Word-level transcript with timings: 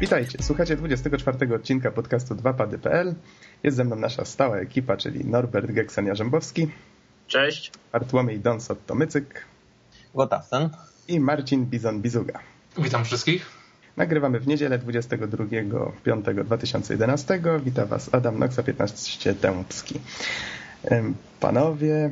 Witajcie, 0.00 0.42
słuchacie 0.42 0.76
24 0.76 1.54
odcinka 1.54 1.90
podcastu 1.90 2.34
2pady.pl. 2.34 3.14
Jest 3.62 3.76
ze 3.76 3.84
mną 3.84 3.96
nasza 3.96 4.24
stała 4.24 4.56
ekipa, 4.56 4.96
czyli 4.96 5.24
Norbert 5.24 5.70
Geksan-Jarzębowski. 5.70 6.66
Cześć. 7.26 7.72
Bartłomiej 7.92 8.40
Donsot-Tomycyk. 8.40 9.24
Gotasen. 10.14 10.70
I 11.08 11.20
Marcin 11.20 11.66
Bizon-Bizuga. 11.66 12.38
Witam 12.78 13.04
wszystkich. 13.04 13.46
Nagrywamy 13.96 14.40
w 14.40 14.46
niedzielę 14.46 14.78
22.05.2011. 14.78 17.60
Witam 17.60 17.88
Was 17.88 18.14
Adam 18.14 18.38
Noxa 18.38 18.62
15 18.62 19.34
Dębski. 19.34 20.00
Panowie, 21.40 22.10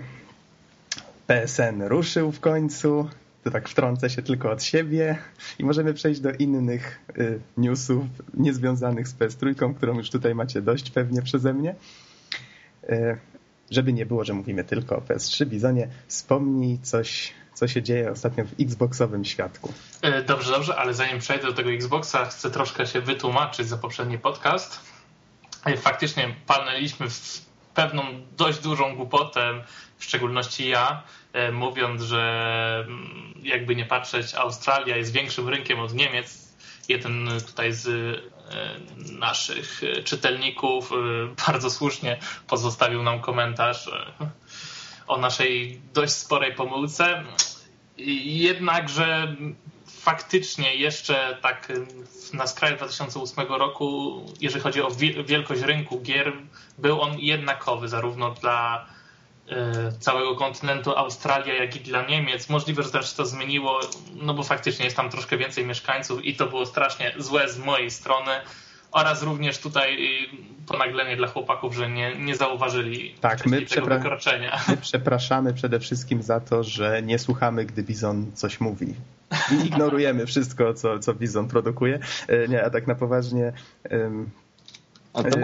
PSN 1.27 1.83
ruszył 1.83 2.33
w 2.33 2.41
końcu. 2.41 3.09
To 3.45 3.51
tak 3.51 3.69
wtrącę 3.69 4.11
się 4.11 4.23
tylko 4.23 4.51
od 4.51 4.63
siebie 4.63 5.19
i 5.59 5.65
możemy 5.65 5.95
przejść 5.95 6.21
do 6.21 6.31
innych 6.31 7.01
y, 7.19 7.41
newsów 7.57 8.05
niezwiązanych 8.35 9.09
z 9.09 9.15
PS3, 9.15 9.75
którą 9.77 9.99
już 9.99 10.11
tutaj 10.11 10.35
macie 10.35 10.63
dość 10.63 10.91
pewnie 10.91 11.23
przeze 11.23 11.55
mnie. 11.55 11.75
Y, 12.91 13.19
żeby 13.71 13.93
nie 13.93 14.07
było, 14.07 14.25
że 14.25 14.35
mówimy 14.35 14.65
tylko 14.65 14.97
o 14.97 15.01
PS3, 15.01 15.47
Bizonie, 15.47 15.89
wspomnij 16.07 16.79
coś, 16.83 17.33
co 17.55 17.69
się 17.69 17.83
dzieje 17.83 18.11
ostatnio 18.11 18.45
w 18.45 18.61
Xboxowym 18.61 19.25
świadku. 19.25 19.73
E, 20.03 20.23
dobrze, 20.23 20.53
dobrze, 20.53 20.77
ale 20.77 20.95
zanim 20.95 21.19
przejdę 21.19 21.47
do 21.47 21.53
tego 21.53 21.71
Xboxa, 21.71 22.25
chcę 22.25 22.51
troszkę 22.51 22.87
się 22.87 23.01
wytłumaczyć 23.01 23.69
za 23.69 23.79
poprzedni 23.79 24.19
podcast. 24.19 24.81
E, 25.65 25.77
faktycznie 25.77 26.35
palnęliśmy 26.47 27.11
w 27.11 27.45
pewną 27.75 28.03
dość 28.37 28.59
dużą 28.59 28.97
głupotę, 28.97 29.65
w 29.99 30.05
szczególności 30.05 30.69
ja, 30.69 31.03
mówiąc, 31.53 32.03
że 32.03 32.85
mm, 32.87 33.35
jakby 33.43 33.77
nie 33.77 33.85
patrzeć, 33.85 34.35
Australia 34.35 34.97
jest 34.97 35.13
większym 35.13 35.49
rynkiem 35.49 35.81
od 35.81 35.95
Niemiec. 35.95 36.49
Jeden 36.89 37.29
tutaj 37.47 37.73
z 37.73 37.89
naszych 39.13 39.81
czytelników 40.05 40.91
bardzo 41.47 41.71
słusznie 41.71 42.19
pozostawił 42.47 43.03
nam 43.03 43.21
komentarz 43.21 43.91
o 45.07 45.19
naszej 45.19 45.81
dość 45.95 46.13
sporej 46.13 46.55
pomyłce. 46.55 47.25
Jednakże 48.25 49.37
faktycznie 49.87 50.75
jeszcze 50.75 51.39
tak 51.43 51.73
na 52.33 52.47
skraju 52.47 52.77
2008 52.77 53.47
roku, 53.47 54.21
jeżeli 54.41 54.61
chodzi 54.61 54.83
o 54.83 54.91
wielkość 55.27 55.63
rynku 55.63 56.01
gier, 56.01 56.33
był 56.79 57.01
on 57.01 57.19
jednakowy 57.19 57.89
zarówno 57.89 58.31
dla 58.31 58.87
e, 58.87 58.98
całego 60.01 60.37
kontynentu 60.37 60.97
Australia, 60.97 61.55
jak 61.55 61.77
i 61.77 61.81
dla 61.81 62.07
Niemiec. 62.07 62.49
Możliwe, 62.49 62.83
że 62.83 62.91
też 62.91 63.15
to 63.15 63.27
zmieniło, 63.27 63.81
no 64.15 64.35
bo 64.35 64.43
faktycznie 64.43 64.85
jest 64.85 64.97
tam 64.97 65.11
troszkę 65.11 65.39
więcej 65.39 65.67
mieszkańców 65.67 66.25
i 66.25 66.37
to 66.37 66.47
było 66.47 66.67
strasznie 66.67 67.15
złe 67.19 67.49
z 67.49 67.59
mojej 67.59 67.91
strony 67.91 68.33
oraz 68.93 69.23
również 69.23 69.59
tutaj 69.59 69.99
ponaglenie 70.67 71.17
dla 71.17 71.29
chłopaków, 71.29 71.75
że 71.75 71.91
nie, 71.91 72.17
nie 72.17 72.37
zauważyli 72.37 73.15
tak, 73.21 73.47
my 73.47 73.63
tego 73.63 73.87
przepra- 73.87 73.97
wykroczenia. 73.97 74.61
My 74.69 74.77
przepraszamy 74.77 75.55
przede 75.55 75.81
wszystkim 75.81 76.23
za 76.23 76.41
to, 76.41 76.65
że 76.65 77.03
nie 77.03 77.19
słuchamy, 77.19 77.65
gdy 77.65 77.83
Bizon 77.83 78.33
coś 78.35 78.61
mówi. 78.61 78.95
I 79.53 79.67
ignorujemy 79.67 80.27
wszystko, 80.27 80.75
co, 80.75 80.99
co 80.99 81.15
Bizon 81.15 81.49
produkuje. 81.49 81.99
E, 82.29 82.49
nie, 82.49 82.65
a 82.65 82.71
tak 82.71 82.87
na 82.87 82.95
poważnie 82.95 83.53
um, 83.91 84.31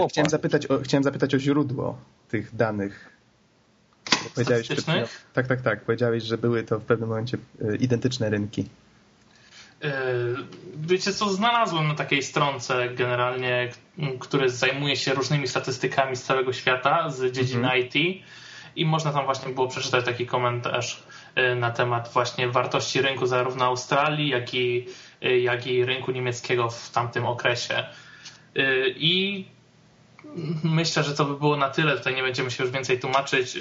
chciałem, 0.08 0.30
zapytać 0.30 0.66
o, 0.66 0.78
chciałem 0.78 1.04
zapytać 1.04 1.34
o 1.34 1.38
źródło 1.38 1.98
tych 2.28 2.56
danych. 2.56 3.13
Powiedziałeś, 4.34 4.68
tak, 5.32 5.46
tak, 5.46 5.60
tak. 5.60 5.84
Powiedziałeś, 5.84 6.22
że 6.22 6.38
były 6.38 6.62
to 6.62 6.78
w 6.78 6.84
pewnym 6.84 7.08
momencie 7.08 7.38
e, 7.62 7.76
identyczne 7.76 8.30
rynki. 8.30 8.64
E, 9.82 9.92
wiecie 10.76 11.12
co, 11.12 11.28
znalazłem 11.28 11.88
na 11.88 11.94
takiej 11.94 12.22
stronce 12.22 12.88
generalnie, 12.88 13.68
który 14.20 14.50
zajmuje 14.50 14.96
się 14.96 15.14
różnymi 15.14 15.48
statystykami 15.48 16.16
z 16.16 16.22
całego 16.22 16.52
świata, 16.52 17.10
z 17.10 17.32
dziedziny 17.32 17.68
-hmm. 17.68 17.78
IT 17.78 18.24
i 18.76 18.86
można 18.86 19.12
tam 19.12 19.24
właśnie 19.24 19.52
było 19.52 19.68
przeczytać 19.68 20.04
taki 20.04 20.26
komentarz 20.26 21.02
e, 21.34 21.54
na 21.54 21.70
temat 21.70 22.10
właśnie 22.12 22.48
wartości 22.48 23.02
rynku 23.02 23.26
zarówno 23.26 23.64
Australii, 23.64 24.28
jak 24.28 24.54
i, 24.54 24.86
jak 25.42 25.66
i 25.66 25.84
rynku 25.84 26.12
niemieckiego 26.12 26.70
w 26.70 26.90
tamtym 26.90 27.26
okresie. 27.26 27.84
I 28.96 29.44
myślę, 30.64 31.04
że 31.04 31.14
to 31.14 31.24
by 31.24 31.38
było 31.38 31.56
na 31.56 31.70
tyle. 31.70 31.96
Tutaj 31.96 32.14
nie 32.14 32.22
będziemy 32.22 32.50
się 32.50 32.64
już 32.64 32.72
więcej 32.72 33.00
tłumaczyć. 33.00 33.58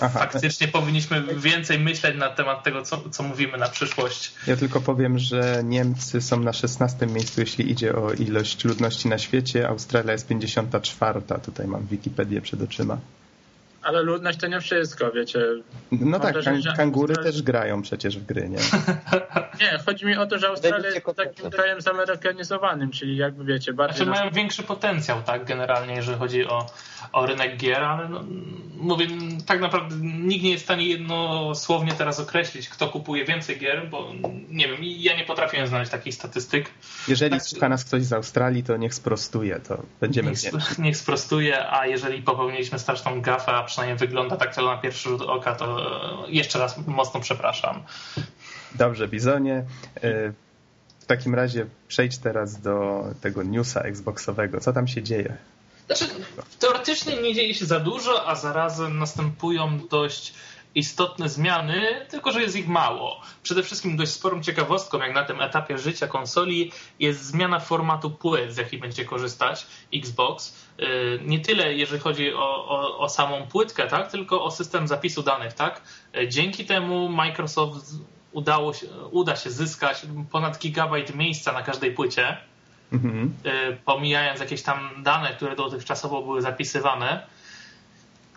Aha. 0.00 0.18
Faktycznie 0.18 0.68
powinniśmy 0.68 1.24
więcej 1.36 1.78
myśleć 1.78 2.16
na 2.18 2.28
temat 2.28 2.64
tego, 2.64 2.82
co, 2.82 3.10
co 3.10 3.22
mówimy 3.22 3.58
na 3.58 3.68
przyszłość. 3.68 4.32
Ja 4.46 4.56
tylko 4.56 4.80
powiem, 4.80 5.18
że 5.18 5.62
Niemcy 5.64 6.20
są 6.20 6.40
na 6.40 6.52
16 6.52 7.06
miejscu, 7.06 7.40
jeśli 7.40 7.70
idzie 7.70 7.96
o 7.96 8.12
ilość 8.12 8.64
ludności 8.64 9.08
na 9.08 9.18
świecie. 9.18 9.68
Australia 9.68 10.12
jest 10.12 10.26
54. 10.26 11.22
Tutaj 11.44 11.66
mam 11.66 11.86
Wikipedię 11.86 12.40
przed 12.40 12.62
oczyma. 12.62 12.98
Ale 13.82 14.02
ludność 14.02 14.38
to 14.38 14.46
nie 14.46 14.60
wszystko, 14.60 15.10
wiecie. 15.12 15.40
No 15.92 16.20
tak, 16.20 16.34
kan 16.44 16.62
kangury 16.76 17.14
też 17.14 17.42
grają 17.42 17.82
przecież 17.82 18.18
w 18.18 18.26
gry, 18.26 18.48
nie? 18.48 18.58
nie, 19.60 19.78
chodzi 19.86 20.06
mi 20.06 20.16
o 20.16 20.26
to, 20.26 20.38
że 20.38 20.48
Australia 20.48 20.88
jest 20.88 21.06
takim 21.16 21.50
krajem 21.50 21.80
zamerykanizowanym, 21.80 22.90
czyli 22.90 23.16
jakby 23.16 23.44
wiecie, 23.44 23.72
bardziej... 23.72 24.04
Znaczy 24.04 24.20
mają 24.20 24.30
większy 24.30 24.62
potencjał, 24.62 25.22
tak, 25.22 25.44
generalnie, 25.44 25.94
jeżeli 25.94 26.18
chodzi 26.18 26.46
o, 26.46 26.66
o 27.12 27.26
rynek 27.26 27.56
gier, 27.56 27.82
ale 27.82 28.08
no, 28.08 28.24
mówię, 28.80 29.06
tak 29.46 29.60
naprawdę 29.60 29.96
nikt 30.02 30.44
nie 30.44 30.50
jest 30.50 30.62
w 30.62 30.66
stanie 30.66 30.86
jednosłownie 30.86 31.92
teraz 31.92 32.20
określić, 32.20 32.68
kto 32.68 32.88
kupuje 32.88 33.24
więcej 33.24 33.58
gier, 33.58 33.88
bo 33.90 34.12
nie 34.50 34.68
wiem, 34.68 34.76
ja 34.82 35.16
nie 35.16 35.24
potrafię 35.24 35.66
znaleźć 35.66 35.90
takich 35.90 36.14
statystyk. 36.14 36.70
Jeżeli 37.08 37.30
tak, 37.30 37.42
słucha 37.42 37.68
nas 37.68 37.84
ktoś 37.84 38.02
z 38.02 38.12
Australii, 38.12 38.62
to 38.62 38.76
niech 38.76 38.94
sprostuje, 38.94 39.60
to 39.60 39.82
będziemy 40.00 40.30
niech, 40.30 40.78
niech 40.78 40.96
sprostuje, 40.96 41.70
a 41.72 41.86
jeżeli 41.86 42.22
popełniliśmy 42.22 42.78
straszną 42.78 43.20
gafę, 43.20 43.52
a 43.52 43.64
przynajmniej 43.64 43.98
wygląda 43.98 44.36
tak 44.36 44.54
tylko 44.54 44.70
na 44.70 44.78
pierwszy 44.78 45.08
rzut 45.08 45.22
oka, 45.22 45.54
to 45.54 45.76
jeszcze 46.28 46.58
raz 46.58 46.86
mocno 46.86 47.20
przepraszam. 47.20 47.82
Dobrze, 48.74 49.08
Bizonie. 49.08 49.64
Y, 50.04 50.32
w 51.00 51.06
takim 51.06 51.34
razie 51.34 51.66
przejdź 51.88 52.18
teraz 52.18 52.60
do 52.60 53.04
tego 53.20 53.42
newsa 53.42 53.80
Xboxowego. 53.80 54.60
Co 54.60 54.72
tam 54.72 54.88
się 54.88 55.02
dzieje? 55.02 55.36
Znaczy, 55.90 56.14
teoretycznie 56.58 57.16
nie 57.16 57.34
dzieje 57.34 57.54
się 57.54 57.66
za 57.66 57.80
dużo, 57.80 58.28
a 58.28 58.34
zarazem 58.34 58.98
następują 58.98 59.78
dość 59.90 60.34
istotne 60.74 61.28
zmiany, 61.28 62.06
tylko 62.10 62.32
że 62.32 62.42
jest 62.42 62.56
ich 62.56 62.68
mało. 62.68 63.20
Przede 63.42 63.62
wszystkim 63.62 63.96
dość 63.96 64.12
sporą 64.12 64.42
ciekawostką, 64.42 64.98
jak 64.98 65.14
na 65.14 65.24
tym 65.24 65.40
etapie 65.40 65.78
życia 65.78 66.06
konsoli, 66.06 66.72
jest 66.98 67.24
zmiana 67.24 67.60
formatu 67.60 68.10
płyt, 68.10 68.54
z 68.54 68.56
jakiej 68.56 68.78
będzie 68.78 69.04
korzystać 69.04 69.66
Xbox. 69.94 70.56
Y, 70.80 71.20
nie 71.24 71.40
tyle 71.40 71.74
jeżeli 71.74 72.00
chodzi 72.00 72.34
o, 72.34 72.68
o, 72.68 72.98
o 72.98 73.08
samą 73.08 73.46
płytkę, 73.46 73.86
tak, 73.86 74.10
tylko 74.10 74.44
o 74.44 74.50
system 74.50 74.88
zapisu 74.88 75.22
danych. 75.22 75.52
Tak? 75.52 75.82
Y, 76.16 76.28
dzięki 76.28 76.64
temu 76.64 77.08
Microsoft 77.08 77.94
udało 78.32 78.74
się, 78.74 78.86
uda 79.10 79.36
się 79.36 79.50
zyskać 79.50 80.02
ponad 80.30 80.58
gigabajt 80.58 81.14
miejsca 81.14 81.52
na 81.52 81.62
każdej 81.62 81.92
płycie, 81.94 82.49
mhm. 82.92 83.34
Y, 83.46 83.76
pomijając 83.84 84.40
jakieś 84.40 84.62
tam 84.62 84.90
dane, 85.02 85.28
które 85.30 85.56
dotychczasowo 85.56 86.22
były 86.22 86.42
zapisywane 86.42 87.26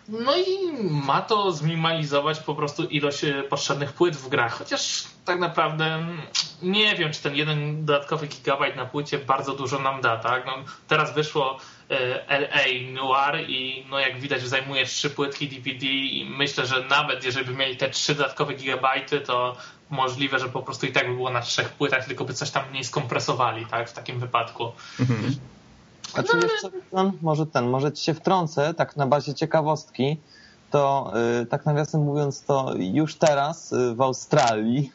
no 0.08 0.36
i 0.36 0.82
ma 1.06 1.22
to 1.22 1.52
zminimalizować 1.52 2.40
po 2.40 2.54
prostu 2.54 2.84
ilość 2.84 3.24
e, 3.24 3.42
potrzebnych 3.42 3.92
płyt 3.92 4.16
w 4.16 4.28
grach, 4.28 4.58
chociaż 4.58 5.04
tak 5.24 5.38
naprawdę 5.38 5.84
mm, 5.84 6.20
nie 6.62 6.96
wiem, 6.96 7.12
czy 7.12 7.22
ten 7.22 7.34
jeden 7.34 7.84
dodatkowy 7.84 8.26
gigabajt 8.26 8.76
na 8.76 8.86
płycie 8.86 9.18
bardzo 9.18 9.54
dużo 9.54 9.78
nam 9.78 10.00
da, 10.00 10.16
tak? 10.16 10.46
No, 10.46 10.52
teraz 10.88 11.14
wyszło 11.14 11.58
e, 11.90 12.38
LA 12.38 12.92
Noir 12.92 13.50
i 13.50 13.86
no 13.90 13.98
jak 13.98 14.20
widać 14.20 14.42
zajmuje 14.42 14.86
trzy 14.86 15.10
płytki 15.10 15.48
DVD 15.48 15.86
i 15.86 16.26
myślę, 16.38 16.66
że 16.66 16.84
nawet 16.84 17.24
jeżeli 17.24 17.46
by 17.46 17.52
mieli 17.52 17.76
te 17.76 17.90
trzy 17.90 18.14
dodatkowe 18.14 18.54
gigabajty, 18.54 19.20
to 19.20 19.56
możliwe, 19.90 20.38
że 20.38 20.48
po 20.48 20.62
prostu 20.62 20.86
i 20.86 20.92
tak 20.92 21.08
by 21.08 21.14
było 21.14 21.30
na 21.30 21.40
trzech 21.40 21.68
płytach, 21.68 22.06
tylko 22.06 22.24
by 22.24 22.34
coś 22.34 22.50
tam 22.50 22.70
mniej 22.70 22.84
skompresowali, 22.84 23.66
tak? 23.66 23.90
W 23.90 23.92
takim 23.92 24.20
wypadku. 24.20 24.72
Mhm. 25.00 25.36
Znaczy 26.14 26.36
no, 26.36 26.42
jeszcze 26.42 26.70
może 27.22 27.46
ten, 27.46 27.68
może 27.68 27.92
ci 27.92 28.04
się 28.04 28.14
wtrącę, 28.14 28.74
tak 28.74 28.96
na 28.96 29.06
bazie 29.06 29.34
ciekawostki, 29.34 30.20
to 30.70 31.12
yy, 31.38 31.46
tak 31.46 31.66
nawiasem 31.66 32.02
mówiąc, 32.02 32.42
to 32.42 32.74
już 32.78 33.14
teraz 33.14 33.70
yy, 33.70 33.94
w 33.94 34.00
Australii 34.00 34.92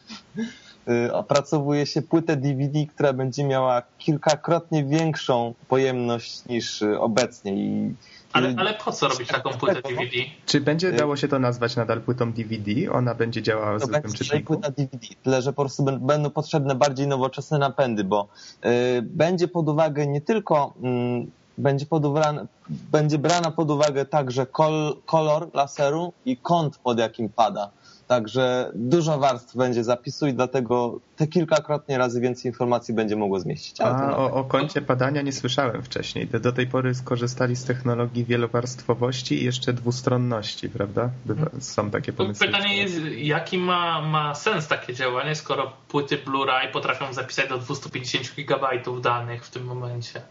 yy, 0.88 1.13
opracowuje 1.13 1.86
się 1.86 2.01
płytę 2.01 2.36
DVD, 2.36 2.86
która 2.86 3.13
będzie 3.13 3.44
miała 3.44 3.81
kilkakrotnie 3.98 4.83
większą 4.83 5.54
pojemność 5.68 6.45
niż 6.45 6.81
y, 6.81 7.00
obecnie 7.00 7.54
i 7.54 7.95
ale, 8.34 8.54
ale 8.58 8.74
po 8.74 8.92
co 8.92 9.08
robić 9.08 9.28
taką 9.28 9.50
płytę 9.50 9.81
DVD? 9.81 10.18
Czy 10.46 10.62
będzie 10.62 10.92
dało 10.92 11.16
się 11.16 11.28
to 11.28 11.40
nazwać 11.40 11.76
nadal 11.76 12.02
płytą 12.02 12.31
DVD? 12.34 12.92
Ona 12.92 13.16
będzie 13.16 13.42
działała 13.42 13.78
w 13.78 13.81
zwykłym 13.81 14.14
czytniku? 14.14 14.54
płyta 14.54 14.72
DVD, 14.72 15.08
tyle 15.24 15.42
że 15.42 15.54
po 15.54 15.62
prostu 15.62 15.84
będą 15.84 16.30
potrzebne 16.30 16.76
bardziej 16.76 17.08
nowoczesne 17.08 17.58
napędy, 17.58 18.04
bo 18.04 18.28
y, 18.66 19.02
będzie 19.02 19.48
pod 19.48 19.70
uwagę 19.70 20.08
nie 20.08 20.22
tylko 20.22 20.74
y, 20.84 21.40
będzie, 21.60 21.86
uwagę, 21.92 22.46
będzie 22.70 23.18
brana 23.18 23.52
pod 23.52 23.72
uwagę 23.72 24.06
także 24.06 24.46
kol, 24.46 24.96
kolor 25.06 25.50
laseru 25.54 26.14
i 26.26 26.38
kąt, 26.38 26.78
pod 26.78 27.00
jakim 27.00 27.30
pada. 27.30 27.70
Także 28.10 28.72
dużo 28.76 29.20
warstw 29.20 29.56
będzie 29.56 29.84
zapisu 29.84 30.28
i 30.28 30.34
dlatego 30.34 31.00
te 31.16 31.28
kilkakrotnie 31.28 31.98
razy 31.98 32.22
więcej 32.22 32.52
informacji 32.52 32.94
będzie 32.94 33.16
mogło 33.16 33.40
zmieścić. 33.40 33.82
A 33.82 34.18
o, 34.18 34.34
o 34.34 34.44
kącie 34.44 34.82
padania 34.82 35.22
nie 35.22 35.32
słyszałem 35.32 35.84
wcześniej. 35.84 36.28
Do, 36.28 36.40
do 36.40 36.52
tej 36.52 36.68
pory 36.68 36.96
skorzystali 36.96 37.56
z 37.56 37.64
technologii 37.64 38.26
wielowarstwowości 38.26 39.42
i 39.42 39.46
jeszcze 39.46 39.74
dwustronności, 39.74 40.70
prawda? 40.70 41.10
Bywa, 41.26 41.50
są 41.60 41.92
takie 41.92 42.14
pomysły. 42.14 42.48
Pytanie 42.48 42.78
jest, 42.78 42.96
jaki 43.18 43.58
ma, 43.58 44.02
ma 44.02 44.36
sens 44.36 44.68
takie 44.68 44.94
działanie, 44.94 45.36
skoro 45.36 45.74
płyty 45.88 46.18
Blu-ray 46.18 46.72
potrafią 46.72 47.14
zapisać 47.14 47.50
do 47.50 47.58
250 47.58 48.36
GB 48.36 48.68
danych 49.02 49.46
w 49.46 49.50
tym 49.50 49.64
momencie? 49.64 50.22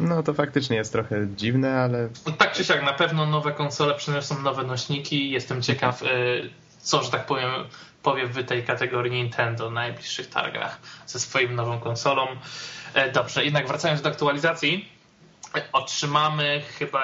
No 0.00 0.22
to 0.22 0.34
faktycznie 0.34 0.76
jest 0.76 0.92
trochę 0.92 1.28
dziwne, 1.36 1.80
ale... 1.80 2.08
No, 2.26 2.32
tak 2.32 2.52
czy 2.52 2.64
siak, 2.64 2.84
na 2.84 2.92
pewno 2.92 3.26
nowe 3.26 3.52
konsole 3.52 3.94
przyniosą 3.94 4.42
nowe 4.42 4.64
nośniki. 4.64 5.30
Jestem 5.30 5.62
ciekaw, 5.62 6.02
co, 6.84 7.02
że 7.02 7.10
tak 7.10 7.26
powiem, 7.26 7.50
powie 8.02 8.26
w 8.26 8.44
tej 8.44 8.64
kategorii 8.64 9.12
Nintendo 9.12 9.70
na 9.70 9.80
najbliższych 9.80 10.28
targach 10.28 10.78
ze 11.06 11.20
swoim 11.20 11.54
nową 11.54 11.80
konsolą. 11.80 12.26
E, 12.94 13.12
dobrze, 13.12 13.44
jednak 13.44 13.68
wracając 13.68 14.02
do 14.02 14.08
aktualizacji, 14.08 14.88
otrzymamy 15.72 16.62
chyba 16.78 17.00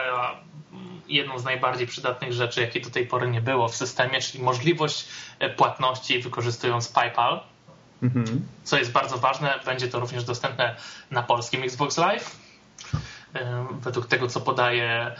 jedną 1.08 1.38
z 1.38 1.44
najbardziej 1.44 1.86
przydatnych 1.86 2.32
rzeczy, 2.32 2.60
jakiej 2.60 2.82
do 2.82 2.90
tej 2.90 3.06
pory 3.06 3.28
nie 3.28 3.40
było 3.40 3.68
w 3.68 3.76
systemie, 3.76 4.20
czyli 4.20 4.44
możliwość 4.44 5.08
e, 5.38 5.50
płatności 5.50 6.22
wykorzystując 6.22 6.88
PayPal. 6.88 7.40
Mhm. 8.02 8.46
Co 8.64 8.78
jest 8.78 8.92
bardzo 8.92 9.18
ważne, 9.18 9.60
będzie 9.64 9.88
to 9.88 10.00
również 10.00 10.24
dostępne 10.24 10.76
na 11.10 11.22
polskim 11.22 11.62
Xbox 11.62 11.98
Live. 11.98 12.36
E, 13.34 13.66
według 13.80 14.06
tego, 14.06 14.28
co 14.28 14.40
podaje 14.40 15.16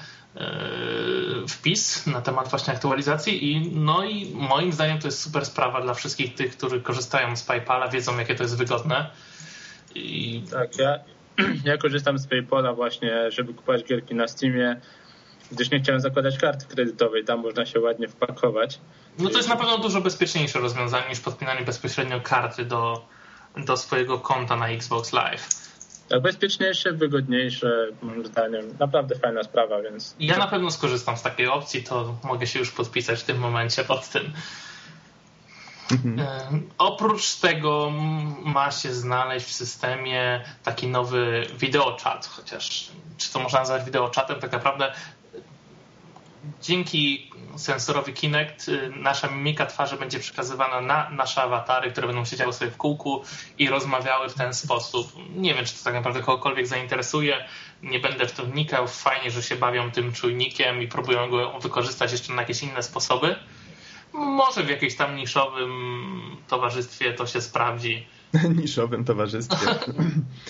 wpis 1.49 2.07
na 2.07 2.21
temat 2.21 2.49
właśnie 2.49 2.73
aktualizacji 2.73 3.53
i 3.53 3.71
no 3.75 4.05
i 4.05 4.33
moim 4.35 4.73
zdaniem 4.73 4.99
to 4.99 5.09
jest 5.09 5.23
super 5.23 5.47
sprawa 5.47 5.81
dla 5.81 5.95
wszystkich 5.95 6.35
tych, 6.35 6.57
którzy 6.57 6.81
korzystają 6.81 7.37
z 7.37 7.43
PayPala, 7.43 7.89
wiedzą 7.89 8.19
jakie 8.19 8.35
to 8.35 8.43
jest 8.43 8.57
wygodne. 8.57 9.11
I... 9.95 10.43
Tak, 10.51 10.79
ja, 10.79 10.99
ja 11.71 11.77
korzystam 11.79 12.19
z 12.19 12.27
PayPala 12.27 12.73
właśnie, 12.73 13.31
żeby 13.31 13.55
kupować 13.55 13.85
gierki 13.85 14.15
na 14.15 14.29
Steamie, 14.29 14.81
gdyż 15.53 15.71
nie 15.71 15.81
chciałem 15.81 16.01
zakładać 16.01 16.39
karty 16.39 16.67
kredytowej, 16.67 17.25
tam 17.25 17.41
można 17.41 17.67
się 17.67 17.81
ładnie 17.81 18.09
wpakować. 18.09 18.81
No 19.19 19.31
to 19.31 19.37
jest 19.37 19.49
na 19.49 19.57
pewno 19.57 19.79
dużo 19.79 20.01
bezpieczniejsze 20.01 20.59
rozwiązanie 20.59 21.09
niż 21.09 21.21
podpinanie 21.21 21.65
bezpośrednio 21.65 22.21
karty 22.21 22.65
do, 22.65 23.07
do 23.57 23.77
swojego 23.77 24.19
konta 24.19 24.57
na 24.57 24.69
Xbox 24.69 25.13
Live. 25.13 25.60
Tak, 26.11 26.23
bezpieczniejsze, 26.23 26.93
wygodniejsze, 26.93 27.87
moim 28.03 28.27
zdaniem. 28.27 28.77
Naprawdę 28.79 29.15
fajna 29.15 29.43
sprawa, 29.43 29.83
więc. 29.83 30.15
Ja 30.21 30.39
na 30.39 30.47
pewno 30.47 30.71
skorzystam 30.71 31.17
z 31.17 31.23
takiej 31.23 31.49
opcji, 31.49 31.83
to 31.83 32.15
mogę 32.25 32.47
się 32.47 32.59
już 32.59 32.71
podpisać 32.71 33.21
w 33.21 33.25
tym 33.25 33.39
momencie 33.39 33.85
pod 33.85 34.09
tym. 34.09 34.33
Mhm. 35.91 36.21
E, 36.21 36.61
oprócz 36.79 37.35
tego 37.35 37.93
ma 38.45 38.71
się 38.71 38.95
znaleźć 38.95 39.47
w 39.47 39.53
systemie 39.53 40.45
taki 40.65 40.87
nowy 40.87 41.47
wideochat, 41.59 42.27
chociaż 42.27 42.91
czy 43.19 43.33
to 43.33 43.39
można 43.39 43.59
nazwać 43.59 43.85
wideoczatem, 43.85 44.41
tak 44.41 44.53
naprawdę 44.53 44.93
dzięki 46.63 47.31
sensorowi 47.57 48.13
Kinect 48.13 48.69
y, 48.69 48.93
nasza 48.97 49.29
mimika 49.29 49.67
twarzy 49.67 49.97
będzie 49.97 50.19
przekazywana 50.19 50.81
na 50.81 51.11
nasze 51.11 51.43
awatary, 51.43 51.91
które 51.91 52.07
będą 52.07 52.25
siedziały 52.25 52.53
sobie 52.53 52.71
w 52.71 52.77
kółku 52.77 53.23
i 53.59 53.69
rozmawiały 53.69 54.29
w 54.29 54.35
ten 54.35 54.55
sposób. 54.55 55.13
Nie 55.37 55.55
wiem, 55.55 55.65
czy 55.65 55.79
to 55.79 55.85
tak 55.85 55.95
naprawdę 55.95 56.21
kogokolwiek 56.21 56.67
zainteresuje. 56.67 57.45
Nie 57.83 58.01
będę 58.01 58.27
w 58.27 58.33
to 58.33 58.45
wnikał. 58.45 58.89
Fajnie, 58.89 59.31
że 59.31 59.43
się 59.43 59.57
bawią 59.57 59.91
tym 59.91 60.13
czujnikiem 60.13 60.83
i 60.83 60.89
próbują 60.89 61.31
go 61.31 61.59
wykorzystać 61.59 62.13
jeszcze 62.13 62.33
na 62.33 62.43
jakieś 62.43 62.63
inne 62.63 62.83
sposoby. 62.83 63.37
Może 64.13 64.63
w 64.63 64.71
jakimś 64.71 64.97
tam 64.97 65.17
niszowym 65.17 66.37
towarzystwie 66.49 67.13
to 67.13 67.27
się 67.27 67.41
sprawdzi. 67.41 68.07
niszowym 68.63 69.05
towarzystwie. 69.05 69.67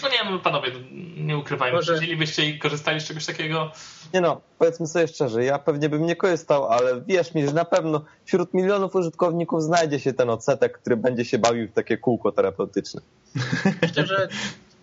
no 0.02 0.08
nie, 0.08 0.30
no 0.30 0.38
panowie, 0.38 0.72
nie 1.16 1.38
ukrywajmy. 1.38 1.76
Może... 1.76 1.96
Chcielibyście 1.96 2.50
i 2.50 2.58
korzystali 2.58 3.00
z 3.00 3.04
czegoś 3.04 3.26
takiego? 3.26 3.72
Nie 4.14 4.20
no, 4.20 4.40
powiedzmy 4.58 4.86
sobie 4.86 5.08
szczerze, 5.08 5.44
ja 5.44 5.58
pewnie 5.58 5.88
bym 5.88 6.06
nie 6.06 6.16
korzystał, 6.16 6.66
ale 6.66 7.00
wierz 7.00 7.34
mi, 7.34 7.46
że 7.46 7.52
na 7.52 7.64
pewno 7.64 8.04
wśród 8.24 8.54
milionów 8.54 8.94
użytkowników 8.94 9.62
znajdzie 9.62 10.00
się 10.00 10.12
ten 10.12 10.30
odsetek, 10.30 10.78
który 10.78 10.96
będzie 10.96 11.24
się 11.24 11.38
bawił 11.38 11.68
w 11.68 11.72
takie 11.72 11.98
kółko 11.98 12.32
terapeutyczne. 12.32 13.00
Myślę, 13.82 14.06
że 14.06 14.28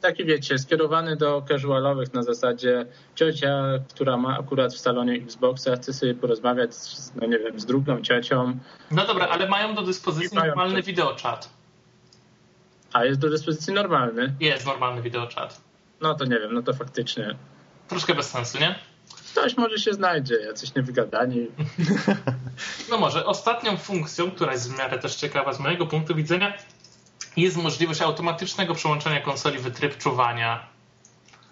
taki 0.02 0.26
wiecie, 0.26 0.58
skierowany 0.58 1.16
do 1.16 1.44
casualowych 1.48 2.14
na 2.14 2.24
zasadzie 2.24 2.86
ciocia, 3.16 3.64
która 3.90 4.18
ma 4.18 4.40
akurat 4.40 4.74
w 4.74 4.80
salonie 4.80 5.14
Xboxa, 5.14 5.76
chce 5.76 5.94
sobie 5.94 6.16
porozmawiać 6.16 6.76
z, 6.76 7.16
no 7.16 7.28
nie 7.28 7.40
wiem, 7.40 7.60
z 7.60 7.66
drugą 7.66 8.02
ciocią. 8.02 8.58
No 8.92 9.06
dobra, 9.06 9.28
ale 9.28 9.50
mają 9.50 9.76
do 9.76 9.82
dyspozycji 9.82 10.38
normalny 10.38 10.84
wideoczat. 10.84 11.57
A 12.94 13.06
jest 13.06 13.20
do 13.20 13.30
dyspozycji 13.30 13.74
normalny? 13.74 14.36
Jest 14.40 14.66
normalny 14.66 15.02
wideoczat. 15.02 15.62
No 16.02 16.16
to 16.16 16.26
nie 16.26 16.40
wiem, 16.40 16.54
no 16.54 16.62
to 16.62 16.74
faktycznie. 16.74 17.36
Troszkę 17.88 18.16
bez 18.16 18.30
sensu, 18.30 18.60
nie? 18.60 18.76
Ktoś 19.32 19.58
może 19.58 19.78
się 19.78 19.94
znajdzie, 19.94 20.36
jacyś 20.36 20.76
niewygadani. 20.76 21.48
no 22.92 22.98
może. 22.98 23.26
Ostatnią 23.26 23.78
funkcją, 23.78 24.32
która 24.32 24.52
jest 24.52 24.74
w 24.74 24.78
miarę 24.78 25.00
też 25.00 25.16
ciekawa 25.16 25.54
z 25.54 25.60
mojego 25.60 25.86
punktu 25.86 26.16
widzenia, 26.16 26.54
jest 27.38 27.58
możliwość 27.58 28.02
automatycznego 28.02 28.76
przełączenia 28.76 29.22
konsoli 29.22 29.60
w 29.60 29.72
tryb 29.72 29.98
czuwania 29.98 30.77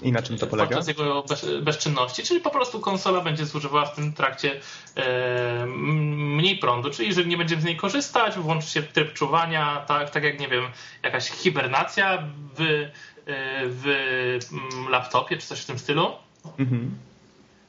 i 0.02 0.12
na 0.12 0.22
czym 0.22 0.38
to 0.38 0.48
polega? 0.48 0.70
Podczas 0.70 0.88
jego 0.88 1.24
bez, 1.24 1.46
bezczynności, 1.62 2.24
czyli 2.24 2.40
po 2.40 2.50
prostu 2.50 2.80
konsola 2.80 3.22
będzie 3.22 3.46
zużywała 3.46 3.86
w 3.86 3.96
tym 3.96 4.14
trakcie 4.14 4.62
e, 4.96 5.66
mniej 5.66 6.58
prądu, 6.58 6.90
czyli 6.90 7.08
jeżeli 7.08 7.30
nie 7.30 7.38
będziemy 7.38 7.62
z 7.62 7.66
niej 7.66 7.78
korzystać, 7.78 8.36
włączy 8.36 8.68
się 8.68 8.84
tryb 8.84 9.14
czuwania, 9.14 9.86
tak, 9.88 10.10
tak 10.10 10.24
jak, 10.24 10.40
nie 10.40 10.48
wiem, 10.48 10.64
jakaś 11.04 11.30
hibernacja 11.30 12.24
w, 12.58 12.62
e, 12.62 12.90
w 13.68 13.86
laptopie 14.90 15.38
czy 15.38 15.48
coś 15.48 15.62
w 15.62 15.66
tym 15.66 15.80
stylu. 15.80 16.12
Mhm. 16.60 16.98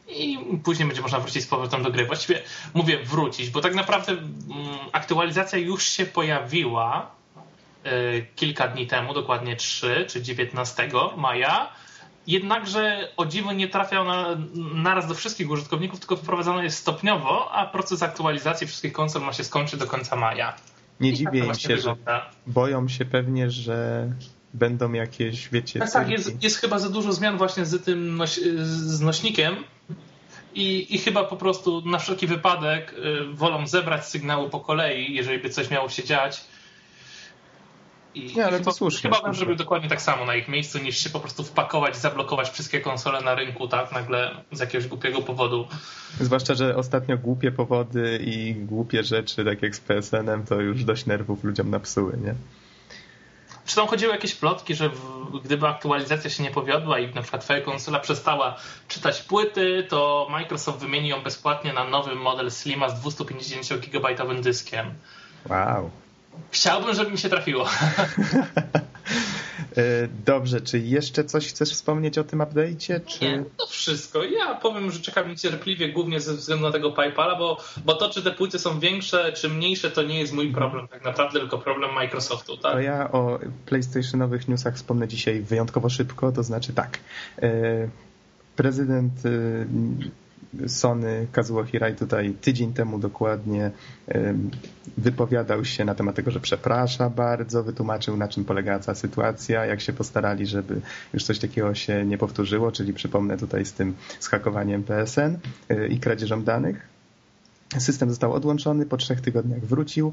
I 0.08 0.38
później 0.64 0.88
będzie 0.88 1.02
można 1.02 1.20
wrócić 1.20 1.42
z 1.42 1.46
powrotem 1.46 1.82
do 1.82 1.90
gry. 1.90 2.06
Właściwie 2.06 2.42
mówię 2.74 2.98
wrócić, 2.98 3.50
bo 3.50 3.60
tak 3.60 3.74
naprawdę 3.74 4.16
aktualizacja 4.92 5.58
już 5.58 5.88
się 5.88 6.06
pojawiła 6.06 7.10
e, 7.84 8.22
kilka 8.22 8.68
dni 8.68 8.86
temu, 8.86 9.14
dokładnie 9.14 9.56
3 9.56 10.06
czy 10.08 10.22
19 10.22 10.90
maja 11.16 11.72
jednakże 12.26 13.08
o 13.16 13.26
dziwo 13.26 13.52
nie 13.52 13.68
trafia 13.68 14.04
na, 14.04 14.36
naraz 14.74 15.08
do 15.08 15.14
wszystkich 15.14 15.50
użytkowników, 15.50 16.00
tylko 16.00 16.16
wprowadzane 16.16 16.64
jest 16.64 16.78
stopniowo, 16.78 17.50
a 17.52 17.66
proces 17.66 18.02
aktualizacji 18.02 18.66
wszystkich 18.66 18.92
konsol 18.92 19.22
ma 19.22 19.32
się 19.32 19.44
skończyć 19.44 19.80
do 19.80 19.86
końca 19.86 20.16
maja. 20.16 20.56
Nie 21.00 21.08
I 21.08 21.12
tak 21.12 21.18
dziwię 21.18 21.40
tak 21.40 21.48
im 21.48 21.54
się, 21.54 21.76
wygląda. 21.76 22.20
że 22.20 22.52
boją 22.52 22.88
się 22.88 23.04
pewnie, 23.04 23.50
że 23.50 24.08
będą 24.54 24.92
jakieś, 24.92 25.48
wiecie... 25.48 25.80
Tak, 25.80 25.92
tak, 25.92 26.10
jest, 26.10 26.42
jest 26.42 26.56
chyba 26.56 26.78
za 26.78 26.88
dużo 26.88 27.12
zmian 27.12 27.38
właśnie 27.38 27.66
z 27.66 27.84
tym 27.84 28.16
noś, 28.16 28.36
z 28.62 29.00
nośnikiem 29.00 29.56
i, 30.54 30.94
i 30.94 30.98
chyba 30.98 31.24
po 31.24 31.36
prostu 31.36 31.82
na 31.86 31.98
wszelki 31.98 32.26
wypadek 32.26 32.92
y, 32.92 33.34
wolą 33.34 33.66
zebrać 33.66 34.06
sygnały 34.06 34.50
po 34.50 34.60
kolei, 34.60 35.14
jeżeli 35.14 35.38
by 35.38 35.50
coś 35.50 35.70
miało 35.70 35.88
się 35.88 36.04
dziać, 36.04 36.44
i, 38.16 38.36
nie, 38.36 38.46
ale 38.46 38.60
to 38.60 38.72
słusznie. 38.72 39.10
Chyba 39.10 39.22
bym 39.22 39.34
zrobił 39.34 39.56
dokładnie 39.56 39.88
tak 39.88 40.02
samo 40.02 40.24
na 40.24 40.34
ich 40.34 40.48
miejscu, 40.48 40.78
niż 40.78 40.98
się 40.98 41.10
po 41.10 41.20
prostu 41.20 41.44
wpakować, 41.44 41.96
zablokować 41.96 42.50
wszystkie 42.50 42.80
konsole 42.80 43.20
na 43.20 43.34
rynku, 43.34 43.68
tak, 43.68 43.92
nagle 43.92 44.30
z 44.52 44.60
jakiegoś 44.60 44.86
głupiego 44.88 45.22
powodu. 45.22 45.66
Zwłaszcza, 46.20 46.54
że 46.54 46.76
ostatnio 46.76 47.18
głupie 47.18 47.52
powody 47.52 48.20
i 48.24 48.54
głupie 48.54 49.04
rzeczy, 49.04 49.44
tak 49.44 49.62
jak 49.62 49.76
z 49.76 49.80
PSN-em, 49.80 50.46
to 50.46 50.60
już 50.60 50.84
dość 50.84 51.06
nerwów 51.06 51.44
ludziom 51.44 51.70
napsuły, 51.70 52.18
nie? 52.24 52.34
Czy 53.66 53.76
tam 53.76 53.86
chodziły 53.86 54.12
jakieś 54.12 54.34
plotki, 54.34 54.74
że 54.74 54.88
w, 54.88 55.00
gdyby 55.44 55.66
aktualizacja 55.66 56.30
się 56.30 56.42
nie 56.42 56.50
powiodła 56.50 56.98
i 56.98 57.14
na 57.14 57.22
przykład 57.22 57.44
twoja 57.44 57.60
konsola 57.60 58.00
przestała 58.00 58.56
czytać 58.88 59.22
płyty, 59.22 59.86
to 59.88 60.26
Microsoft 60.30 60.78
wymieni 60.78 61.08
ją 61.08 61.22
bezpłatnie 61.22 61.72
na 61.72 61.84
nowy 61.84 62.14
model 62.14 62.50
Slima 62.50 62.88
z 62.88 63.00
250 63.00 63.86
GB 63.86 64.08
dyskiem. 64.42 64.94
Wow. 65.48 65.90
Chciałbym, 66.50 66.94
żeby 66.94 67.10
mi 67.10 67.18
się 67.18 67.28
trafiło. 67.28 67.68
E, 69.76 70.08
dobrze, 70.26 70.60
czy 70.60 70.78
jeszcze 70.78 71.24
coś 71.24 71.48
chcesz 71.48 71.70
wspomnieć 71.70 72.18
o 72.18 72.24
tym 72.24 72.38
update'cie? 72.38 73.00
Czy... 73.06 73.24
Nie, 73.24 73.44
to 73.56 73.66
wszystko. 73.66 74.24
Ja 74.24 74.54
powiem, 74.54 74.90
że 74.90 75.00
czekam 75.00 75.28
niecierpliwie 75.28 75.92
głównie 75.92 76.20
ze 76.20 76.34
względu 76.34 76.66
na 76.66 76.72
tego 76.72 76.92
PayPala, 76.92 77.36
bo, 77.36 77.64
bo 77.84 77.94
to, 77.94 78.10
czy 78.10 78.22
te 78.22 78.30
płyty 78.30 78.58
są 78.58 78.80
większe, 78.80 79.32
czy 79.32 79.48
mniejsze, 79.48 79.90
to 79.90 80.02
nie 80.02 80.18
jest 80.18 80.32
mój 80.32 80.52
problem 80.52 80.88
tak 80.88 81.04
naprawdę, 81.04 81.40
tylko 81.40 81.58
problem 81.58 81.94
Microsoftu. 81.94 82.56
Tak? 82.56 82.72
To 82.72 82.80
ja 82.80 83.12
o 83.12 83.38
PlayStationowych 83.66 84.48
newsach 84.48 84.74
wspomnę 84.74 85.08
dzisiaj 85.08 85.40
wyjątkowo 85.40 85.88
szybko, 85.88 86.32
to 86.32 86.42
znaczy 86.42 86.72
tak. 86.72 86.98
E, 87.42 87.88
prezydent 88.56 89.12
e, 89.26 89.30
Sony 90.66 91.26
Kazuo 91.32 91.64
Hirai 91.64 91.94
tutaj 91.94 92.34
tydzień 92.40 92.72
temu 92.72 92.98
dokładnie 92.98 93.70
wypowiadał 94.98 95.64
się 95.64 95.84
na 95.84 95.94
temat 95.94 96.16
tego, 96.16 96.30
że 96.30 96.40
przeprasza 96.40 97.10
bardzo, 97.10 97.62
wytłumaczył 97.62 98.16
na 98.16 98.28
czym 98.28 98.44
polegała 98.44 98.78
cała 98.78 98.94
sytuacja, 98.94 99.66
jak 99.66 99.80
się 99.80 99.92
postarali, 99.92 100.46
żeby 100.46 100.80
już 101.14 101.24
coś 101.24 101.38
takiego 101.38 101.74
się 101.74 102.04
nie 102.04 102.18
powtórzyło, 102.18 102.72
czyli 102.72 102.92
przypomnę 102.92 103.36
tutaj 103.36 103.66
z 103.66 103.72
tym 103.72 103.94
schakowaniem 104.20 104.82
PSN 104.82 105.38
y, 105.70 105.88
i 105.88 106.00
kradzieżą 106.00 106.42
danych. 106.42 106.96
System 107.78 108.10
został 108.10 108.32
odłączony, 108.32 108.86
po 108.86 108.96
trzech 108.96 109.20
tygodniach 109.20 109.60
wrócił. 109.60 110.12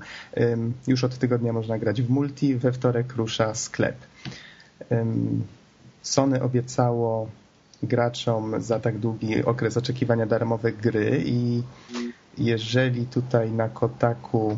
Już 0.87 1.03
od 1.03 1.17
tygodnia 1.17 1.53
można 1.53 1.79
grać 1.79 2.01
w 2.01 2.09
multi, 2.09 2.55
we 2.55 2.71
wtorek 2.71 3.15
rusza 3.15 3.55
sklep. 3.55 3.95
Sony 6.01 6.41
obiecało 6.43 7.29
graczom 7.83 8.61
za 8.61 8.79
tak 8.79 8.97
długi 8.97 9.45
okres 9.45 9.77
oczekiwania 9.77 10.25
darmowe 10.25 10.71
gry 10.71 11.23
i 11.25 11.63
jeżeli 12.37 13.05
tutaj 13.05 13.51
na 13.51 13.69
Kotaku 13.69 14.57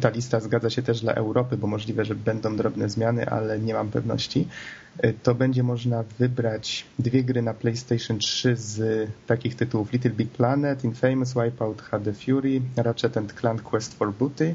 ta 0.00 0.08
lista 0.10 0.40
zgadza 0.40 0.70
się 0.70 0.82
też 0.82 1.00
dla 1.00 1.14
Europy, 1.14 1.56
bo 1.56 1.66
możliwe, 1.66 2.04
że 2.04 2.14
będą 2.14 2.56
drobne 2.56 2.88
zmiany, 2.88 3.28
ale 3.28 3.58
nie 3.58 3.74
mam 3.74 3.88
pewności, 3.88 4.48
to 5.22 5.34
będzie 5.34 5.62
można 5.62 6.04
wybrać 6.18 6.86
dwie 6.98 7.24
gry 7.24 7.42
na 7.42 7.54
PlayStation 7.54 8.18
3 8.18 8.56
z 8.56 9.08
takich 9.26 9.54
tytułów 9.54 9.92
Little 9.92 10.10
Big 10.10 10.30
Planet, 10.30 10.84
Infamous, 10.84 11.34
Wipeout 11.34 11.82
HD 11.82 12.12
Fury, 12.12 12.60
Ratchet 12.76 13.32
Clank 13.40 13.62
Quest 13.62 13.94
for 13.94 14.12
Booty, 14.12 14.54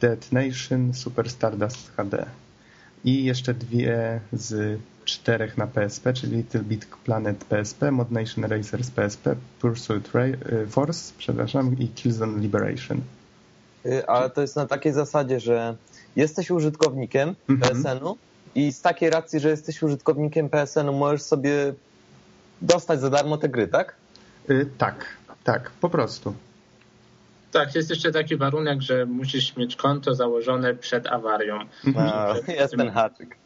Dead 0.00 0.32
Nation, 0.32 0.94
Super 0.94 1.30
Stardust 1.30 1.92
HD. 1.96 2.26
I 3.04 3.24
jeszcze 3.24 3.54
dwie 3.54 4.20
z 4.32 4.78
czterech 5.08 5.58
na 5.58 5.66
PSP, 5.66 6.12
czyli 6.12 6.36
Little 6.36 6.62
Big 6.62 6.86
Planet 6.86 7.44
PSP, 7.44 7.90
Mod 7.90 8.10
Nation 8.10 8.44
Racers 8.44 8.90
PSP, 8.90 9.34
Pursuit 9.60 10.10
y, 10.14 10.66
Force, 10.66 11.12
przepraszam, 11.18 11.78
i 11.78 11.88
Killzone 11.88 12.40
Liberation. 12.40 13.00
Y, 13.86 14.06
ale 14.06 14.30
to 14.30 14.40
jest 14.40 14.56
na 14.56 14.66
takiej 14.66 14.92
zasadzie, 14.92 15.40
że 15.40 15.76
jesteś 16.16 16.50
użytkownikiem 16.50 17.34
mhm. 17.48 17.60
PSN-u 17.60 18.16
i 18.54 18.72
z 18.72 18.80
takiej 18.80 19.10
racji, 19.10 19.40
że 19.40 19.48
jesteś 19.48 19.82
użytkownikiem 19.82 20.48
PSN-u 20.48 20.92
możesz 20.92 21.22
sobie 21.22 21.74
dostać 22.62 23.00
za 23.00 23.10
darmo 23.10 23.36
te 23.36 23.48
gry, 23.48 23.68
tak? 23.68 23.94
Yy, 24.48 24.66
tak, 24.78 25.06
tak, 25.44 25.70
po 25.80 25.90
prostu. 25.90 26.34
Tak, 27.52 27.74
jest 27.74 27.90
jeszcze 27.90 28.12
taki 28.12 28.36
warunek, 28.36 28.82
że 28.82 29.06
musisz 29.06 29.56
mieć 29.56 29.76
konto 29.76 30.14
założone 30.14 30.74
przed 30.74 31.06
awarią. 31.06 31.58
No, 31.84 32.34
jest 32.60 32.76
ten 32.76 32.90
haczyk. 32.90 33.36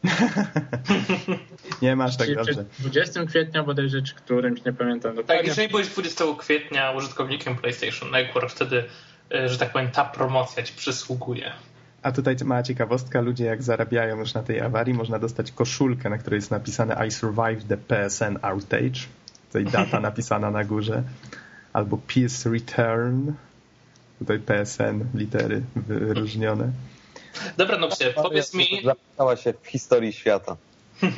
nie 1.81 1.95
masz 1.95 2.17
tak 2.17 2.35
dobrze. 2.35 2.65
20 2.79 3.25
kwietnia 3.25 3.63
bodajże, 3.63 4.01
czy 4.01 4.15
którymś, 4.15 4.65
nie 4.65 4.73
pamiętam 4.73 5.15
dokładnie. 5.15 5.37
Tak, 5.37 5.47
jeżeli 5.47 5.69
byłeś 5.69 5.87
20 5.87 6.25
kwietnia 6.37 6.91
użytkownikiem 6.91 7.55
PlayStation 7.55 8.11
Network, 8.11 8.49
wtedy, 8.49 8.83
e, 9.35 9.49
że 9.49 9.57
tak 9.57 9.71
powiem, 9.71 9.91
ta 9.91 10.05
promocja 10.05 10.63
ci 10.63 10.73
przysługuje. 10.73 11.51
A 12.01 12.11
tutaj 12.11 12.35
mała 12.45 12.63
ciekawostka, 12.63 13.21
ludzie 13.21 13.45
jak 13.45 13.63
zarabiają 13.63 14.19
już 14.19 14.33
na 14.33 14.43
tej 14.43 14.61
awarii, 14.61 14.93
można 14.93 15.19
dostać 15.19 15.51
koszulkę, 15.51 16.09
na 16.09 16.17
której 16.17 16.37
jest 16.37 16.51
napisane 16.51 17.07
I 17.07 17.11
survived 17.11 17.67
the 17.67 17.77
PSN 17.77 18.37
outage. 18.41 18.99
Tutaj 19.47 19.65
data 19.65 19.99
napisana 20.09 20.51
na 20.51 20.63
górze. 20.63 21.03
Albo 21.73 21.97
Peace 21.97 22.49
Return, 22.49 23.31
Tutaj 24.23 24.39
PSN, 24.39 25.05
litery 25.13 25.61
wyróżnione. 25.75 26.71
Dobra, 27.57 27.77
no 27.77 27.89
się, 27.91 28.13
powiedz 28.15 28.53
mi... 28.53 28.65
Zapisała 28.83 29.35
się 29.35 29.53
w 29.61 29.67
historii 29.67 30.13
świata. 30.13 30.57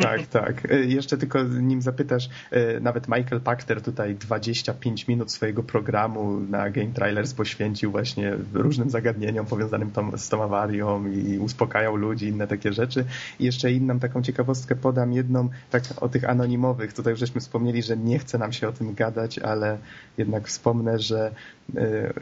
Tak, 0.02 0.28
tak. 0.28 0.72
E, 0.72 0.80
jeszcze 0.80 1.18
tylko 1.18 1.44
nim 1.44 1.82
zapytasz, 1.82 2.30
e, 2.52 2.80
nawet 2.80 3.08
Michael 3.08 3.42
Pachter 3.42 3.82
tutaj 3.82 4.16
25 4.16 5.08
minut 5.08 5.32
swojego 5.32 5.64
programu 5.64 6.40
na 6.40 6.70
Game 6.70 6.92
Trailers 6.94 7.34
poświęcił 7.34 7.92
właśnie 7.92 8.34
różnym 8.54 8.90
zagadnieniom 8.90 9.46
powiązanym 9.46 9.92
tą, 9.92 10.18
z 10.18 10.30
tą 10.30 10.44
awarią 10.44 11.08
i 11.08 11.38
uspokajał 11.38 11.96
ludzi, 11.96 12.28
inne 12.28 12.48
takie 12.48 12.74
rzeczy. 12.74 13.06
I 13.40 13.46
jeszcze 13.46 13.72
inną 13.72 14.00
taką 14.00 14.22
ciekawostkę 14.22 14.76
podam, 14.76 15.14
jedną 15.14 15.50
tak 15.72 15.84
o 16.02 16.10
tych 16.10 16.30
anonimowych. 16.30 16.94
Tutaj 16.94 17.12
już 17.12 17.20
żeśmy 17.20 17.42
wspomnieli, 17.42 17.84
że 17.84 17.98
nie 17.98 18.20
chce 18.20 18.38
nam 18.38 18.54
się 18.54 18.68
o 18.68 18.72
tym 18.72 18.94
gadać, 18.94 19.40
ale 19.40 19.78
jednak 20.18 20.48
wspomnę, 20.48 21.00
że 21.00 21.32
e, 21.78 22.14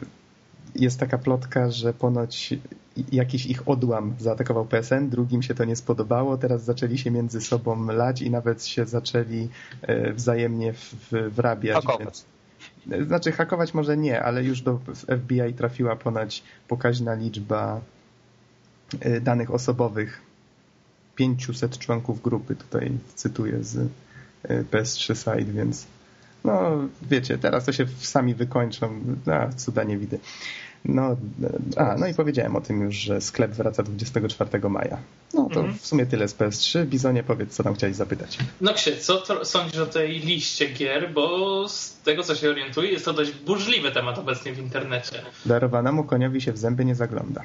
jest 0.74 1.00
taka 1.00 1.18
plotka, 1.18 1.70
że 1.70 1.92
ponoć 1.92 2.54
jakiś 3.12 3.46
ich 3.46 3.68
odłam 3.68 4.14
zaatakował 4.18 4.66
PSN, 4.66 5.08
drugim 5.08 5.42
się 5.42 5.54
to 5.54 5.64
nie 5.64 5.76
spodobało, 5.76 6.38
teraz 6.38 6.64
zaczęli 6.64 6.98
się 6.98 7.10
między 7.10 7.40
sobą 7.40 7.86
lać 7.86 8.22
i 8.22 8.30
nawet 8.30 8.66
się 8.66 8.86
zaczęli 8.86 9.48
e, 9.82 10.12
wzajemnie 10.12 10.74
wrabiać. 11.30 11.86
Hakować. 11.86 12.24
Znaczy 13.06 13.32
hakować 13.32 13.74
może 13.74 13.96
nie, 13.96 14.22
ale 14.22 14.44
już 14.44 14.62
do 14.62 14.80
FBI 15.22 15.54
trafiła 15.56 15.96
ponoć 15.96 16.42
pokaźna 16.68 17.14
liczba 17.14 17.80
e, 19.00 19.20
danych 19.20 19.50
osobowych 19.50 20.22
500 21.16 21.78
członków 21.78 22.22
grupy, 22.22 22.56
tutaj 22.56 22.90
cytuję 23.14 23.64
z 23.64 23.76
e, 24.42 24.62
PS3 24.62 25.14
Site, 25.16 25.52
więc 25.52 25.86
no 26.44 26.88
wiecie, 27.10 27.38
teraz 27.38 27.64
to 27.64 27.72
się 27.72 27.86
sami 27.98 28.34
wykończą, 28.34 29.00
a 29.32 29.52
cuda 29.52 29.84
nie 29.84 29.98
widzę. 29.98 30.18
No, 30.84 31.16
a, 31.76 31.96
no 31.98 32.06
i 32.06 32.14
powiedziałem 32.14 32.56
o 32.56 32.60
tym 32.60 32.80
już, 32.80 32.96
że 32.96 33.20
sklep 33.20 33.50
wraca 33.50 33.82
24 33.82 34.68
maja. 34.68 34.98
No 35.34 35.48
to 35.48 35.60
mhm. 35.60 35.78
w 35.78 35.86
sumie 35.86 36.06
tyle 36.06 36.28
z 36.28 36.36
PS3. 36.36 36.86
Bizonie, 36.86 37.22
powiedz, 37.22 37.54
co 37.54 37.62
tam 37.62 37.74
chciałeś 37.74 37.96
zapytać. 37.96 38.38
No 38.60 38.74
Ksie, 38.74 38.96
co 38.96 39.16
to, 39.16 39.44
sądzisz 39.44 39.80
o 39.80 39.86
tej 39.86 40.20
liście 40.20 40.68
gier? 40.68 41.12
Bo 41.12 41.68
z 41.68 41.96
tego, 42.04 42.22
co 42.22 42.34
się 42.34 42.50
orientuję, 42.50 42.90
jest 42.90 43.04
to 43.04 43.12
dość 43.12 43.32
burzliwy 43.32 43.92
temat 43.92 44.18
obecnie 44.18 44.52
w 44.52 44.58
internecie. 44.58 45.22
Darowanemu 45.46 46.04
koniowi 46.04 46.40
się 46.40 46.52
w 46.52 46.58
zęby 46.58 46.84
nie 46.84 46.94
zagląda. 46.94 47.42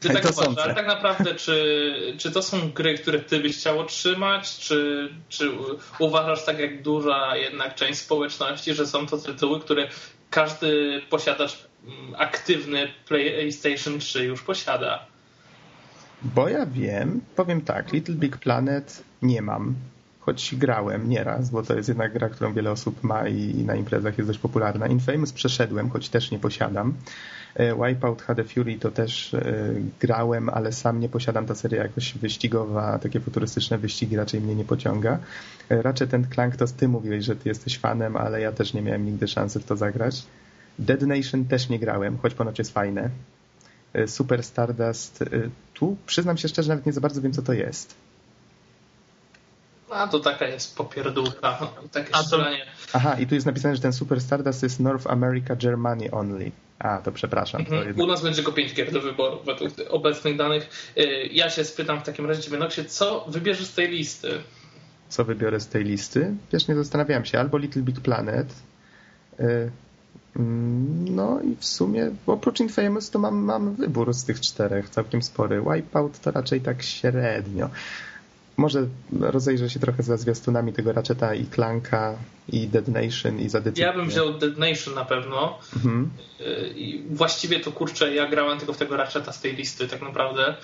Ty 0.00 0.08
tak 0.08 0.30
uważasz, 0.30 0.58
ale 0.58 0.74
tak 0.74 0.86
naprawdę, 0.86 1.34
czy, 1.34 2.14
czy 2.18 2.30
to 2.30 2.42
są 2.42 2.70
gry, 2.70 2.94
które 2.98 3.18
ty 3.18 3.40
byś 3.40 3.56
chciał 3.56 3.78
otrzymać, 3.78 4.58
czy, 4.58 5.08
czy 5.28 5.50
uważasz 5.98 6.44
tak 6.44 6.58
jak 6.58 6.82
duża 6.82 7.36
jednak 7.36 7.74
część 7.74 7.98
społeczności, 7.98 8.74
że 8.74 8.86
są 8.86 9.06
to 9.06 9.18
tytuły, 9.18 9.60
które 9.60 9.88
każdy 10.30 11.02
posiadacz 11.10 11.66
mm, 11.86 12.14
aktywny 12.18 12.88
PlayStation 13.08 13.98
3 13.98 14.24
już 14.24 14.42
posiada? 14.42 15.06
Bo 16.22 16.48
ja 16.48 16.66
wiem, 16.66 17.20
powiem 17.36 17.60
tak, 17.60 17.92
Little 17.92 18.14
Big 18.14 18.36
Planet 18.36 19.02
nie 19.22 19.42
mam, 19.42 19.74
choć 20.30 20.54
grałem 20.54 21.08
nieraz, 21.08 21.50
bo 21.50 21.62
to 21.62 21.76
jest 21.76 21.88
jednak 21.88 22.12
gra, 22.12 22.28
którą 22.28 22.52
wiele 22.54 22.70
osób 22.70 23.02
ma 23.02 23.28
i 23.28 23.64
na 23.64 23.74
imprezach 23.74 24.18
jest 24.18 24.30
dość 24.30 24.38
popularna. 24.38 24.86
Infamous 24.86 25.32
przeszedłem, 25.32 25.90
choć 25.90 26.08
też 26.08 26.30
nie 26.30 26.38
posiadam. 26.38 26.94
E, 27.54 27.74
Wipeout 27.74 28.22
HD 28.22 28.44
Fury 28.44 28.78
to 28.78 28.90
też 28.90 29.34
e, 29.34 29.42
grałem, 30.00 30.48
ale 30.48 30.72
sam 30.72 31.00
nie 31.00 31.08
posiadam. 31.08 31.46
Ta 31.46 31.54
seria 31.54 31.82
jakoś 31.82 32.14
wyścigowa, 32.14 32.98
takie 32.98 33.20
futurystyczne 33.20 33.78
wyścigi 33.78 34.16
raczej 34.16 34.40
mnie 34.40 34.54
nie 34.54 34.64
pociąga. 34.64 35.18
E, 35.68 35.82
Ratchet 35.82 36.10
Clank 36.34 36.56
to 36.56 36.66
ty 36.66 36.88
mówiłeś, 36.88 37.24
że 37.24 37.36
ty 37.36 37.48
jesteś 37.48 37.78
fanem, 37.78 38.16
ale 38.16 38.40
ja 38.40 38.52
też 38.52 38.74
nie 38.74 38.82
miałem 38.82 39.06
nigdy 39.06 39.28
szansy 39.28 39.60
w 39.60 39.64
to 39.64 39.76
zagrać. 39.76 40.26
Dead 40.78 41.02
Nation 41.02 41.44
też 41.44 41.68
nie 41.68 41.78
grałem, 41.78 42.18
choć 42.18 42.34
ponoć 42.34 42.58
jest 42.58 42.72
fajne. 42.72 43.10
Super 44.06 44.42
Stardust, 44.42 45.24
tu 45.74 45.96
przyznam 46.06 46.36
się 46.36 46.48
szczerze, 46.48 46.68
nawet 46.68 46.86
nie 46.86 46.92
za 46.92 47.00
bardzo 47.00 47.20
wiem, 47.22 47.32
co 47.32 47.42
to 47.42 47.52
jest. 47.52 47.94
A 49.90 50.08
to 50.08 50.20
taka 50.20 50.46
jest 50.46 50.76
popierdółka. 50.76 51.58
Takie 51.92 52.14
A 52.14 52.22
to... 52.22 52.44
Aha, 52.92 53.16
i 53.20 53.26
tu 53.26 53.34
jest 53.34 53.46
napisane, 53.46 53.76
że 53.76 53.82
ten 53.82 53.92
Super 53.92 54.20
Stardust 54.20 54.62
jest 54.62 54.80
North 54.80 55.06
America, 55.06 55.56
Germany 55.56 56.10
only. 56.10 56.50
A, 56.78 56.98
to 56.98 57.12
przepraszam. 57.12 57.64
To 57.64 57.76
mhm. 57.76 58.00
U 58.00 58.06
nas 58.06 58.22
będzie 58.22 58.36
tylko 58.36 58.52
5 58.52 58.74
gier 58.74 58.92
do 58.92 59.00
wyboru 59.00 59.38
według 59.44 59.72
obecnych 59.88 60.36
danych. 60.36 60.92
Y, 60.98 61.28
ja 61.32 61.50
się 61.50 61.64
spytam 61.64 62.00
w 62.00 62.02
takim 62.02 62.26
razie 62.26 62.42
Ciebie, 62.42 62.84
co 62.88 63.24
wybierzesz 63.28 63.66
z 63.66 63.74
tej 63.74 63.88
listy? 63.88 64.42
Co 65.08 65.24
wybiorę 65.24 65.60
z 65.60 65.68
tej 65.68 65.84
listy? 65.84 66.34
Wiesz, 66.52 66.68
nie 66.68 66.74
zastanawiałem 66.74 67.24
się. 67.24 67.38
Albo 67.40 67.58
Little 67.58 67.82
Big 67.82 68.00
Planet. 68.00 68.54
Y, 69.40 69.70
mm, 70.36 71.14
no 71.14 71.40
i 71.40 71.56
w 71.56 71.64
sumie 71.64 72.10
oprócz 72.26 72.60
Infamous 72.60 73.10
to 73.10 73.18
mam, 73.18 73.36
mam 73.36 73.74
wybór 73.74 74.14
z 74.14 74.24
tych 74.24 74.40
czterech, 74.40 74.90
całkiem 74.90 75.22
spory. 75.22 75.62
Wipeout 75.74 76.18
to 76.18 76.30
raczej 76.30 76.60
tak 76.60 76.82
średnio 76.82 77.70
może 78.60 78.86
rozejrzę 79.20 79.70
się 79.70 79.80
trochę 79.80 80.02
za 80.02 80.16
zwiastunami 80.16 80.72
tego 80.72 80.92
Ratcheta 80.92 81.34
i 81.34 81.46
Clanka 81.46 82.16
i 82.48 82.68
Dead 82.68 82.88
Nation 82.88 83.40
i 83.40 83.48
za 83.48 83.60
Ja 83.76 83.92
bym 83.92 84.08
wziął 84.08 84.38
Dead 84.38 84.58
Nation 84.58 84.94
na 84.94 85.04
pewno. 85.04 85.58
Mhm. 85.76 86.10
I 86.74 87.04
właściwie 87.10 87.60
to 87.60 87.72
kurczę, 87.72 88.14
ja 88.14 88.28
grałem 88.28 88.58
tylko 88.58 88.72
w 88.72 88.76
tego 88.76 88.96
Ratcheta 88.96 89.32
z 89.32 89.40
tej 89.40 89.56
listy 89.56 89.88
tak 89.88 90.02
naprawdę, 90.02 90.54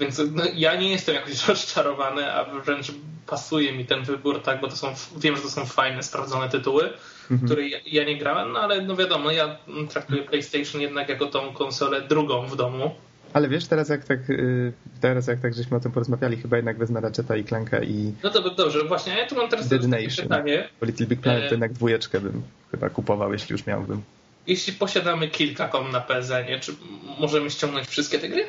więc 0.00 0.22
no, 0.32 0.42
ja 0.54 0.76
nie 0.76 0.90
jestem 0.90 1.14
jakoś 1.14 1.44
rozczarowany, 1.48 2.32
a 2.32 2.44
wręcz 2.60 2.92
pasuje 3.26 3.72
mi 3.72 3.84
ten 3.84 4.04
wybór, 4.04 4.42
tak, 4.42 4.60
bo 4.60 4.68
to 4.68 4.76
są, 4.76 4.94
wiem, 5.16 5.36
że 5.36 5.42
to 5.42 5.50
są 5.50 5.66
fajne, 5.66 6.02
sprawdzone 6.02 6.48
tytuły, 6.48 6.90
mhm. 7.30 7.48
które 7.48 7.68
ja, 7.68 7.78
ja, 7.86 8.04
nie 8.04 8.18
grałem, 8.18 8.52
no 8.52 8.60
ale 8.60 8.82
no 8.82 8.96
wiadomo, 8.96 9.30
ja 9.30 9.56
traktuję 9.88 10.22
PlayStation 10.22 10.80
jednak 10.80 11.08
jako 11.08 11.26
tą 11.26 11.52
konsolę 11.52 12.02
drugą 12.02 12.46
w 12.46 12.56
domu 12.56 12.94
Ale 13.34 13.48
wiesz, 13.48 13.66
teraz 13.66 13.88
jak 13.88 14.04
tak 14.04 14.30
y, 14.30 14.72
teraz 15.00 15.26
jak 15.26 15.40
tak 15.40 15.54
żeśmy 15.54 15.76
o 15.76 15.80
tym 15.80 15.92
porozmawiali, 15.92 16.36
chyba 16.36 16.56
jednak 16.56 16.78
wezmę 16.78 17.00
Ratcheta 17.00 17.36
i 17.36 17.44
Clanka 17.44 17.82
i 17.82 18.12
No 18.22 18.30
to 18.30 18.50
dobrze, 18.54 18.84
właśnie, 18.84 19.16
ja 19.18 19.26
tu 19.26 19.34
mam 19.34 19.48
teraz 19.48 19.68
Dead 19.68 19.86
Nation. 19.88 20.22
pytanie. 20.28 20.68
Bo 20.80 20.86
Little 20.86 21.06
Big 21.06 21.20
Planet 21.20 21.42
E. 21.44 21.48
to 21.48 21.54
jednak 21.54 21.72
dwójeczkę 21.72 22.20
bym 22.20 22.42
chyba 22.70 22.90
kupował, 22.90 23.32
jeśli 23.32 23.52
już 23.52 23.66
miałbym. 23.66 24.02
Jeśli 24.46 24.72
posiadamy 24.72 25.28
kilka 25.28 25.68
kont 25.68 25.92
na 25.92 26.00
PSN, 26.00 26.60
czy 26.60 26.72
możemy 27.20 27.50
ściągnąć 27.50 27.86
wszystkie 27.88 28.18
te 28.18 28.28
gry? 28.28 28.44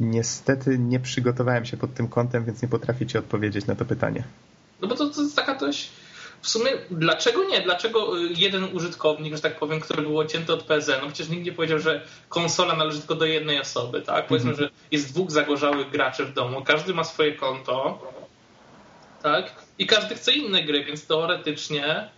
Niestety 0.00 0.78
nie 0.78 1.00
przygotowałem 1.00 1.64
się 1.64 1.76
pod 1.76 1.94
tym 1.94 2.08
kątem, 2.08 2.44
więc 2.44 2.62
nie 2.62 2.68
potrafię 2.68 3.06
ci 3.06 3.18
odpowiedzieć 3.18 3.66
na 3.66 3.74
to 3.74 3.84
pytanie. 3.84 4.22
No 4.82 4.88
bo 4.88 4.96
to, 4.96 5.10
to 5.10 5.22
jest 5.22 5.36
taka 5.36 5.54
dość... 5.54 5.90
W 6.42 6.48
sumie, 6.48 6.70
dlaczego 6.90 7.44
nie? 7.44 7.60
Dlaczego 7.60 8.18
y, 8.18 8.28
jeden 8.36 8.64
użytkownik, 8.76 9.36
że 9.36 9.42
tak 9.42 9.58
powiem, 9.58 9.80
który 9.80 10.02
był 10.02 10.18
odcięty 10.18 10.52
od 10.52 10.62
PSN, 10.62 10.92
no 11.02 11.06
przecież 11.06 11.28
nikt 11.28 11.44
nie 11.44 11.52
powiedział, 11.52 11.78
że 11.78 12.06
konsola 12.28 12.76
należy 12.76 12.98
tylko 12.98 13.14
do 13.14 13.24
jednej 13.24 13.60
osoby, 13.60 14.02
tak? 14.02 14.26
Powiedzmy, 14.26 14.54
że 14.54 14.70
jest 14.90 15.12
dwóch 15.12 15.30
zagorzałych 15.30 15.90
graczy 15.90 16.24
w 16.24 16.32
domu, 16.32 16.62
każdy 16.64 16.94
ma 16.94 17.04
swoje 17.04 17.32
konto, 17.32 17.98
tak? 19.22 19.54
I 19.78 19.86
każdy 19.86 20.14
chce 20.14 20.32
inne 20.32 20.62
gry, 20.62 20.84
więc 20.84 21.06
teoretycznie 21.06 22.08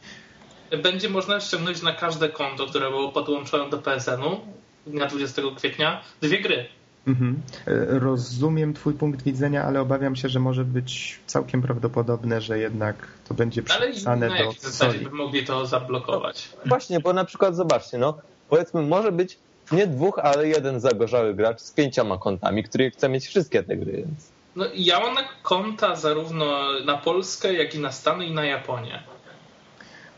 będzie 0.83 1.09
można 1.09 1.41
ściągnąć 1.41 1.83
na 1.83 1.93
każde 1.93 2.29
konto, 2.29 2.67
które 2.67 2.91
było 2.91 3.13
podłączone 3.13 3.71
do 3.71 3.79
PSN-u 3.79 4.41
dnia 4.87 5.07
20 5.07 5.43
kwietnia, 5.57 6.03
dwie 6.21 6.41
gry. 6.41 6.67
Mhm. 7.07 7.43
E, 7.67 7.99
Rozumiem 7.99 8.75
twój 8.75 8.95
punkt 8.95 9.23
widzenia, 9.23 9.65
ale 9.65 9.81
obawiam 9.81 10.17
się, 10.17 10.29
że 10.29 10.41
może 10.41 10.65
być 10.65 11.21
całkiem 11.27 11.63
prawdopodobne, 11.63 12.41
że 12.41 12.59
jednak 12.59 12.97
to 13.29 13.35
będzie 13.35 13.63
Ale 13.77 13.87
przypisane 13.87 14.29
na 14.29 14.39
do 14.39 14.45
jakiej 14.45 14.61
zasadzie 14.61 14.99
by 14.99 15.11
mogli 15.11 15.45
to 15.45 15.67
zablokować? 15.67 16.49
Właśnie, 16.67 17.01
bo 17.01 17.13
na 17.13 17.25
przykład 17.25 17.57
zobaczcie, 17.57 17.99
no 17.99 18.19
powiedzmy, 18.49 18.83
może 18.83 19.13
być 19.13 19.39
nie 19.73 19.87
dwóch, 19.87 20.19
ale 20.19 20.49
jeden 20.49 20.81
zagorzały 20.81 21.35
gracz 21.35 21.61
z 21.61 21.71
pięcioma 21.71 22.19
kontami, 22.19 22.65
który 22.65 22.91
chce 22.91 23.09
mieć 23.09 23.27
wszystkie 23.27 23.63
te 23.63 23.77
gry, 23.77 23.93
więc 23.93 24.31
No, 24.57 24.65
ja 24.75 25.01
mam 25.01 25.15
na 25.15 25.25
konta 25.43 25.97
zarówno 25.97 26.47
na 26.85 26.99
Polskę, 26.99 27.55
jak 27.55 27.75
i 27.75 27.79
na 27.79 27.93
Stany 27.93 28.27
i 28.27 28.35
na 28.35 28.45
Japonię. 28.45 29.03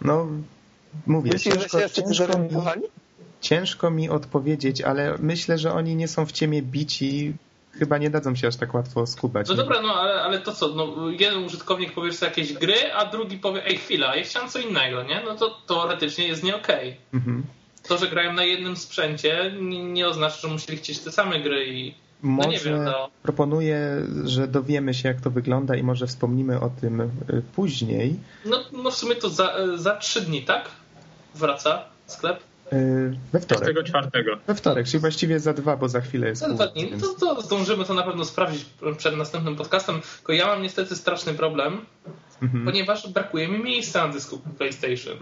No, 0.00 0.26
mówię, 1.06 1.30
Myślisz, 1.32 1.62
że 1.62 1.68
się 1.68 1.78
jeszcze 1.78 2.02
nie 2.02 2.14
ciężko, 3.44 3.90
mi, 3.90 4.10
odpowiedzieć, 4.10 4.82
ale 4.82 5.14
myślę, 5.18 5.58
że 5.58 5.72
oni 5.72 5.96
nie 5.96 6.08
są 6.08 6.26
w 6.26 6.32
ciemię 6.32 6.62
bici. 6.62 7.34
Chyba 7.78 7.98
nie 7.98 8.10
dadzą 8.10 8.34
się 8.34 8.48
aż 8.48 8.56
tak 8.56 8.74
łatwo 8.74 9.06
skubać. 9.06 9.48
No 9.48 9.54
dobra, 9.54 9.82
no 9.82 9.94
ale, 9.94 10.22
ale 10.22 10.40
to 10.40 10.52
co? 10.52 10.68
No, 10.68 11.10
jeden 11.10 11.44
użytkownik 11.44 11.92
powie 11.92 12.12
sobie 12.12 12.30
jakieś 12.30 12.52
gry, 12.52 12.92
a 12.94 13.04
drugi 13.04 13.38
powie, 13.38 13.66
ej 13.66 13.76
chwila, 13.76 14.16
ja 14.16 14.24
chciałem 14.24 14.48
co 14.48 14.58
innego, 14.58 15.02
nie? 15.02 15.22
No 15.24 15.34
to 15.34 15.60
teoretycznie 15.66 16.28
jest 16.28 16.42
nie 16.42 16.56
okej. 16.56 16.96
Mhm. 17.14 17.42
To, 17.88 17.98
że 17.98 18.08
grają 18.08 18.32
na 18.32 18.44
jednym 18.44 18.76
sprzęcie 18.76 19.54
nie, 19.60 19.84
nie 19.84 20.08
oznacza, 20.08 20.36
że 20.36 20.48
musieli 20.48 20.78
chcieć 20.78 20.98
te 20.98 21.12
same 21.12 21.40
gry 21.40 21.66
i 21.66 21.94
Może 22.22 22.48
No 22.48 22.52
nie 22.52 22.58
wiem, 22.58 22.84
no. 22.84 23.10
proponuję, 23.22 23.78
że 24.24 24.48
dowiemy 24.48 24.94
się, 24.94 25.08
jak 25.08 25.20
to 25.20 25.30
wygląda 25.30 25.76
i 25.76 25.82
może 25.82 26.06
wspomnimy 26.06 26.60
o 26.60 26.70
tym 26.80 27.00
y, 27.00 27.08
później. 27.56 28.16
no, 28.44 28.64
no 28.72 28.90
w 28.90 28.94
sumie 28.94 29.14
to 29.14 29.28
za, 29.30 29.54
za 29.76 29.96
trzy 29.96 30.20
dni, 30.20 30.42
tak? 30.42 30.70
Wraca 31.34 31.84
sklep? 32.06 32.40
Y, 32.74 33.16
We 33.32 33.40
wtorek. 33.40 33.62
24. 33.74 34.10
We 34.46 34.54
wtorek, 34.54 34.86
czyli 34.86 35.00
właściwie 35.00 35.40
za 35.40 35.52
dwa, 35.54 35.76
bo 35.76 35.88
za 35.88 36.00
chwilę 36.00 36.28
jest 36.28 36.40
Za 36.40 36.48
dwa 36.48 36.66
dni. 36.66 36.90
więc- 36.90 37.02
To, 37.02 37.14
to 37.34 37.42
zdążymy 37.42 37.84
to 37.84 37.94
na 37.94 38.02
pewno 38.02 38.24
sprawdzić 38.24 38.66
przed 38.98 39.16
następnym 39.16 39.56
podcastem. 39.56 40.00
Tylko 40.16 40.32
ja 40.32 40.46
mam 40.46 40.62
niestety 40.62 40.96
straszny 40.96 41.34
problem, 41.34 41.80
Mhm. 42.42 42.64
ponieważ 42.64 43.08
brakuje 43.08 43.48
mi 43.48 43.58
miejsca 43.64 44.06
na 44.06 44.12
dysku 44.12 44.38
PlayStation. 44.58 45.16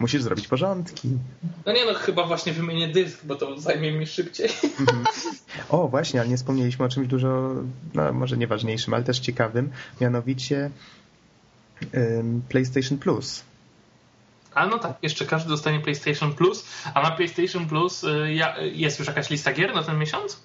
Musisz 0.00 0.22
zrobić 0.22 0.48
porządki. 0.48 1.08
No 1.66 1.72
nie 1.72 1.84
no, 1.84 1.94
chyba 1.94 2.26
właśnie 2.26 2.52
wymienię 2.52 2.88
dysk, 2.88 3.24
bo 3.24 3.34
to 3.34 3.60
zajmie 3.60 3.92
mi 3.92 4.06
szybciej. 4.06 4.48
O, 5.68 5.88
właśnie, 5.88 6.20
ale 6.20 6.28
nie 6.28 6.36
wspomnieliśmy 6.36 6.84
o 6.84 6.88
czymś 6.88 7.06
dużo, 7.08 7.54
no 7.94 8.12
może 8.12 8.36
nieważniejszym, 8.36 8.94
ale 8.94 9.04
też 9.04 9.18
ciekawym, 9.18 9.70
mianowicie 10.00 10.70
ym, 11.94 12.42
PlayStation 12.48 12.98
Plus. 12.98 13.42
A 14.54 14.66
no 14.66 14.78
tak, 14.78 14.92
jeszcze 15.02 15.26
każdy 15.26 15.48
dostanie 15.50 15.80
PlayStation 15.80 16.32
Plus, 16.32 16.66
a 16.94 17.02
na 17.02 17.10
PlayStation 17.10 17.66
Plus 17.66 18.04
y, 18.04 18.34
jest 18.72 18.98
już 18.98 19.08
jakaś 19.08 19.30
lista 19.30 19.52
gier 19.52 19.74
na 19.74 19.82
ten 19.82 19.98
miesiąc? 19.98 20.40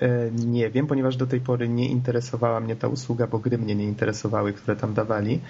E, 0.00 0.30
Nie 0.30 0.70
wiem, 0.70 0.86
ponieważ 0.86 1.16
do 1.16 1.26
tej 1.26 1.40
pory 1.40 1.68
nie 1.68 1.88
interesowała 1.88 2.60
mnie 2.60 2.76
ta 2.76 2.88
usługa, 2.88 3.26
bo 3.26 3.38
gry 3.38 3.58
mnie 3.58 3.74
nie 3.74 3.84
interesowały, 3.84 4.52
które 4.52 4.76
tam 4.76 4.94
dawali. 4.94 5.40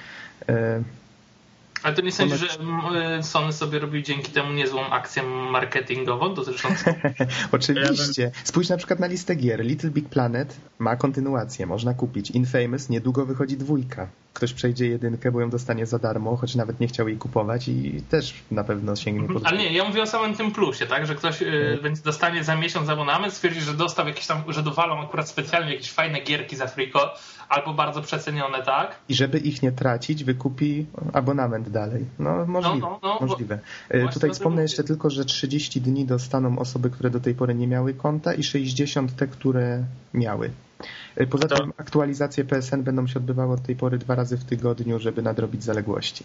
Ale 1.82 1.94
to 1.94 2.02
nie 2.02 2.12
sądzisz, 2.12 2.38
że 2.38 2.60
mm, 2.60 2.96
y, 3.18 3.22
Sony 3.22 3.52
sobie 3.52 3.78
robi 3.78 4.02
dzięki 4.02 4.32
temu 4.32 4.52
niezłą 4.52 4.86
akcję 4.90 5.22
marketingową 5.22 6.34
dotyczącą... 6.34 6.94
Oczywiście. 7.52 8.30
Spójrz 8.44 8.68
na 8.68 8.76
przykład 8.76 9.00
na 9.00 9.06
listę 9.06 9.34
gier. 9.34 9.64
Little 9.64 9.90
Big 9.90 10.08
Planet 10.08 10.56
ma 10.78 10.96
kontynuację, 10.96 11.66
można 11.66 11.94
kupić. 11.94 12.30
Infamous 12.30 12.88
niedługo 12.88 13.26
wychodzi 13.26 13.56
dwójka. 13.56 14.08
Ktoś 14.32 14.52
przejdzie 14.52 14.86
jedynkę, 14.86 15.32
bo 15.32 15.40
ją 15.40 15.50
dostanie 15.50 15.86
za 15.86 15.98
darmo, 15.98 16.36
choć 16.36 16.54
nawet 16.54 16.80
nie 16.80 16.88
chciał 16.88 17.08
jej 17.08 17.18
kupować 17.18 17.68
i 17.68 18.02
też 18.10 18.34
na 18.50 18.64
pewno 18.64 18.96
sięgnie 18.96 19.28
po 19.28 19.40
Ale 19.44 19.58
nie, 19.58 19.72
ja 19.72 19.84
mówię 19.84 20.02
o 20.02 20.06
samym 20.06 20.36
tym 20.36 20.52
plusie, 20.52 20.86
tak? 20.86 21.06
Że 21.06 21.14
ktoś 21.14 21.38
będzie 21.82 22.02
dostanie 22.02 22.44
za 22.44 22.56
miesiąc 22.56 22.88
abonament, 22.88 23.34
stwierdzi, 23.34 23.60
że 23.60 23.74
dostał 23.74 24.08
jakieś 24.08 24.26
tam, 24.26 24.42
że 24.48 24.62
dowalą 24.62 25.02
akurat 25.02 25.28
specjalnie 25.28 25.72
jakieś 25.72 25.92
fajne 25.92 26.20
gierki 26.20 26.56
za 26.56 26.66
friko, 26.66 27.14
albo 27.52 27.74
bardzo 27.74 28.02
przecenione, 28.02 28.62
tak? 28.62 28.98
I 29.08 29.14
żeby 29.14 29.38
ich 29.38 29.62
nie 29.62 29.72
tracić, 29.72 30.24
wykupi 30.24 30.86
abonament 31.12 31.68
dalej. 31.72 32.04
No 32.18 32.46
możliwe. 32.46 32.80
No, 32.80 32.98
no, 33.02 33.18
no, 33.20 33.26
możliwe. 33.26 33.58
bo- 33.90 33.96
E, 33.96 34.08
Tutaj 34.12 34.30
wspomnę 34.30 34.50
mówię. 34.54 34.62
jeszcze 34.62 34.84
tylko, 34.84 35.10
że 35.10 35.24
30 35.24 35.80
dni 35.80 36.04
dostaną 36.04 36.58
osoby, 36.58 36.90
które 36.90 37.10
do 37.10 37.20
tej 37.20 37.34
pory 37.34 37.54
nie 37.54 37.68
miały 37.68 37.94
konta 37.94 38.34
i 38.34 38.42
60 38.42 39.16
te, 39.16 39.26
które 39.26 39.84
miały. 40.14 40.50
E, 41.16 41.26
Poza 41.26 41.48
To- 41.48 41.56
tym 41.56 41.72
aktualizacje 41.76 42.44
PSN 42.44 42.82
będą 42.82 43.06
się 43.06 43.18
odbywały 43.18 43.54
od 43.54 43.62
tej 43.62 43.76
pory 43.76 43.98
dwa 43.98 44.14
razy 44.14 44.36
w 44.36 44.44
tygodniu, 44.44 44.98
żeby 44.98 45.22
nadrobić 45.22 45.64
zaległości. 45.64 46.24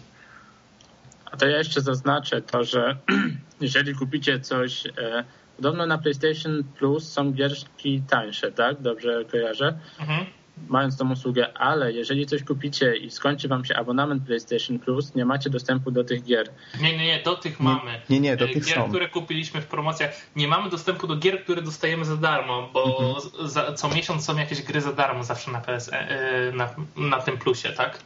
A 1.32 1.36
to 1.36 1.46
ja 1.46 1.58
jeszcze 1.58 1.80
zaznaczę 1.80 2.42
to, 2.42 2.64
że 2.64 2.96
jeżeli 3.60 3.94
kupicie 3.94 4.40
coś, 4.40 4.86
e, 4.86 5.24
podobno 5.56 5.86
na 5.86 5.98
PlayStation 5.98 6.64
Plus 6.78 7.12
są 7.12 7.32
gierki 7.32 8.02
tańsze, 8.10 8.52
tak? 8.52 8.80
Dobrze 8.80 9.24
kojarzę? 9.30 9.78
Mhm. 10.00 10.26
Mając 10.68 10.96
tą 10.96 11.12
usługę, 11.12 11.58
ale 11.58 11.92
jeżeli 11.92 12.26
coś 12.26 12.44
kupicie 12.44 12.96
i 12.96 13.10
skończy 13.10 13.48
wam 13.48 13.64
się 13.64 13.76
abonament 13.76 14.22
PlayStation 14.26 14.78
Plus, 14.78 15.14
nie 15.14 15.24
macie 15.24 15.50
dostępu 15.50 15.90
do 15.90 16.04
tych 16.04 16.24
gier. 16.24 16.48
Nie, 16.80 16.98
nie, 16.98 17.06
nie, 17.06 17.22
do 17.22 17.36
tych 17.36 17.60
mamy. 17.60 18.00
nie, 18.10 18.20
nie, 18.20 18.36
do 18.36 18.44
E, 18.44 18.48
tych 18.48 18.64
gier, 18.66 18.74
są. 18.74 18.88
które 18.88 19.08
kupiliśmy 19.08 19.60
w 19.60 19.66
promocjach. 19.66 20.10
Nie 20.36 20.48
mamy 20.48 20.70
dostępu 20.70 21.06
do 21.06 21.16
gier, 21.16 21.44
które 21.44 21.62
dostajemy 21.62 22.04
za 22.04 22.16
darmo, 22.16 22.68
bo 22.72 22.84
Mhm. 23.08 23.48
za, 23.48 23.72
co 23.72 23.88
miesiąc 23.88 24.24
są 24.24 24.36
jakieś 24.38 24.62
gry 24.62 24.80
za 24.80 24.92
darmo 24.92 25.24
zawsze 25.24 25.50
na 25.50 25.60
PS, 25.60 25.90
e, 25.92 26.52
na, 26.52 26.68
na 26.96 27.20
tym 27.20 27.38
plusie, 27.38 27.68
tak? 27.68 27.98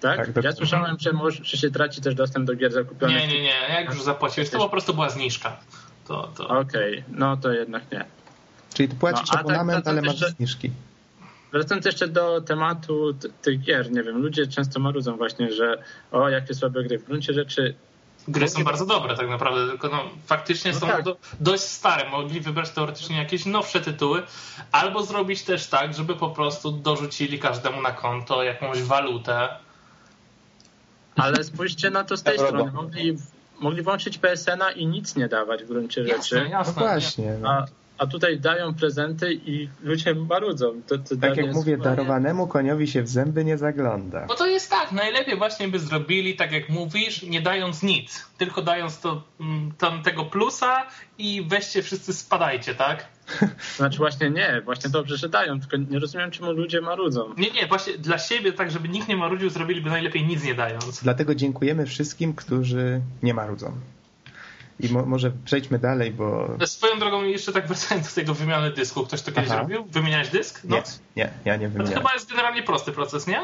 Tak? 0.00 0.16
Tak, 0.16 0.26
dokładnie. 0.26 0.50
ja 0.50 0.56
słyszałem, 0.56 0.96
że, 1.00 1.12
może, 1.12 1.44
że 1.44 1.56
się 1.56 1.70
traci 1.70 2.00
też 2.00 2.14
dostęp 2.14 2.46
do 2.46 2.54
gier 2.54 2.72
zakupionych. 2.72 3.16
Nie, 3.16 3.26
nie, 3.28 3.40
nie, 3.42 3.54
jak 3.68 3.86
już 3.94 4.02
zapłaciłeś, 4.02 4.50
to 4.50 4.58
po 4.58 4.68
prostu 4.68 4.94
była 4.94 5.10
zniżka. 5.10 5.56
To, 6.08 6.22
to... 6.36 6.48
Okej, 6.48 7.04
no 7.08 7.36
to 7.36 7.52
jednak 7.52 7.92
nie. 7.92 8.04
Czyli 8.74 8.88
ty 8.88 8.96
płacisz 8.96 9.28
No, 9.28 9.32
tak 9.32 9.40
abonament, 9.40 9.84
wracając 9.84 10.06
ale 10.08 10.12
masz 10.26 10.36
zniżki. 10.36 10.70
Wracając 11.58 11.86
jeszcze 11.86 12.08
do 12.08 12.40
tematu 12.40 13.14
tych 13.42 13.60
gier, 13.60 13.92
nie 13.92 14.02
wiem, 14.02 14.22
ludzie 14.22 14.46
często 14.46 14.80
marudzą 14.80 15.16
właśnie, 15.16 15.52
że 15.52 15.82
o, 16.12 16.28
jakie 16.28 16.54
słabe 16.54 16.84
gry. 16.84 16.98
W 16.98 17.04
gruncie 17.04 17.32
rzeczy 17.32 17.74
Gry 18.28 18.48
są 18.48 18.64
bardzo 18.64 18.86
dobre 18.86 19.16
tak 19.16 19.28
naprawdę, 19.28 19.68
tylko 19.68 19.88
no, 19.88 20.02
faktycznie 20.26 20.72
No 20.72 20.80
są 20.80 20.86
tak. 20.86 21.02
do, 21.02 21.16
dość 21.40 21.62
stare. 21.62 22.10
Mogli 22.10 22.40
wybrać 22.40 22.70
teoretycznie 22.70 23.16
jakieś 23.16 23.46
nowsze 23.46 23.80
tytuły, 23.80 24.22
albo 24.72 25.02
zrobić 25.02 25.42
też 25.42 25.66
tak, 25.66 25.94
żeby 25.94 26.16
po 26.16 26.30
prostu 26.30 26.72
dorzucili 26.72 27.38
każdemu 27.38 27.82
na 27.82 27.92
konto 27.92 28.42
jakąś 28.42 28.82
walutę. 28.82 29.48
Ale 31.16 31.44
spójrzcie 31.44 31.90
na 31.90 32.04
to 32.04 32.16
z 32.16 32.22
tej 32.22 32.38
strony. 32.38 32.72
Mogli, 32.72 33.16
mogli 33.60 33.82
włączyć 33.82 34.18
PSN-a 34.18 34.70
i 34.70 34.86
nic 34.86 35.16
nie 35.16 35.28
dawać 35.28 35.64
w 35.64 35.68
gruncie 35.68 36.00
Jasne, 36.00 36.22
rzeczy. 36.22 36.36
No 36.36 36.50
jasne. 36.50 36.82
właśnie. 36.82 37.38
No. 37.40 37.50
A, 37.50 37.66
a 37.98 38.06
tutaj 38.06 38.40
dają 38.40 38.74
prezenty 38.74 39.32
i 39.46 39.68
ludzie 39.82 40.14
marudzą. 40.14 40.82
To, 40.86 40.98
to 40.98 41.16
Tak 41.16 41.36
jak 41.36 41.54
mówię, 41.54 41.72
chyba- 41.72 41.84
darowanemu 41.84 42.46
koniowi 42.46 42.88
się 42.88 43.02
w 43.02 43.08
zęby 43.08 43.44
nie 43.44 43.58
zagląda. 43.58 44.26
Bo 44.26 44.34
to 44.34 44.46
jest 44.46 44.70
tak, 44.70 44.92
najlepiej 44.92 45.36
właśnie 45.38 45.68
by 45.68 45.78
zrobili, 45.78 46.36
tak 46.36 46.52
jak 46.52 46.68
mówisz, 46.68 47.22
nie 47.22 47.40
dając 47.40 47.82
nic, 47.82 48.26
tylko 48.38 48.62
dając 48.62 49.00
to, 49.00 49.22
mm, 49.40 49.72
tam 49.78 50.02
tego 50.02 50.24
plusa 50.24 50.86
i 51.18 51.42
weźcie 51.48 51.82
wszyscy 51.82 52.14
spadajcie, 52.14 52.74
tak? 52.74 53.06
Znaczy 53.76 53.98
właśnie 53.98 54.30
nie, 54.30 54.62
właśnie 54.64 54.90
dobrze, 54.90 55.16
że 55.16 55.28
dają, 55.28 55.60
tylko 55.60 55.76
nie 55.76 55.98
rozumiem 55.98 56.30
czemu 56.30 56.52
ludzie 56.52 56.80
marudzą. 56.80 57.34
Nie, 57.36 57.50
nie, 57.50 57.66
właśnie 57.66 57.98
dla 57.98 58.18
siebie, 58.18 58.52
tak 58.52 58.70
żeby 58.70 58.88
nikt 58.88 59.08
nie 59.08 59.16
marudził, 59.16 59.50
zrobiliby 59.50 59.90
najlepiej 59.90 60.26
nic 60.26 60.44
nie 60.44 60.54
dając. 60.54 61.02
Dlatego 61.02 61.34
dziękujemy 61.34 61.86
wszystkim, 61.86 62.34
którzy 62.34 63.00
nie 63.22 63.34
marudzą. 63.34 63.72
I 64.80 64.88
mo 64.88 65.06
może 65.06 65.32
przejdźmy 65.44 65.78
dalej, 65.78 66.10
bo 66.10 66.48
Swoją 66.66 66.98
drogą, 66.98 67.24
jeszcze 67.24 67.52
tak 67.52 67.66
wracając 67.66 68.08
do 68.08 68.14
tego 68.14 68.34
wymiany 68.34 68.70
dysku, 68.70 69.06
ktoś 69.06 69.22
to 69.22 69.32
kiedyś 69.32 69.50
Aha. 69.50 69.60
robił? 69.60 69.84
Wymieniać 69.84 70.28
dysk? 70.28 70.60
No, 70.64 70.76
nie, 70.76 70.82
nie, 71.16 71.30
ja 71.44 71.56
nie 71.56 71.68
no 71.68 71.72
to 71.72 71.78
wymieniam. 71.78 72.02
chyba 72.02 72.14
jest 72.14 72.30
generalnie 72.30 72.62
prosty 72.62 72.92
proces, 72.92 73.26
nie? 73.26 73.40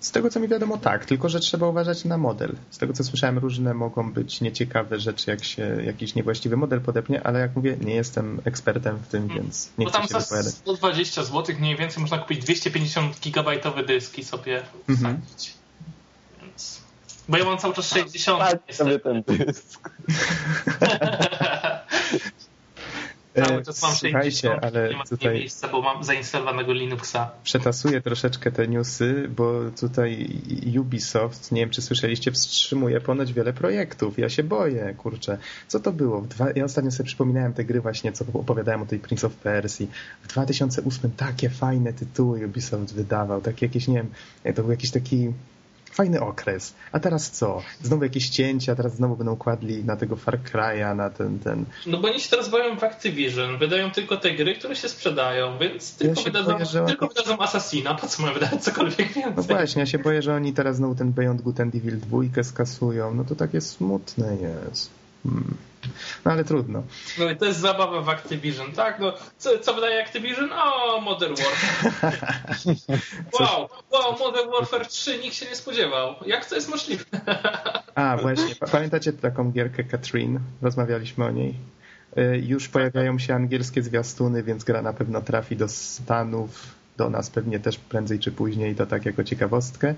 Z 0.00 0.10
tego 0.10 0.30
co 0.30 0.40
mi 0.40 0.48
wiadomo, 0.48 0.78
tak, 0.78 1.04
tylko 1.04 1.28
że 1.28 1.40
trzeba 1.40 1.66
uważać 1.66 2.04
na 2.04 2.18
model. 2.18 2.56
Z 2.70 2.78
tego 2.78 2.92
co 2.92 3.04
słyszałem, 3.04 3.38
różne 3.38 3.74
mogą 3.74 4.12
być 4.12 4.40
nieciekawe 4.40 5.00
rzeczy, 5.00 5.30
jak 5.30 5.44
się 5.44 5.82
jakiś 5.84 6.14
niewłaściwy 6.14 6.56
model 6.56 6.80
podepnie, 6.80 7.26
ale 7.26 7.40
jak 7.40 7.56
mówię, 7.56 7.76
nie 7.80 7.94
jestem 7.94 8.40
ekspertem 8.44 8.96
w 8.96 9.08
tym, 9.08 9.28
hmm. 9.28 9.44
więc 9.44 9.70
nie 9.78 9.84
Bo 9.84 9.90
chcę 9.90 9.98
się 9.98 10.06
wypowiadać. 10.06 10.30
Bo 10.30 10.34
tam 10.34 10.44
za 10.44 10.50
120 10.50 11.24
zł 11.24 11.56
mniej 11.58 11.76
więcej 11.76 12.00
można 12.00 12.18
kupić 12.18 12.40
250 12.40 13.20
gigabajtowe 13.20 13.84
dyski 13.84 14.24
sobie 14.24 14.62
mhm. 14.88 15.20
Bo 17.30 17.38
ja 17.38 17.44
mam 17.44 17.58
cały 17.58 17.74
czas 17.74 17.88
60. 17.88 18.38
Tak, 18.38 18.74
sobie 18.74 18.98
ten 18.98 19.22
dysk. 19.22 19.90
Cały 23.34 23.62
czas 23.62 23.82
mam 23.82 23.94
Słuchajcie, 23.94 24.60
ale 24.64 24.94
tutaj 25.08 25.34
miejsca, 25.34 25.68
bo 25.68 25.82
mam 25.82 26.04
zainstalowanego 26.04 26.72
Linuxa. 26.72 27.30
Przetasuję 27.44 28.00
troszeczkę 28.00 28.52
te 28.52 28.68
newsy, 28.68 29.28
bo 29.36 29.60
tutaj 29.80 30.40
Ubisoft, 30.80 31.52
nie 31.52 31.60
wiem 31.60 31.70
czy 31.70 31.82
słyszeliście, 31.82 32.32
wstrzymuje 32.32 33.00
ponoć 33.00 33.32
wiele 33.32 33.52
projektów. 33.52 34.18
Ja 34.18 34.28
się 34.28 34.42
boję, 34.42 34.94
kurczę. 34.98 35.38
Co 35.68 35.80
to 35.80 35.92
było? 35.92 36.26
Ja 36.54 36.64
ostatnio 36.64 36.90
sobie 36.90 37.06
przypominałem 37.06 37.52
te 37.52 37.64
gry 37.64 37.80
właśnie, 37.80 38.12
co 38.12 38.24
opowiadałem 38.34 38.82
o 38.82 38.86
tej 38.86 38.98
Prince 38.98 39.24
of 39.24 39.32
Persia. 39.32 39.84
W 40.22 40.28
2008 40.28 41.10
takie 41.16 41.50
fajne 41.50 41.92
tytuły 41.92 42.46
Ubisoft 42.46 42.94
wydawał, 42.94 43.40
takie 43.40 43.66
jakieś, 43.66 43.88
nie 43.88 43.94
wiem, 43.94 44.54
to 44.54 44.62
był 44.62 44.70
jakiś 44.70 44.90
taki 44.90 45.32
fajny 45.90 46.20
okres. 46.20 46.74
A 46.92 47.00
teraz 47.00 47.30
co? 47.30 47.62
Znowu 47.82 48.04
jakieś 48.04 48.28
cięcia, 48.28 48.74
teraz 48.74 48.96
znowu 48.96 49.16
będą 49.16 49.36
kładli 49.36 49.84
na 49.84 49.96
tego 49.96 50.16
Far 50.16 50.38
Cry'a, 50.38 50.96
na 50.96 51.10
ten, 51.10 51.38
ten... 51.38 51.64
No 51.86 51.98
bo 51.98 52.08
oni 52.08 52.20
się 52.20 52.30
teraz 52.30 52.48
boją 52.48 52.76
w 52.76 52.84
Activision. 52.84 53.58
Wydają 53.58 53.90
tylko 53.90 54.16
te 54.16 54.30
gry, 54.30 54.54
które 54.54 54.76
się 54.76 54.88
sprzedają, 54.88 55.58
więc 55.58 55.96
tylko, 55.96 56.20
ja 56.20 56.24
wydadzą, 56.24 56.52
boję, 56.52 56.86
tylko 56.86 57.08
wydadzą 57.08 57.38
Assassina. 57.38 57.94
Po 57.94 58.06
co 58.06 58.22
mają 58.22 58.34
wydać 58.34 58.64
cokolwiek 58.64 59.12
więcej? 59.12 59.34
No 59.36 59.42
właśnie, 59.42 59.80
ja 59.80 59.86
się 59.86 59.98
boję, 59.98 60.22
że 60.22 60.34
oni 60.34 60.52
teraz 60.52 60.76
znowu 60.76 60.94
ten 60.94 61.12
Beyond 61.12 61.42
Good 61.42 61.60
and 61.60 61.74
Evil 61.74 61.98
2 62.00 62.42
skasują. 62.42 63.14
No 63.14 63.24
to 63.24 63.34
takie 63.34 63.60
smutne 63.60 64.36
jest. 64.36 64.99
No 66.24 66.30
ale 66.32 66.44
trudno. 66.44 66.82
No 67.18 67.30
i 67.30 67.36
to 67.36 67.44
jest 67.44 67.60
zabawa 67.60 68.00
w 68.00 68.08
Activision, 68.08 68.72
tak? 68.72 69.00
No, 69.00 69.12
co, 69.38 69.58
co 69.58 69.74
wydaje 69.74 70.02
Activision? 70.02 70.50
O, 70.52 71.00
Modern 71.00 71.34
Warfare. 71.34 72.12
wow, 73.40 73.68
wow, 73.92 74.18
Modern 74.18 74.50
Warfare 74.50 74.86
3 74.86 75.18
nikt 75.18 75.36
się 75.36 75.46
nie 75.46 75.56
spodziewał. 75.56 76.14
Jak 76.26 76.46
to 76.46 76.54
jest 76.54 76.68
możliwe? 76.68 77.04
A, 77.94 78.16
właśnie. 78.16 78.54
Pamiętacie 78.72 79.12
taką 79.12 79.50
gierkę 79.52 79.84
Katrin? 79.84 80.40
Rozmawialiśmy 80.62 81.24
o 81.24 81.30
niej. 81.30 81.54
Y, 82.18 82.42
już 82.46 82.68
pojawiają 82.68 83.18
się 83.18 83.34
angielskie 83.34 83.82
zwiastuny, 83.82 84.42
więc 84.42 84.64
gra 84.64 84.82
na 84.82 84.92
pewno 84.92 85.20
trafi 85.20 85.56
do 85.56 85.68
Stanów, 85.68 86.74
do 86.96 87.10
nas 87.10 87.30
pewnie 87.30 87.60
też 87.60 87.78
prędzej 87.78 88.18
czy 88.18 88.32
później, 88.32 88.74
to 88.74 88.86
tak 88.86 89.06
jako 89.06 89.24
ciekawostkę. 89.24 89.94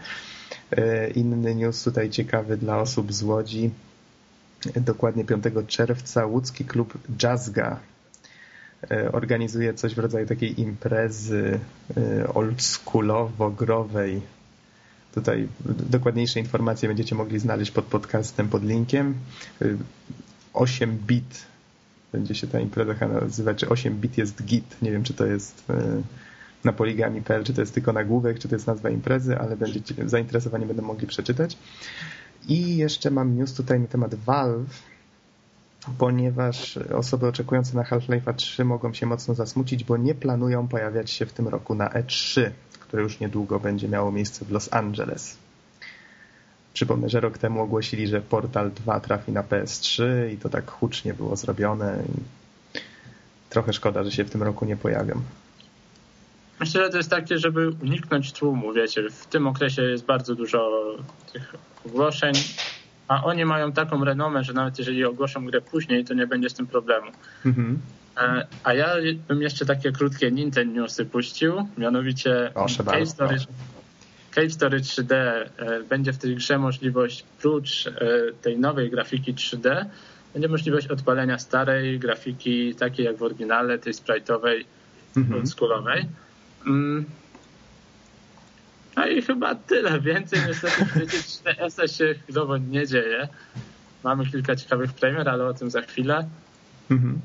Y, 0.79 1.13
inny 1.15 1.55
news 1.55 1.85
tutaj 1.85 2.11
ciekawy 2.11 2.57
dla 2.57 2.79
osób 2.79 3.13
z 3.13 3.23
Łodzi 3.23 3.71
dokładnie 4.77 5.25
5 5.25 5.45
czerwca 5.67 6.27
łódzki 6.27 6.65
klub 6.65 6.99
Jazzga 7.23 7.81
e, 8.91 9.13
organizuje 9.13 9.75
coś 9.75 9.95
w 9.95 9.99
rodzaju 9.99 10.27
takiej 10.27 10.61
imprezy 10.61 11.61
e, 11.97 12.29
oldschoolowo-growej. 12.35 14.21
Tutaj 15.15 15.49
dokładniejsze 15.91 16.41
informacje 16.41 16.89
będziecie 16.89 17.15
mogli 17.15 17.39
znaleźć 17.39 17.71
pod 17.71 17.85
podcastem, 17.85 18.49
pod 18.49 18.65
linkiem. 18.65 19.15
8 20.55 20.91
e, 20.91 20.93
bit 20.93 21.47
będzie 22.13 22.35
się 22.35 22.47
ta 22.47 22.61
impreza 22.61 23.09
nazywać, 23.09 23.59
czy 23.59 23.69
8 23.69 24.01
bit 24.01 24.19
jest 24.19 24.45
git. 24.45 24.83
Nie 24.83 24.91
wiem, 24.93 25.05
czy 25.05 25.15
to 25.15 25.27
jest 25.27 25.65
na 26.65 26.73
poligami.pl, 26.73 27.45
czy 27.45 27.55
to 27.55 27.61
jest 27.61 27.75
tylko 27.75 27.93
nagłówek, 27.93 28.39
czy 28.39 28.49
to 28.49 28.55
jest 28.55 28.67
nazwa 28.67 28.91
imprezy, 28.91 29.39
ale 29.39 29.57
będziecie 29.57 29.95
zainteresowani 30.07 30.67
będą 30.67 30.83
mogli 30.83 31.07
przeczytać. 31.07 31.57
I 32.49 32.77
jeszcze 32.77 33.11
mam 33.11 33.37
news 33.37 33.55
tutaj 33.55 33.81
na 33.81 33.87
temat 33.87 34.15
Valve, 34.15 34.83
ponieważ 35.99 36.77
osoby 36.77 37.27
oczekujące 37.27 37.77
na 37.77 37.83
Half-Life'a 37.83 38.35
3 38.35 38.65
mogą 38.65 38.95
się 38.95 39.07
mocno 39.07 39.35
zasmucić, 39.35 39.85
bo 39.85 39.97
nie 39.97 40.15
planują 40.15 40.69
pojawiać 40.69 41.11
się 41.11 41.27
w 41.27 41.33
tym 41.33 41.49
roku 41.49 41.75
na 41.75 41.89
E3, 41.89 42.51
które 42.81 43.03
już 43.03 43.21
niedługo 43.21 43.61
będzie 43.61 43.89
miało 43.89 44.13
miejsce 44.13 44.45
w 44.45 44.51
Los 44.51 44.73
Angeles. 44.73 45.37
Przypomnę, 46.75 47.09
że 47.09 47.21
rok 47.21 47.39
temu 47.39 47.63
ogłosili, 47.63 48.07
że 48.07 48.21
Portal 48.21 48.71
2 48.71 49.01
trafi 49.01 49.33
na 49.33 49.43
PS3 49.43 50.05
i 50.35 50.37
to 50.37 50.49
tak 50.49 50.71
hucznie 50.71 51.15
było 51.15 51.37
zrobione. 51.37 52.03
Trochę 53.51 53.73
szkoda, 53.73 54.05
że 54.05 54.13
się 54.13 54.25
w 54.25 54.31
tym 54.31 54.43
roku 54.43 54.65
nie 54.65 54.77
pojawią. 54.77 55.23
Myślę, 56.61 56.85
że 56.85 56.91
to 56.91 56.97
jest 56.97 57.11
takie, 57.11 57.39
żeby 57.39 57.71
uniknąć 57.83 58.33
tłumu, 58.33 58.73
wiecie, 58.73 59.11
w 59.11 59.27
tym 59.27 59.47
okresie 59.47 59.83
jest 59.83 60.05
bardzo 60.05 60.35
dużo 60.35 60.71
tych 61.33 61.55
ogłoszeń, 61.87 62.35
a 63.09 63.25
oni 63.25 63.45
mają 63.45 63.73
taką 63.73 64.05
renomę, 64.05 64.45
że 64.45 64.53
nawet 64.53 64.79
jeżeli 64.79 65.05
ogłoszą 65.05 65.47
grę 65.47 65.61
później, 65.61 66.05
to 66.05 66.15
nie 66.15 66.27
będzie 66.27 66.51
z 66.51 66.55
tym 66.55 66.67
problemu. 66.67 67.11
Mhm. 67.47 67.79
E, 68.17 68.47
a 68.65 68.75
ja 68.75 68.95
bym 69.29 69.43
jeszcze 69.43 69.67
takie 69.67 69.93
krótkie 69.93 70.31
Nintendo 70.31 70.81
Newsy 70.81 71.05
puścił, 71.05 71.69
mianowicie 71.79 72.53
Cave 72.85 73.09
Story, 73.09 73.37
Cave 74.35 74.53
Story 74.53 74.81
3D 74.81 75.15
e, 75.15 75.49
będzie 75.89 76.13
w 76.13 76.19
tej 76.19 76.37
grze 76.37 76.59
możliwość, 76.59 77.25
prócz 77.41 77.87
e, 77.87 77.93
tej 78.43 78.59
nowej 78.59 78.91
grafiki 78.91 79.35
3D, 79.35 79.85
będzie 80.33 80.49
możliwość 80.49 80.87
odpalenia 80.87 81.39
starej 81.39 81.99
grafiki, 81.99 82.75
takiej 82.75 83.07
jak 83.07 83.17
w 83.17 83.23
oryginale, 83.23 83.79
tej 83.79 83.93
sprite'owej, 83.93 84.65
mhm. 85.17 85.41
oldschoolowej. 85.41 86.09
Mm. 86.67 87.05
No 88.97 89.07
i 89.07 89.23
chyba 89.23 89.55
tyle. 89.55 90.01
Więcej 90.01 90.41
niestety 90.47 90.85
w 90.85 91.13
4S 91.45 91.97
się 91.97 92.15
chwilowo 92.15 92.59
nie 92.59 92.87
dzieje. 92.87 93.29
Mamy 94.05 94.27
kilka 94.27 94.57
ciekawych 94.57 94.93
premier, 94.93 95.29
ale 95.29 95.47
o 95.47 95.55
tym 95.55 95.71
za 95.71 95.83
chwilę. 95.83 96.29
Mhm. 96.91 97.21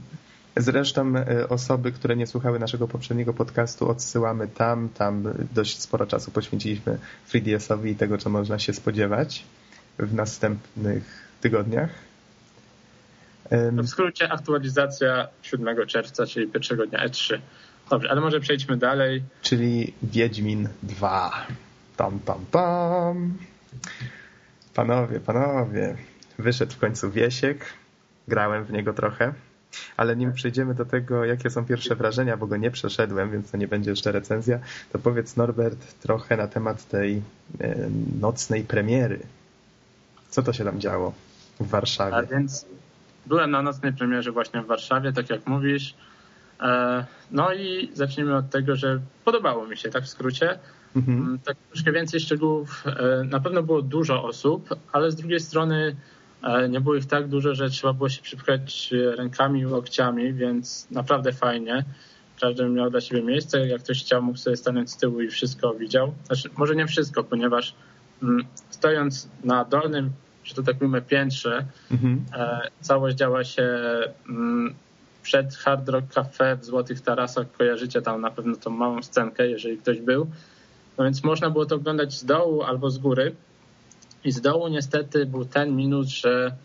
Zresztą 0.57 1.15
e, 1.15 1.49
osoby, 1.49 1.91
które 1.91 2.15
nie 2.15 2.27
słuchały 2.27 2.59
naszego 2.59 2.87
poprzedniego 2.87 3.33
podcastu, 3.33 3.89
odsyłamy 3.89 4.47
tam. 4.47 4.89
Tam 4.89 5.33
dość 5.53 5.81
sporo 5.81 6.05
czasu 6.07 6.31
poświęciliśmy 6.31 6.97
3DS-owi 7.29 7.91
i 7.91 7.95
tego, 7.95 8.17
co 8.17 8.29
można 8.29 8.59
się 8.59 8.73
spodziewać 8.73 9.43
w 9.99 10.13
następnych 10.13 11.03
tygodniach. 11.41 11.89
W 13.51 13.87
skrócie 13.87 14.31
aktualizacja 14.31 15.27
7 15.41 15.87
czerwca, 15.87 16.25
czyli 16.25 16.47
pierwszego 16.47 16.87
dnia 16.87 17.07
E3. 17.07 17.39
Dobrze, 17.89 18.11
ale 18.11 18.21
może 18.21 18.39
przejdźmy 18.39 18.77
dalej. 18.77 19.23
Czyli 19.41 19.93
Wiedźmin 20.03 20.69
2. 20.83 21.47
Tam, 21.97 22.19
tam, 22.19 22.45
tam. 22.51 23.33
Panowie, 24.73 25.19
panowie. 25.19 25.95
Wyszedł 26.39 26.73
w 26.73 26.77
końcu 26.77 27.11
Wiesiek. 27.11 27.65
Grałem 28.27 28.65
w 28.65 28.71
niego 28.71 28.93
trochę. 28.93 29.33
Ale 29.97 30.15
nim 30.15 30.33
przejdziemy 30.33 30.75
do 30.75 30.85
tego, 30.85 31.25
jakie 31.25 31.49
są 31.49 31.65
pierwsze 31.65 31.95
wrażenia, 31.95 32.37
bo 32.37 32.47
go 32.47 32.57
nie 32.57 32.71
przeszedłem, 32.71 33.31
więc 33.31 33.51
to 33.51 33.57
nie 33.57 33.67
będzie 33.67 33.89
jeszcze 33.89 34.11
recenzja, 34.11 34.59
to 34.91 34.99
powiedz 34.99 35.35
Norbert 35.35 36.01
trochę 36.01 36.37
na 36.37 36.47
temat 36.47 36.87
tej 36.87 37.21
e, 37.61 37.89
nocnej 38.19 38.63
premiery. 38.63 39.19
Co 40.29 40.43
to 40.43 40.53
się 40.53 40.63
tam 40.63 40.79
działo 40.79 41.13
w 41.59 41.69
Warszawie? 41.69 42.15
A 42.15 42.23
więc 42.23 42.65
byłem 43.25 43.51
na 43.51 43.61
nocnej 43.61 43.93
premierze 43.93 44.31
właśnie 44.31 44.61
w 44.61 44.65
Warszawie, 44.65 45.13
tak 45.13 45.29
jak 45.29 45.47
mówisz. 45.47 45.95
E, 46.61 47.05
no 47.31 47.53
i 47.53 47.89
zacznijmy 47.93 48.35
od 48.35 48.49
tego, 48.49 48.75
że 48.75 48.99
podobało 49.25 49.67
mi 49.67 49.77
się, 49.77 49.89
tak 49.89 50.03
w 50.03 50.09
skrócie. 50.09 50.59
Mhm. 50.95 51.17
Mm, 51.17 51.39
tak 51.39 51.57
troszkę 51.71 51.91
więcej 51.91 52.19
szczegółów. 52.19 52.83
E, 52.87 53.23
na 53.23 53.39
pewno 53.39 53.63
było 53.63 53.81
dużo 53.81 54.23
osób, 54.23 54.75
ale 54.91 55.11
z 55.11 55.15
drugiej 55.15 55.39
strony 55.39 55.95
e, 56.43 56.69
nie 56.69 56.81
było 56.81 56.95
ich 56.95 57.05
tak 57.05 57.27
dużo, 57.27 57.55
że 57.55 57.69
trzeba 57.69 57.93
było 57.93 58.09
się 58.09 58.21
przypchać 58.21 58.93
rękami 59.17 59.59
i 59.59 59.65
łokciami, 59.65 60.33
więc 60.33 60.87
naprawdę 60.91 61.33
fajnie. 61.33 61.85
Każdy 62.41 62.69
miał 62.69 62.89
dla 62.89 63.01
siebie 63.01 63.23
miejsce. 63.23 63.67
Jak 63.67 63.83
ktoś 63.83 64.03
chciał, 64.03 64.21
mógł 64.21 64.37
sobie 64.37 64.57
stanąć 64.57 64.91
z 64.91 64.97
tyłu 64.97 65.21
i 65.21 65.27
wszystko 65.27 65.73
widział. 65.73 66.13
Znaczy, 66.25 66.49
może 66.57 66.75
nie 66.75 66.87
wszystko, 66.87 67.23
ponieważ 67.23 67.75
mm, 68.23 68.45
stojąc 68.69 69.29
na 69.43 69.65
dolnym, 69.65 70.11
że 70.43 70.55
to 70.55 70.63
tak 70.63 70.81
mówimy, 70.81 71.01
piętrze, 71.01 71.65
mhm. 71.91 72.25
całość 72.81 73.17
działa 73.17 73.43
się 73.43 73.79
mm, 74.29 74.75
przed 75.27 75.55
Hard 75.55 75.89
Rock 75.89 76.13
Cafe 76.13 76.55
w 76.55 76.65
Złotych 76.65 77.01
Tarasach 77.01 77.51
kojarzycie 77.51 78.01
tam 78.01 78.21
na 78.21 78.31
pewno 78.31 78.55
tą 78.55 78.69
małą 78.69 79.03
scenkę, 79.03 79.47
jeżeli 79.47 79.77
ktoś 79.77 80.01
był. 80.01 80.27
No 80.97 81.03
więc 81.03 81.23
można 81.23 81.49
było 81.49 81.65
to 81.65 81.75
oglądać 81.75 82.13
z 82.13 82.25
dołu 82.25 82.63
albo 82.63 82.89
z 82.89 82.97
góry. 82.97 83.35
I 84.23 84.31
z 84.31 84.41
dołu 84.41 84.67
niestety 84.67 85.25
był 85.25 85.45
ten 85.45 85.75
minus, 85.75 86.07
że 86.07 86.55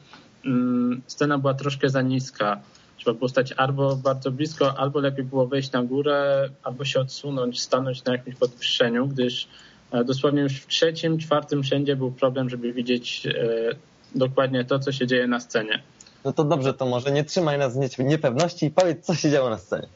mm, 0.44 1.02
scena 1.06 1.38
była 1.38 1.54
troszkę 1.54 1.88
za 1.88 2.02
niska. 2.02 2.60
Trzeba 2.96 3.18
było 3.18 3.28
stać 3.28 3.52
albo 3.52 3.96
bardzo 3.96 4.30
blisko, 4.30 4.78
albo 4.78 5.00
lepiej 5.00 5.24
było 5.24 5.46
wejść 5.46 5.72
na 5.72 5.82
górę, 5.82 6.48
albo 6.62 6.84
się 6.84 7.00
odsunąć, 7.00 7.60
stanąć 7.60 8.04
na 8.04 8.12
jakimś 8.12 8.36
podwyższeniu, 8.36 9.06
gdyż 9.06 9.48
e, 9.92 10.04
dosłownie 10.04 10.42
już 10.42 10.52
w 10.52 10.66
trzecim, 10.66 11.18
czwartym 11.18 11.62
wszędzie 11.62 11.96
był 11.96 12.12
problem, 12.12 12.50
żeby 12.50 12.72
widzieć 12.72 13.26
e, 13.26 13.32
dokładnie 14.14 14.64
to, 14.64 14.78
co 14.78 14.92
się 14.92 15.06
dzieje 15.06 15.26
na 15.26 15.40
scenie. 15.40 15.82
No 16.24 16.32
to 16.32 16.44
dobrze, 16.44 16.74
to 16.74 16.86
może 16.86 17.10
nie 17.10 17.24
trzymaj 17.24 17.58
nas 17.58 17.78
w 17.78 17.98
niepewności 17.98 18.66
i 18.66 18.70
powiedz, 18.70 19.06
co 19.06 19.14
się 19.14 19.30
działo 19.30 19.50
na 19.50 19.58
scenie. 19.58 19.86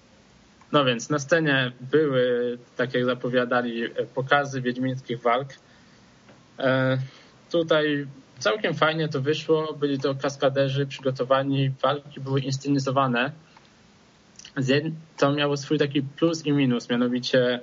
No 0.72 0.84
więc 0.84 1.10
na 1.10 1.18
scenie 1.18 1.72
były, 1.80 2.58
tak 2.76 2.94
jak 2.94 3.04
zapowiadali, 3.04 3.82
pokazy 4.14 4.60
wiedźmińskich 4.60 5.22
walk. 5.22 5.48
Tutaj 7.50 8.06
całkiem 8.38 8.74
fajnie 8.74 9.08
to 9.08 9.20
wyszło. 9.20 9.72
Byli 9.72 9.98
to 9.98 10.14
kaskaderzy 10.14 10.86
przygotowani, 10.86 11.70
walki 11.82 12.20
były 12.20 12.40
inscenizowane. 12.40 13.32
To 15.16 15.32
miało 15.32 15.56
swój 15.56 15.78
taki 15.78 16.02
plus 16.02 16.46
i 16.46 16.52
minus, 16.52 16.90
mianowicie 16.90 17.60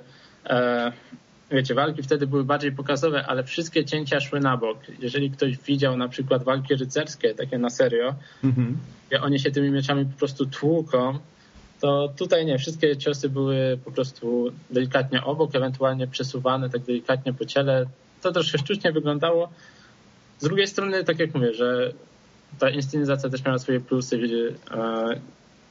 wiecie, 1.54 1.74
walki 1.74 2.02
wtedy 2.02 2.26
były 2.26 2.44
bardziej 2.44 2.72
pokazowe, 2.72 3.26
ale 3.26 3.44
wszystkie 3.44 3.84
cięcia 3.84 4.20
szły 4.20 4.40
na 4.40 4.56
bok. 4.56 4.78
Jeżeli 4.98 5.30
ktoś 5.30 5.58
widział 5.58 5.96
na 5.96 6.08
przykład 6.08 6.44
walki 6.44 6.74
rycerskie, 6.74 7.34
takie 7.34 7.58
na 7.58 7.70
serio, 7.70 8.14
mhm. 8.44 8.78
gdzie 9.08 9.22
oni 9.22 9.40
się 9.40 9.50
tymi 9.50 9.70
mieczami 9.70 10.04
po 10.04 10.18
prostu 10.18 10.46
tłuką, 10.46 11.18
to 11.80 12.12
tutaj 12.16 12.46
nie, 12.46 12.58
wszystkie 12.58 12.96
ciosy 12.96 13.28
były 13.28 13.78
po 13.84 13.92
prostu 13.92 14.52
delikatnie 14.70 15.24
obok, 15.24 15.54
ewentualnie 15.54 16.06
przesuwane 16.06 16.70
tak 16.70 16.82
delikatnie 16.82 17.32
po 17.32 17.44
ciele. 17.44 17.86
To 18.22 18.32
troszkę 18.32 18.58
sztucznie 18.58 18.92
wyglądało. 18.92 19.48
Z 20.38 20.44
drugiej 20.44 20.66
strony, 20.66 21.04
tak 21.04 21.18
jak 21.18 21.34
mówię, 21.34 21.54
że 21.54 21.92
ta 22.58 22.70
inscenizacja 22.70 23.30
też 23.30 23.44
miała 23.44 23.58
swoje 23.58 23.80
plusy. 23.80 24.18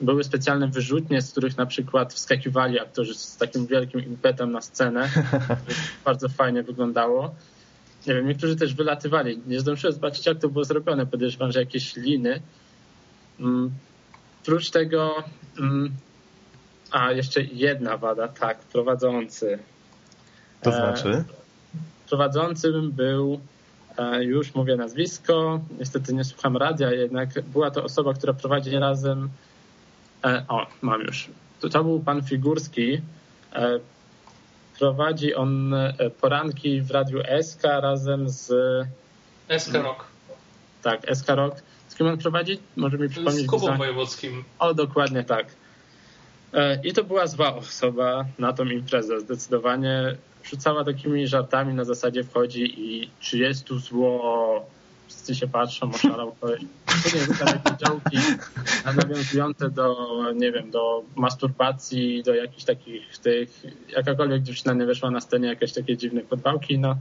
E, 0.01 0.05
były 0.05 0.23
specjalne 0.23 0.67
wyrzutnie, 0.67 1.21
z 1.21 1.31
których 1.31 1.57
na 1.57 1.65
przykład 1.65 2.13
wskakiwali 2.13 2.79
aktorzy 2.79 3.15
z 3.15 3.37
takim 3.37 3.67
wielkim 3.67 4.05
impetem 4.05 4.51
na 4.51 4.61
scenę. 4.61 5.09
bardzo 6.05 6.29
fajnie 6.29 6.63
wyglądało. 6.63 7.35
Nie 8.07 8.13
wiem, 8.13 8.27
niektórzy 8.27 8.55
też 8.55 8.73
wylatywali. 8.73 9.41
Nie 9.47 9.59
zdążyłem 9.59 9.93
zobaczyć, 9.93 10.25
jak 10.25 10.39
to 10.39 10.49
było 10.49 10.65
zrobione. 10.65 11.05
Podejrzewam, 11.05 11.51
że 11.51 11.59
jakieś 11.59 11.95
liny. 11.95 12.41
Mm, 13.39 13.71
Prócz 14.45 14.69
tego, 14.69 15.23
mm, 15.59 15.91
a 16.91 17.11
jeszcze 17.11 17.41
jedna 17.41 17.97
wada, 17.97 18.27
tak, 18.27 18.59
prowadzący. 18.59 19.59
To 20.61 20.69
e, 20.69 20.73
znaczy? 20.73 21.23
Prowadzącym 22.09 22.91
był, 22.91 23.39
e, 23.97 24.23
już 24.23 24.55
mówię 24.55 24.75
nazwisko, 24.75 25.61
niestety 25.79 26.13
nie 26.13 26.23
słucham 26.23 26.57
radia, 26.57 26.91
jednak 26.91 27.41
była 27.41 27.71
to 27.71 27.83
osoba, 27.83 28.13
która 28.13 28.33
prowadzi 28.33 28.71
razem, 28.71 29.23
e, 29.23 29.29
o, 30.47 30.67
mam 30.81 31.01
już, 31.01 31.29
to, 31.59 31.69
to 31.69 31.83
był 31.83 31.99
pan 31.99 32.23
Figurski, 32.23 33.01
prowadzi 34.79 35.35
on 35.35 35.75
poranki 36.21 36.81
w 36.81 36.91
radiu 36.91 37.19
SK 37.41 37.63
razem 37.63 38.29
z... 38.29 38.51
SK 39.57 39.73
Rock. 39.73 40.05
Tak, 40.81 41.15
SK 41.15 41.29
Rock 41.29 41.61
z 41.93 41.95
kim 41.95 42.07
on 42.07 42.17
prowadzi? 42.17 42.59
Może 42.75 42.97
mi 42.97 43.09
przypomnieć. 43.09 43.47
Z 43.47 43.49
Kubą 43.49 43.77
Wojewódzkim. 43.77 44.43
O, 44.59 44.73
dokładnie 44.73 45.23
tak. 45.23 45.45
E, 46.53 46.81
I 46.83 46.93
to 46.93 47.03
była 47.03 47.27
zła 47.27 47.55
osoba 47.55 48.25
na 48.39 48.53
tą 48.53 48.65
imprezę. 48.65 49.19
Zdecydowanie 49.19 50.15
rzucała 50.43 50.83
takimi 50.83 51.27
żartami 51.27 51.73
na 51.73 51.83
zasadzie 51.85 52.23
wchodzi 52.23 52.73
i 52.77 53.09
czy 53.19 53.37
jest 53.37 53.63
tu 53.63 53.79
zło, 53.79 54.65
wszyscy 55.13 55.35
się 55.35 55.47
patrzą, 55.47 55.91
oszalał 55.93 56.31
ktoś. 56.31 56.59
Później 56.85 57.23
rzuca 57.23 57.45
jakieś 57.45 57.73
działki 57.87 58.17
nawiązujące 58.85 59.69
do, 59.69 59.95
nie 60.35 60.51
wiem, 60.51 60.71
do 60.71 61.03
masturbacji, 61.15 62.23
do 62.23 62.35
jakichś 62.35 62.63
takich 62.63 63.17
tych, 63.17 63.63
jakakolwiek 63.89 64.41
dziewczyna 64.41 64.73
nie 64.73 64.85
weszła 64.85 65.11
na 65.11 65.21
scenie, 65.21 65.47
jakieś 65.47 65.73
takie 65.73 65.97
dziwne 65.97 66.21
podwałki, 66.21 66.79
no. 66.79 66.97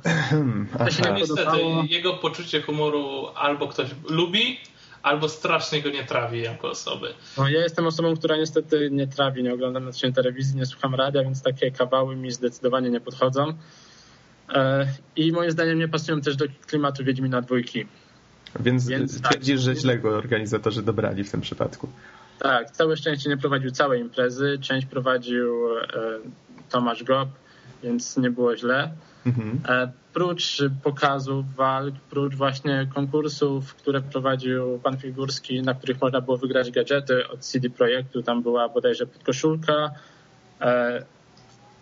To 0.79 0.90
się 0.90 1.03
nie 1.12 1.87
jego 1.87 2.12
poczucie 2.12 2.62
humoru 2.62 3.27
albo 3.35 3.68
ktoś 3.68 3.90
lubi, 4.09 4.61
albo 5.03 5.29
strasznie 5.29 5.83
go 5.83 5.90
nie 5.90 6.05
trawi 6.05 6.42
jako 6.42 6.70
osoby. 6.70 7.14
No, 7.38 7.48
ja 7.48 7.61
jestem 7.61 7.87
osobą, 7.87 8.16
która 8.16 8.37
niestety 8.37 8.88
nie 8.92 9.07
trawi, 9.07 9.42
nie 9.42 9.55
oglądam 9.55 9.85
na 9.85 10.12
telewizji, 10.14 10.57
nie 10.57 10.66
słucham 10.66 10.94
radia, 10.94 11.22
więc 11.22 11.42
takie 11.42 11.70
kawały 11.70 12.16
mi 12.16 12.31
zdecydowanie 12.31 12.90
nie 12.90 13.01
podchodzą. 13.01 13.55
E, 14.55 14.87
I 15.16 15.33
moim 15.33 15.51
zdaniem 15.51 15.79
nie 15.79 15.88
pasują 15.88 16.20
też 16.20 16.37
do 16.37 16.44
klimatu 16.66 17.05
Wiedźmina 17.05 17.40
dwójki. 17.40 17.87
Więc, 18.61 18.88
więc 18.88 19.23
twierdzisz, 19.23 19.65
tak, 19.65 19.75
że 19.75 19.81
źle 19.81 19.99
go 19.99 20.09
organizatorzy 20.09 20.83
dobrali 20.83 21.25
w 21.25 21.31
tym 21.31 21.41
przypadku. 21.41 21.88
Tak, 22.38 22.71
całe 22.71 22.97
szczęście 22.97 23.31
nie 23.31 23.37
prowadził 23.37 23.71
całej 23.71 24.01
imprezy. 24.01 24.59
Część 24.61 24.87
prowadził 24.87 25.79
e, 25.79 25.83
Tomasz 26.71 27.05
Gop, 27.05 27.29
więc 27.83 28.17
nie 28.17 28.31
było 28.31 28.57
źle. 28.57 28.91
Mhm. 29.27 29.61
E, 29.69 29.93
prócz 30.12 30.62
pokazów 30.83 31.55
walk, 31.55 31.95
prócz 32.11 32.35
właśnie 32.35 32.88
konkursów, 32.95 33.75
które 33.75 34.01
prowadził 34.01 34.79
pan 34.79 34.99
Figurski, 34.99 35.62
na 35.62 35.75
których 35.75 36.01
można 36.01 36.21
było 36.21 36.37
wygrać 36.37 36.71
gadżety 36.71 37.29
od 37.29 37.41
CD 37.41 37.71
Projektu, 37.71 38.23
tam 38.23 38.43
była 38.43 38.69
bodajże 38.69 39.07
podkoszulka, 39.07 39.91
e, 40.61 41.05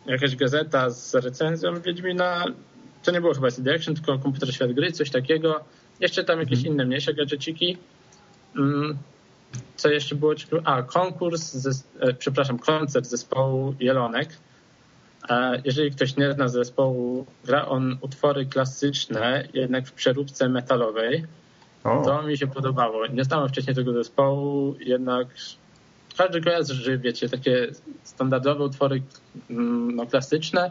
jakaś 0.06 0.36
gazeta 0.36 0.90
z 0.90 1.14
recenzją 1.14 1.80
Wiedźmina, 1.80 2.44
to 3.02 3.10
nie 3.10 3.20
było 3.20 3.34
chyba 3.34 3.50
CD 3.50 3.74
Action, 3.74 3.94
tylko 3.94 4.18
komputer 4.18 4.54
świat 4.54 4.72
gry, 4.72 4.92
coś 4.92 5.10
takiego. 5.10 5.64
Jeszcze 6.00 6.24
tam 6.24 6.40
jakieś 6.40 6.58
mhm. 6.58 6.74
inne 6.74 6.84
mniejsze 6.84 7.14
gadżeciki. 7.14 7.78
Mm, 8.56 8.98
co 9.76 9.88
jeszcze 9.88 10.14
było? 10.14 10.34
A, 10.64 10.82
konkurs, 10.82 11.52
ze, 11.52 11.70
e, 12.00 12.14
przepraszam, 12.14 12.58
koncert 12.58 13.06
zespołu 13.06 13.74
Jelonek 13.80 14.28
jeżeli 15.64 15.90
ktoś 15.90 16.16
nie 16.16 16.32
zna 16.32 16.48
zespołu, 16.48 17.26
gra 17.44 17.66
on 17.66 17.98
utwory 18.00 18.46
klasyczne, 18.46 19.48
jednak 19.54 19.86
w 19.86 19.92
przeróbce 19.92 20.48
metalowej. 20.48 21.24
O. 21.84 22.02
To 22.04 22.22
mi 22.22 22.38
się 22.38 22.46
podobało. 22.46 23.06
Nie 23.06 23.24
znałem 23.24 23.48
wcześniej 23.48 23.76
tego 23.76 23.92
zespołu, 23.92 24.74
jednak 24.80 25.28
każdy 26.16 26.40
kojarzy, 26.40 26.74
że 26.74 26.98
wiecie, 26.98 27.28
takie 27.28 27.68
standardowe 28.04 28.64
utwory 28.64 29.02
mm, 29.50 29.96
no, 29.96 30.06
klasyczne. 30.06 30.70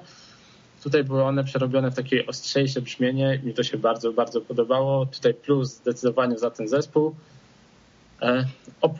Tutaj 0.83 1.03
były 1.03 1.23
one 1.23 1.43
przerobione 1.43 1.91
w 1.91 1.95
takie 1.95 2.25
ostrzejsze 2.25 2.81
brzmienie. 2.81 3.39
Mi 3.43 3.53
to 3.53 3.63
się 3.63 3.77
bardzo, 3.77 4.13
bardzo 4.13 4.41
podobało. 4.41 5.05
Tutaj 5.05 5.33
plus 5.33 5.69
zdecydowanie 5.69 6.37
za 6.37 6.51
ten 6.51 6.67
zespół. 6.67 7.15
E, 8.21 8.45
o 8.81 8.93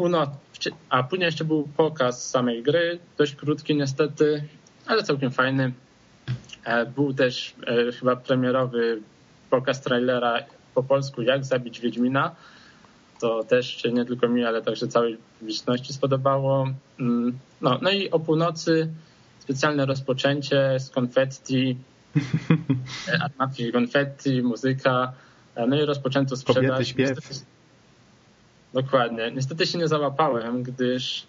a 0.89 1.03
później 1.03 1.25
jeszcze 1.25 1.45
był 1.45 1.67
pokaz 1.77 2.29
samej 2.29 2.63
gry, 2.63 2.99
dość 3.17 3.35
krótki 3.35 3.75
niestety, 3.75 4.43
ale 4.85 5.03
całkiem 5.03 5.31
fajny. 5.31 5.71
E, 6.63 6.85
był 6.85 7.13
też 7.13 7.55
e, 7.67 7.91
chyba 7.91 8.15
premierowy 8.15 9.01
pokaz 9.49 9.81
trailera 9.81 10.39
po 10.75 10.83
polsku 10.83 11.21
Jak 11.21 11.45
zabić 11.45 11.79
Wiedźmina. 11.79 12.35
To 13.21 13.43
też 13.43 13.83
nie 13.93 14.05
tylko 14.05 14.27
mi, 14.27 14.45
ale 14.45 14.61
także 14.61 14.87
całej 14.87 15.17
publiczności 15.39 15.93
spodobało. 15.93 16.67
Mm, 16.99 17.39
no, 17.61 17.79
no 17.81 17.91
i 17.91 18.09
o 18.09 18.19
północy 18.19 18.89
specjalne 19.49 19.85
rozpoczęcie 19.85 20.79
z 20.79 20.89
konfetti, 20.89 21.77
e, 23.07 23.23
armatki 23.23 23.71
konfetti, 23.71 24.41
muzyka. 24.41 25.13
No 25.67 25.81
i 25.81 25.85
rozpoczęto 25.85 26.37
sprzedaż. 26.37 26.63
Kobiety 26.63 26.85
śpiew. 26.85 27.09
Niestety, 27.09 27.45
dokładnie. 28.73 29.31
Niestety 29.31 29.67
się 29.67 29.77
nie 29.77 29.87
załapałem, 29.87 30.63
gdyż 30.63 31.27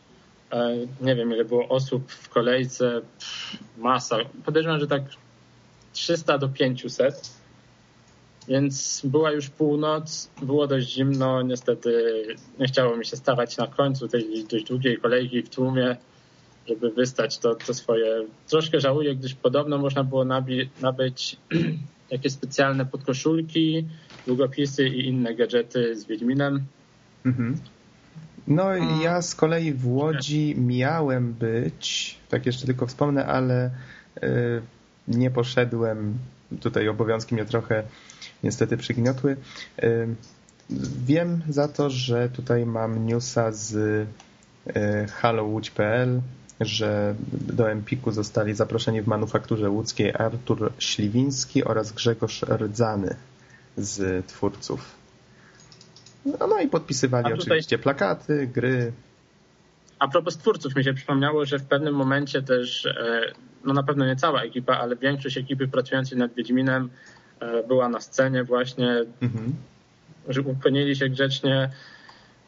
E, 0.52 0.76
nie 1.00 1.16
wiem 1.16 1.32
ile 1.32 1.44
było 1.44 1.68
osób 1.68 2.12
w 2.12 2.28
kolejce, 2.28 3.00
masa. 3.78 4.16
Podejrzewam, 4.44 4.80
że 4.80 4.86
tak 4.86 5.02
300 5.92 6.38
do 6.38 6.48
500. 6.48 7.40
Więc 8.48 9.00
była 9.04 9.32
już 9.32 9.48
północ, 9.48 10.30
było 10.42 10.66
dość 10.66 10.88
zimno, 10.88 11.42
niestety 11.42 12.22
nie 12.58 12.66
chciało 12.66 12.96
mi 12.96 13.06
się 13.06 13.16
stawać 13.16 13.56
na 13.56 13.66
końcu 13.66 14.08
tej 14.08 14.44
dość 14.44 14.64
długiej 14.64 14.98
kolejki 14.98 15.42
w 15.42 15.48
tłumie, 15.48 15.96
żeby 16.70 16.90
wystać 16.90 17.38
to, 17.38 17.54
to 17.54 17.74
swoje. 17.74 18.26
Troszkę 18.48 18.80
żałuję, 18.80 19.16
gdyż 19.16 19.34
podobno 19.34 19.78
można 19.78 20.04
było 20.04 20.24
nabyć 20.82 21.36
jakieś 22.10 22.32
specjalne 22.32 22.86
podkoszulki, 22.86 23.86
długopisy 24.26 24.88
i 24.88 25.06
inne 25.06 25.34
gadżety 25.34 25.96
z 25.96 26.04
Wiedźminem. 26.04 26.64
Mhm. 27.26 27.56
No 28.46 28.76
ja 29.02 29.22
z 29.22 29.34
kolei 29.34 29.72
w 29.72 29.86
Łodzi 29.86 30.54
miałem 30.58 31.32
być, 31.32 32.18
tak 32.28 32.46
jeszcze 32.46 32.66
tylko 32.66 32.86
wspomnę, 32.86 33.26
ale 33.26 33.70
y, 34.22 34.62
nie 35.08 35.30
poszedłem. 35.30 36.18
Tutaj 36.60 36.88
obowiązki 36.88 37.34
mnie 37.34 37.44
trochę 37.44 37.82
niestety 38.42 38.76
przygniotły. 38.76 39.36
Y, 39.82 40.08
wiem 41.06 41.42
za 41.48 41.68
to, 41.68 41.90
że 41.90 42.28
tutaj 42.28 42.66
mam 42.66 43.06
newsa 43.06 43.52
z 43.52 43.74
y, 43.74 45.06
hallowłódź.pl, 45.12 46.20
że 46.60 47.14
do 47.32 47.70
Empiku 47.70 48.12
zostali 48.12 48.54
zaproszeni 48.54 49.02
w 49.02 49.06
manufakturze 49.06 49.70
łódzkiej 49.70 50.12
Artur 50.14 50.72
Śliwiński 50.78 51.64
oraz 51.64 51.92
Grzegorz 51.92 52.42
Rdzany 52.42 53.16
z 53.76 54.26
twórców 54.26 55.00
no, 56.24 56.46
no 56.46 56.60
i 56.60 56.68
podpisywali 56.68 57.24
tutaj... 57.24 57.38
oczywiście 57.38 57.78
plakaty, 57.78 58.46
gry. 58.46 58.92
A 59.98 60.08
propos 60.08 60.36
twórców, 60.36 60.76
mi 60.76 60.84
się 60.84 60.94
przypomniało, 60.94 61.44
że 61.44 61.58
w 61.58 61.64
pewnym 61.64 61.94
momencie 61.94 62.42
też, 62.42 62.86
e, 62.86 63.32
no 63.64 63.72
na 63.72 63.82
pewno 63.82 64.06
nie 64.06 64.16
cała 64.16 64.42
ekipa, 64.42 64.76
ale 64.76 64.96
większość 64.96 65.38
ekipy 65.38 65.68
pracującej 65.68 66.18
nad 66.18 66.34
Wiedźminem 66.34 66.90
e, 67.40 67.62
była 67.62 67.88
na 67.88 68.00
scenie 68.00 68.44
właśnie, 68.44 69.04
mhm. 69.22 69.54
że 70.28 70.40
ukłonili 70.40 70.96
się 70.96 71.08
grzecznie. 71.08 71.70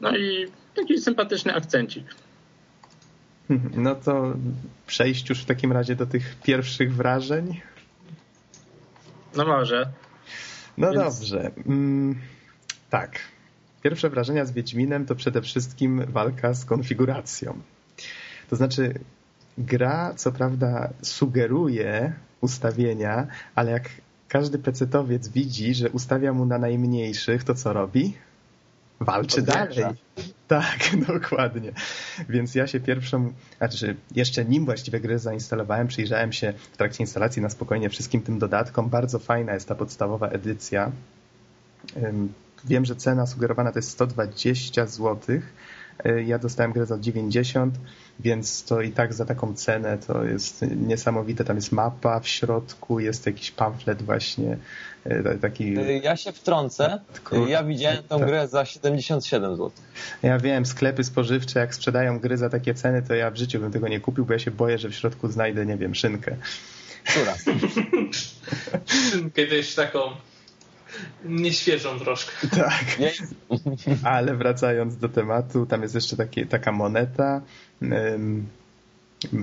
No 0.00 0.16
i 0.16 0.46
taki 0.74 0.98
sympatyczny 0.98 1.54
akcencik. 1.54 2.04
No 3.76 3.94
to 3.94 4.34
przejść 4.86 5.28
już 5.28 5.42
w 5.42 5.46
takim 5.46 5.72
razie 5.72 5.96
do 5.96 6.06
tych 6.06 6.36
pierwszych 6.42 6.94
wrażeń. 6.94 7.60
No 9.36 9.46
może. 9.46 9.92
No 10.78 10.92
Więc... 10.92 11.20
dobrze. 11.20 11.50
Mm, 11.66 12.18
tak. 12.90 13.18
Pierwsze 13.82 14.10
wrażenia 14.10 14.44
z 14.44 14.52
Wiedźminem 14.52 15.06
to 15.06 15.14
przede 15.14 15.42
wszystkim 15.42 16.04
walka 16.08 16.54
z 16.54 16.64
konfiguracją. 16.64 17.58
To 18.50 18.56
znaczy, 18.56 18.94
gra 19.58 20.14
co 20.16 20.32
prawda 20.32 20.90
sugeruje 21.02 22.12
ustawienia, 22.40 23.26
ale 23.54 23.70
jak 23.70 23.88
każdy 24.28 24.58
pecetowiec 24.58 25.28
widzi, 25.28 25.74
że 25.74 25.90
ustawia 25.90 26.32
mu 26.32 26.46
na 26.46 26.58
najmniejszych, 26.58 27.44
to 27.44 27.54
co 27.54 27.72
robi? 27.72 28.14
Walczy 29.04 29.42
dalej. 29.42 29.84
Tak, 30.48 30.78
dokładnie. 31.12 31.72
Więc 32.28 32.54
ja 32.54 32.66
się 32.66 32.80
pierwszą, 32.80 33.32
znaczy 33.58 33.96
jeszcze 34.14 34.44
nim 34.44 34.64
właściwie 34.64 35.00
grę 35.00 35.18
zainstalowałem, 35.18 35.88
przyjrzałem 35.88 36.32
się 36.32 36.52
w 36.72 36.76
trakcie 36.76 37.02
instalacji 37.02 37.42
na 37.42 37.50
spokojnie 37.50 37.90
wszystkim 37.90 38.22
tym 38.22 38.38
dodatkom. 38.38 38.88
Bardzo 38.88 39.18
fajna 39.18 39.54
jest 39.54 39.68
ta 39.68 39.74
podstawowa 39.74 40.28
edycja. 40.28 40.92
Wiem, 42.64 42.84
że 42.84 42.96
cena 42.96 43.26
sugerowana 43.26 43.72
to 43.72 43.78
jest 43.78 43.90
120 43.90 44.86
złotych 44.86 45.52
E, 46.04 46.22
ja 46.22 46.38
dostałem 46.38 46.72
grę 46.72 46.86
za 46.86 46.98
90, 46.98 47.74
więc 48.22 48.64
to 48.64 48.80
i 48.80 48.92
tak 48.92 49.14
za 49.14 49.24
taką 49.24 49.54
cenę 49.54 49.98
to 49.98 50.24
jest 50.24 50.64
niesamowite. 50.76 51.44
Tam 51.44 51.56
jest 51.56 51.72
mapa 51.72 52.20
w 52.20 52.28
środku, 52.28 53.00
jest 53.00 53.26
jakiś 53.26 53.50
pamflet 53.50 54.02
właśnie 54.02 54.58
e, 55.04 55.38
taki... 55.38 55.78
E, 55.78 55.98
ja 55.98 56.16
się 56.16 56.32
wtrącę. 56.32 57.00
Ja 57.48 57.64
widziałem 57.64 58.02
tą 58.02 58.18
tak. 58.18 58.28
grę 58.28 58.48
za 58.48 58.64
77 58.64 59.56
zł. 59.56 59.70
Ja 60.22 60.38
wiem, 60.38 60.66
sklepy 60.66 61.04
spożywcze 61.04 61.60
jak 61.60 61.74
sprzedają 61.74 62.18
gry 62.18 62.36
za 62.36 62.50
takie 62.50 62.74
ceny, 62.74 63.02
to 63.02 63.14
ja 63.14 63.30
w 63.30 63.36
życiu 63.36 63.60
bym 63.60 63.72
tego 63.72 63.88
nie 63.88 64.00
kupił, 64.00 64.26
bo 64.26 64.32
ja 64.32 64.38
się 64.38 64.50
boję, 64.50 64.78
że 64.78 64.88
w 64.88 64.94
środku 64.94 65.28
znajdę, 65.28 65.66
nie 65.66 65.76
wiem, 65.76 65.94
szynkę. 65.94 66.36
Która? 67.04 67.34
szynkę 69.10 69.46
też 69.46 69.74
taką 69.74 70.00
nieświeżą 71.24 71.98
troszkę. 71.98 72.48
Tak. 72.48 72.84
Ale 74.04 74.36
wracając 74.36 74.96
do 74.96 75.08
tematu, 75.08 75.66
tam 75.66 75.82
jest 75.82 75.94
jeszcze 75.94 76.16
taki, 76.16 76.46
taka 76.46 76.72
moneta. 76.72 77.42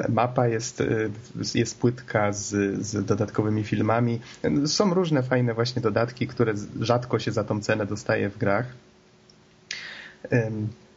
Mapa 0.10 0.48
jest, 0.48 0.82
y, 0.82 1.12
jest 1.56 1.80
płytka 1.80 2.32
z, 2.32 2.48
z 2.86 3.06
dodatkowymi 3.06 3.64
filmami. 3.64 4.20
Są 4.66 4.94
różne 4.94 5.24
fajne 5.24 5.54
właśnie 5.54 5.82
dodatki, 5.82 6.28
które 6.28 6.54
rzadko 6.80 7.20
się 7.20 7.32
za 7.32 7.44
tą 7.44 7.62
cenę 7.62 7.86
dostaje 7.86 8.30
w 8.30 8.38
grach. 8.38 8.66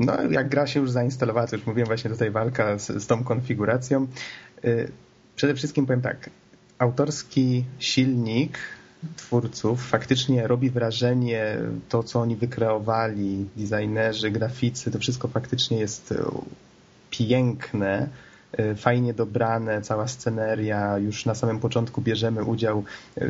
No, 0.00 0.22
jak 0.30 0.48
gra 0.48 0.66
się 0.66 0.80
już 0.80 0.90
zainstalowała, 0.90 1.46
to 1.46 1.56
już 1.56 1.66
mówiłem 1.66 1.86
właśnie 1.86 2.10
tutaj 2.10 2.30
walka 2.30 2.78
z, 2.78 3.02
z 3.02 3.06
tą 3.06 3.24
konfiguracją. 3.24 4.06
Y, 4.64 4.92
przede 5.36 5.54
wszystkim 5.54 5.86
powiem 5.86 6.02
tak, 6.02 6.30
autorski 6.78 7.64
silnik 7.78 8.58
twórców 9.16 9.86
faktycznie 9.86 10.46
robi 10.46 10.70
wrażenie 10.70 11.58
to, 11.88 12.02
co 12.02 12.20
oni 12.20 12.36
wykreowali, 12.36 13.46
designerzy, 13.56 14.30
graficy, 14.30 14.90
to 14.90 14.98
wszystko 14.98 15.28
faktycznie 15.28 15.78
jest 15.78 16.12
e, 16.12 16.24
piękne, 17.10 18.08
e, 18.52 18.74
fajnie 18.74 19.14
dobrane, 19.14 19.82
cała 19.82 20.08
sceneria. 20.08 20.98
Już 20.98 21.26
na 21.26 21.34
samym 21.34 21.58
początku 21.60 22.00
bierzemy 22.00 22.44
udział 22.44 22.84
e, 23.16 23.28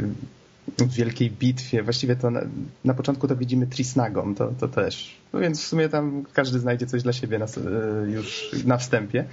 w 0.78 0.94
wielkiej 0.94 1.30
bitwie. 1.30 1.82
Właściwie 1.82 2.16
to 2.16 2.30
na, 2.30 2.40
na 2.84 2.94
początku 2.94 3.28
to 3.28 3.36
widzimy 3.36 3.66
Trisnagą, 3.66 4.34
to, 4.34 4.52
to 4.60 4.68
też. 4.68 5.16
No 5.32 5.40
więc 5.40 5.62
w 5.62 5.66
sumie 5.66 5.88
tam 5.88 6.24
każdy 6.32 6.58
znajdzie 6.58 6.86
coś 6.86 7.02
dla 7.02 7.12
siebie 7.12 7.38
na, 7.38 7.46
już 8.06 8.50
na 8.64 8.78
wstępie. 8.78 9.24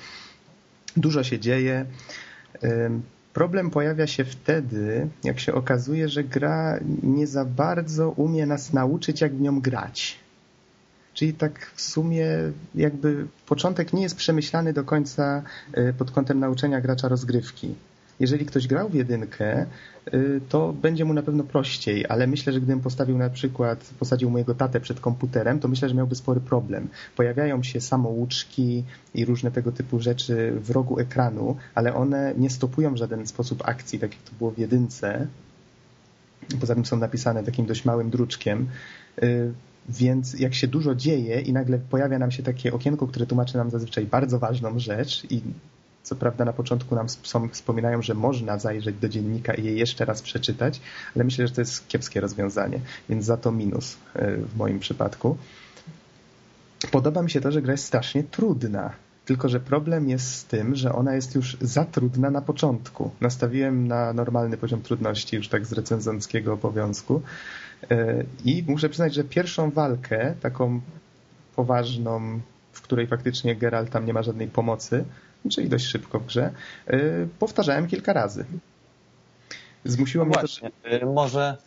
Dużo 0.97 1.23
się 1.23 1.39
dzieje. 1.39 1.86
Problem 3.33 3.69
pojawia 3.69 4.07
się 4.07 4.25
wtedy, 4.25 5.07
jak 5.23 5.39
się 5.39 5.53
okazuje, 5.53 6.09
że 6.09 6.23
gra 6.23 6.79
nie 7.03 7.27
za 7.27 7.45
bardzo 7.45 8.09
umie 8.09 8.45
nas 8.45 8.73
nauczyć, 8.73 9.21
jak 9.21 9.35
w 9.35 9.41
nią 9.41 9.61
grać. 9.61 10.19
Czyli 11.13 11.33
tak 11.33 11.71
w 11.75 11.81
sumie 11.81 12.27
jakby 12.75 13.27
początek 13.45 13.93
nie 13.93 14.01
jest 14.01 14.15
przemyślany 14.15 14.73
do 14.73 14.83
końca 14.83 15.43
e, 15.73 15.93
pod 15.93 16.11
kątem 16.11 16.39
nauczenia 16.39 16.81
gracza 16.81 17.07
rozgrywki 17.07 17.75
jeżeli 18.19 18.45
ktoś 18.45 18.67
grał 18.67 18.89
w 18.89 18.93
jedynkę, 18.93 19.65
y, 20.13 20.41
to 20.49 20.73
będzie 20.73 21.05
mu 21.05 21.13
na 21.13 21.23
pewno 21.23 21.43
prościej, 21.43 22.05
ale 22.10 22.27
myślę, 22.27 22.53
że 22.53 22.62
gdybym 22.62 22.79
postawił 22.79 23.17
na 23.17 23.29
przykład, 23.29 23.89
posadził 23.99 24.29
mojego 24.29 24.55
tatę 24.55 24.79
przed 24.79 24.99
komputerem, 24.99 25.60
to 25.60 25.67
myślę, 25.67 25.89
że 25.89 25.95
miałby 25.95 26.15
spory 26.15 26.41
problem. 26.41 26.88
Pojawiają 27.15 27.63
się 27.63 27.82
samouczki 27.82 28.84
i 29.13 29.25
różne 29.25 29.51
tego 29.51 29.71
typu 29.71 29.99
rzeczy 29.99 30.51
w 30.60 30.69
rogu 30.69 30.99
ekranu, 30.99 31.58
ale 31.75 31.93
one 31.93 32.34
nie 32.38 32.49
stopują 32.49 32.93
w 32.93 32.97
żaden 32.97 33.27
sposób 33.27 33.62
akcji, 33.65 33.99
tak 33.99 34.13
jak 34.13 34.23
to 34.23 34.32
było 34.38 34.51
w 34.51 34.58
jedynce. 34.58 35.27
Poza 36.60 36.75
tym 36.75 36.86
są 36.86 36.97
napisane 36.97 37.43
takim 37.43 37.65
dość 37.65 37.86
małym 37.86 38.10
druczkiem. 38.10 38.67
Y, 39.23 39.53
więc 39.89 40.39
jak 40.39 40.53
się 40.53 40.67
dużo 40.67 40.95
dzieje 40.95 41.41
i 41.41 41.53
nagle 41.53 41.79
pojawia 41.79 42.19
nam 42.19 42.32
się 42.32 42.43
takie 42.43 42.73
okienko, 42.73 43.08
które 43.08 43.25
tłumaczy 43.25 43.58
nam 43.58 43.69
zazwyczaj 43.69 44.05
bardzo 44.05 44.39
ważną 44.39 44.79
rzecz 44.79 45.23
i 45.29 45.41
co 46.03 46.15
prawda 46.15 46.45
na 46.45 46.53
początku 46.53 46.95
nam 46.95 47.07
wspominają, 47.51 48.01
że 48.01 48.13
można 48.13 48.59
zajrzeć 48.59 48.95
do 48.95 49.09
dziennika 49.09 49.53
i 49.53 49.63
je 49.63 49.73
jeszcze 49.73 50.05
raz 50.05 50.21
przeczytać, 50.21 50.81
ale 51.15 51.25
myślę, 51.25 51.47
że 51.47 51.53
to 51.53 51.62
jest 51.62 51.88
kiepskie 51.88 52.21
rozwiązanie, 52.21 52.79
więc 53.09 53.25
za 53.25 53.38
to 53.38 53.51
minus 53.51 53.97
e, 54.15 54.38
w 54.38 54.57
moim 54.57 54.79
przypadku. 54.79 55.38
Podoba 56.91 57.21
mi 57.21 57.31
się 57.31 57.41
to, 57.41 57.51
że 57.51 57.62
gra 57.62 57.71
jest 57.71 57.85
strasznie 57.85 58.23
trudna. 58.23 58.93
Tylko, 59.25 59.49
że 59.49 59.59
problem 59.59 60.09
jest 60.09 60.35
z 60.35 60.45
tym, 60.45 60.75
że 60.75 60.95
ona 60.95 61.15
jest 61.15 61.35
już 61.35 61.57
za 61.62 61.85
trudna 61.85 62.29
na 62.29 62.41
początku. 62.41 63.12
Nastawiłem 63.21 63.88
na 63.88 64.13
normalny 64.13 64.57
poziom 64.57 64.81
trudności, 64.81 65.35
już 65.35 65.47
tak 65.47 65.65
z 65.65 65.73
recenzenckiego 65.73 66.53
obowiązku. 66.53 67.21
E, 67.91 68.23
I 68.45 68.63
muszę 68.67 68.89
przyznać, 68.89 69.13
że 69.13 69.23
pierwszą 69.23 69.71
walkę, 69.71 70.35
taką 70.41 70.81
poważną, 71.55 72.39
w 72.73 72.81
której 72.81 73.07
faktycznie 73.07 73.55
Geralt 73.55 73.89
tam 73.89 74.05
nie 74.05 74.13
ma 74.13 74.23
żadnej 74.23 74.47
pomocy, 74.47 75.05
czyli 75.52 75.69
dość 75.69 75.86
szybko 75.86 76.19
w 76.19 76.25
grze, 76.25 76.52
y, 76.93 77.28
powtarzałem 77.39 77.88
kilka 77.88 78.13
razy. 78.13 78.45
Zmusiło 79.86 80.25
no 80.25 80.30
mnie 80.30 80.39
właśnie. 80.39 80.71
Y, 81.02 81.06
może 81.06 81.58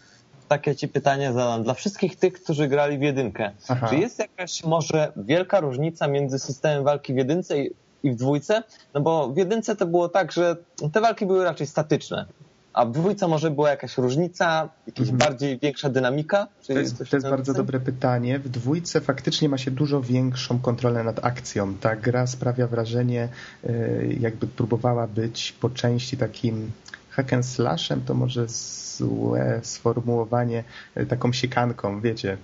takie 0.48 0.76
ci 0.76 0.88
pytanie 0.88 1.32
zadam. 1.32 1.62
Dla 1.62 1.74
wszystkich 1.74 2.16
tych, 2.16 2.32
którzy 2.32 2.68
grali 2.68 2.98
w 2.98 3.02
jedynkę, 3.02 3.50
Aha. 3.68 3.88
czy 3.88 3.96
jest 3.96 4.18
jakaś 4.18 4.64
może 4.64 5.12
wielka 5.16 5.60
różnica 5.60 6.08
między 6.08 6.38
systemem 6.38 6.84
walki 6.84 7.14
w 7.14 7.16
jedynce 7.16 7.58
i 8.02 8.10
w 8.10 8.16
dwójce? 8.16 8.62
No 8.94 9.00
bo 9.00 9.28
w 9.28 9.36
jedynce 9.36 9.76
to 9.76 9.86
było 9.86 10.08
tak, 10.08 10.32
że 10.32 10.56
te 10.92 11.00
walki 11.00 11.26
były 11.26 11.44
raczej 11.44 11.66
statyczne. 11.66 12.26
A 12.72 12.84
w 12.84 12.92
dwójce 12.92 13.28
może 13.28 13.50
była 13.50 13.70
jakaś 13.70 13.98
różnica, 13.98 14.68
jakaś 14.86 15.08
mhm. 15.08 15.18
bardziej 15.18 15.58
większa 15.58 15.90
dynamika? 15.90 16.46
to 16.66 16.72
jest, 16.72 16.98
to 17.10 17.16
jest 17.16 17.28
bardzo 17.28 17.54
dobre 17.54 17.80
pytanie. 17.80 18.38
W 18.38 18.48
dwójce 18.48 19.00
faktycznie 19.00 19.48
ma 19.48 19.58
się 19.58 19.70
dużo 19.70 20.00
większą 20.00 20.58
kontrolę 20.58 21.04
nad 21.04 21.24
akcją. 21.24 21.74
Ta 21.74 21.96
gra 21.96 22.26
sprawia 22.26 22.66
wrażenie, 22.66 23.28
e, 23.64 24.06
jakby 24.06 24.46
próbowała 24.46 25.06
być 25.06 25.52
po 25.52 25.70
części 25.70 26.16
takim 26.16 26.70
hack 27.10 27.32
and 27.32 27.46
slashem, 27.46 28.00
to 28.00 28.14
może 28.14 28.48
złe 28.48 29.60
sformułowanie, 29.62 30.64
e, 30.94 31.06
taką 31.06 31.32
siekanką, 31.32 32.00
wiecie. 32.00 32.36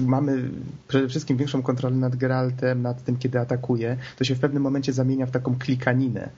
Mamy 0.00 0.50
przede 0.88 1.08
wszystkim 1.08 1.36
większą 1.36 1.62
kontrolę 1.62 1.96
nad 1.96 2.16
Geraltem, 2.16 2.82
nad 2.82 3.04
tym, 3.04 3.16
kiedy 3.18 3.40
atakuje. 3.40 3.96
To 4.18 4.24
się 4.24 4.34
w 4.34 4.40
pewnym 4.40 4.62
momencie 4.62 4.92
zamienia 4.92 5.26
w 5.26 5.30
taką 5.30 5.58
klikaninę 5.58 6.28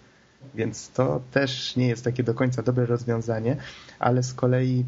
więc 0.55 0.91
to 0.91 1.21
też 1.33 1.77
nie 1.77 1.89
jest 1.89 2.05
takie 2.05 2.23
do 2.23 2.35
końca 2.35 2.63
dobre 2.63 2.87
rozwiązanie, 2.87 3.57
ale 3.99 4.23
z 4.23 4.35
kolei 4.35 4.85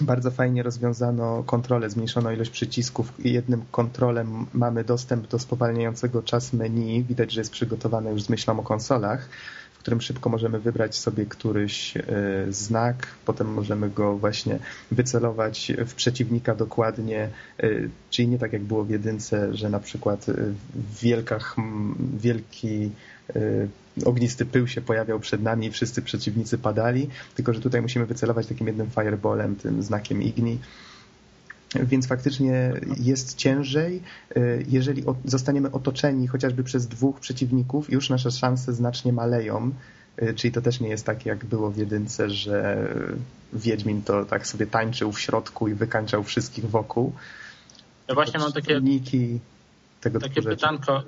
bardzo 0.00 0.30
fajnie 0.30 0.62
rozwiązano 0.62 1.42
kontrolę, 1.42 1.90
zmniejszono 1.90 2.30
ilość 2.30 2.50
przycisków. 2.50 3.12
Jednym 3.18 3.62
kontrolem 3.70 4.46
mamy 4.52 4.84
dostęp 4.84 5.28
do 5.28 5.38
spowalniającego 5.38 6.22
czas 6.22 6.52
menu. 6.52 7.02
Widać, 7.02 7.32
że 7.32 7.40
jest 7.40 7.52
przygotowane 7.52 8.10
już 8.10 8.22
z 8.22 8.28
myślą 8.28 8.60
o 8.60 8.62
konsolach, 8.62 9.28
w 9.74 9.78
którym 9.78 10.00
szybko 10.00 10.30
możemy 10.30 10.60
wybrać 10.60 10.96
sobie 10.96 11.26
któryś 11.26 11.96
e, 11.96 12.02
znak, 12.48 13.06
potem 13.24 13.46
możemy 13.52 13.90
go 13.90 14.16
właśnie 14.16 14.58
wycelować 14.90 15.72
w 15.86 15.94
przeciwnika 15.94 16.54
dokładnie, 16.54 17.28
e, 17.58 17.70
czyli 18.10 18.28
nie 18.28 18.38
tak 18.38 18.52
jak 18.52 18.62
było 18.62 18.84
w 18.84 18.90
jedynce, 18.90 19.54
że 19.54 19.70
na 19.70 19.80
przykład 19.80 20.26
wielka, 21.02 21.38
wielki 22.16 22.84
e, 22.84 23.13
ognisty 24.04 24.46
pył 24.46 24.68
się 24.68 24.80
pojawiał 24.80 25.20
przed 25.20 25.42
nami 25.42 25.66
i 25.66 25.70
wszyscy 25.70 26.02
przeciwnicy 26.02 26.58
padali, 26.58 27.08
tylko 27.34 27.52
że 27.52 27.60
tutaj 27.60 27.82
musimy 27.82 28.06
wycelować 28.06 28.46
takim 28.46 28.66
jednym 28.66 28.90
fireballem, 28.90 29.56
tym 29.56 29.82
znakiem 29.82 30.22
igni. 30.22 30.58
Więc 31.74 32.06
faktycznie 32.06 32.72
jest 33.00 33.36
ciężej. 33.36 34.02
Jeżeli 34.68 35.04
zostaniemy 35.24 35.70
otoczeni 35.70 36.26
chociażby 36.26 36.64
przez 36.64 36.86
dwóch 36.86 37.20
przeciwników, 37.20 37.92
już 37.92 38.10
nasze 38.10 38.30
szanse 38.30 38.72
znacznie 38.72 39.12
maleją. 39.12 39.70
Czyli 40.36 40.52
to 40.52 40.62
też 40.62 40.80
nie 40.80 40.88
jest 40.88 41.06
tak, 41.06 41.26
jak 41.26 41.44
było 41.44 41.70
w 41.70 41.76
jedynce, 41.76 42.30
że 42.30 42.88
Wiedźmin 43.52 44.02
to 44.02 44.24
tak 44.24 44.46
sobie 44.46 44.66
tańczył 44.66 45.12
w 45.12 45.20
środku 45.20 45.68
i 45.68 45.74
wykańczał 45.74 46.24
wszystkich 46.24 46.70
wokół. 46.70 47.12
Ja 48.08 48.14
właśnie 48.14 48.40
mam 48.40 48.52
takie, 48.52 48.80
tego 50.00 50.20
takie 50.20 50.42
pytanko. 50.42 51.02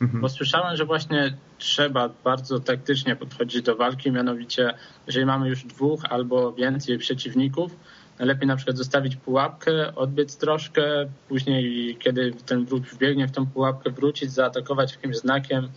Mhm. 0.00 0.20
Bo 0.20 0.28
słyszałem, 0.28 0.76
że 0.76 0.84
właśnie 0.84 1.36
trzeba 1.58 2.10
bardzo 2.24 2.60
taktycznie 2.60 3.16
podchodzić 3.16 3.62
do 3.62 3.76
walki, 3.76 4.12
mianowicie 4.12 4.74
jeżeli 5.06 5.26
mamy 5.26 5.48
już 5.48 5.64
dwóch 5.64 6.04
albo 6.04 6.52
więcej 6.52 6.98
przeciwników, 6.98 7.76
Najlepiej 8.20 8.48
na 8.48 8.56
przykład 8.56 8.76
zostawić 8.76 9.16
pułapkę, 9.16 9.94
odbiec 9.94 10.36
troszkę, 10.36 10.82
później 11.28 11.96
kiedy 11.96 12.32
ten 12.46 12.64
wróg 12.64 12.84
wbiegnie 12.84 13.28
w 13.28 13.32
tą 13.32 13.46
pułapkę, 13.46 13.90
wrócić, 13.90 14.32
zaatakować 14.32 14.92
jakimś 14.92 15.16
znakiem, 15.16 15.68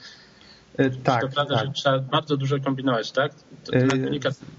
tak. 1.04 1.22
To 1.22 1.30
prawda, 1.30 1.56
tak. 1.56 1.66
że 1.66 1.72
trzeba 1.72 2.00
bardzo 2.00 2.38
dużo 2.38 2.60
kombinować, 2.60 3.12
tak? 3.12 3.32
E, 3.74 3.88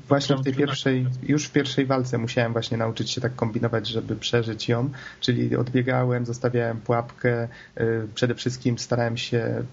właśnie 0.08 0.36
w 0.36 0.42
tej 0.42 0.54
pierwszej, 0.54 1.06
już 1.22 1.46
w 1.46 1.52
pierwszej 1.52 1.86
walce 1.86 2.18
musiałem 2.18 2.52
właśnie 2.52 2.76
nauczyć 2.76 3.10
się 3.10 3.20
tak 3.20 3.34
kombinować, 3.34 3.88
żeby 3.88 4.16
przeżyć 4.16 4.68
ją, 4.68 4.90
czyli 5.20 5.56
odbiegałem, 5.56 6.26
zostawiałem 6.26 6.80
pułapkę, 6.80 7.48
e, 7.74 7.86
przede 8.14 8.34
wszystkim 8.34 8.78
starałem 8.78 9.16
się 9.16 9.64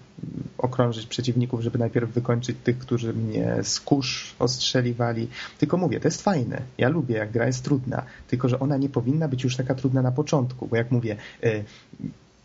okrążyć 0.58 1.06
przeciwników, 1.06 1.60
żeby 1.60 1.78
najpierw 1.78 2.10
wykończyć 2.10 2.56
tych, 2.64 2.78
którzy 2.78 3.12
mnie 3.12 3.56
z 3.62 3.80
kurz 3.80 4.34
ostrzeliwali. 4.38 5.28
Tylko 5.58 5.76
mówię, 5.76 6.00
to 6.00 6.08
jest 6.08 6.22
fajne. 6.22 6.62
Ja 6.78 6.88
lubię, 6.88 7.14
jak 7.14 7.30
gra 7.30 7.46
jest 7.46 7.64
trudna, 7.64 8.02
tylko 8.28 8.48
że 8.48 8.60
ona 8.60 8.76
nie 8.76 8.88
powinna 8.88 9.28
być 9.28 9.44
już 9.44 9.56
taka 9.56 9.74
trudna 9.74 10.02
na 10.02 10.12
początku, 10.12 10.66
bo 10.66 10.76
jak 10.76 10.90
mówię, 10.90 11.16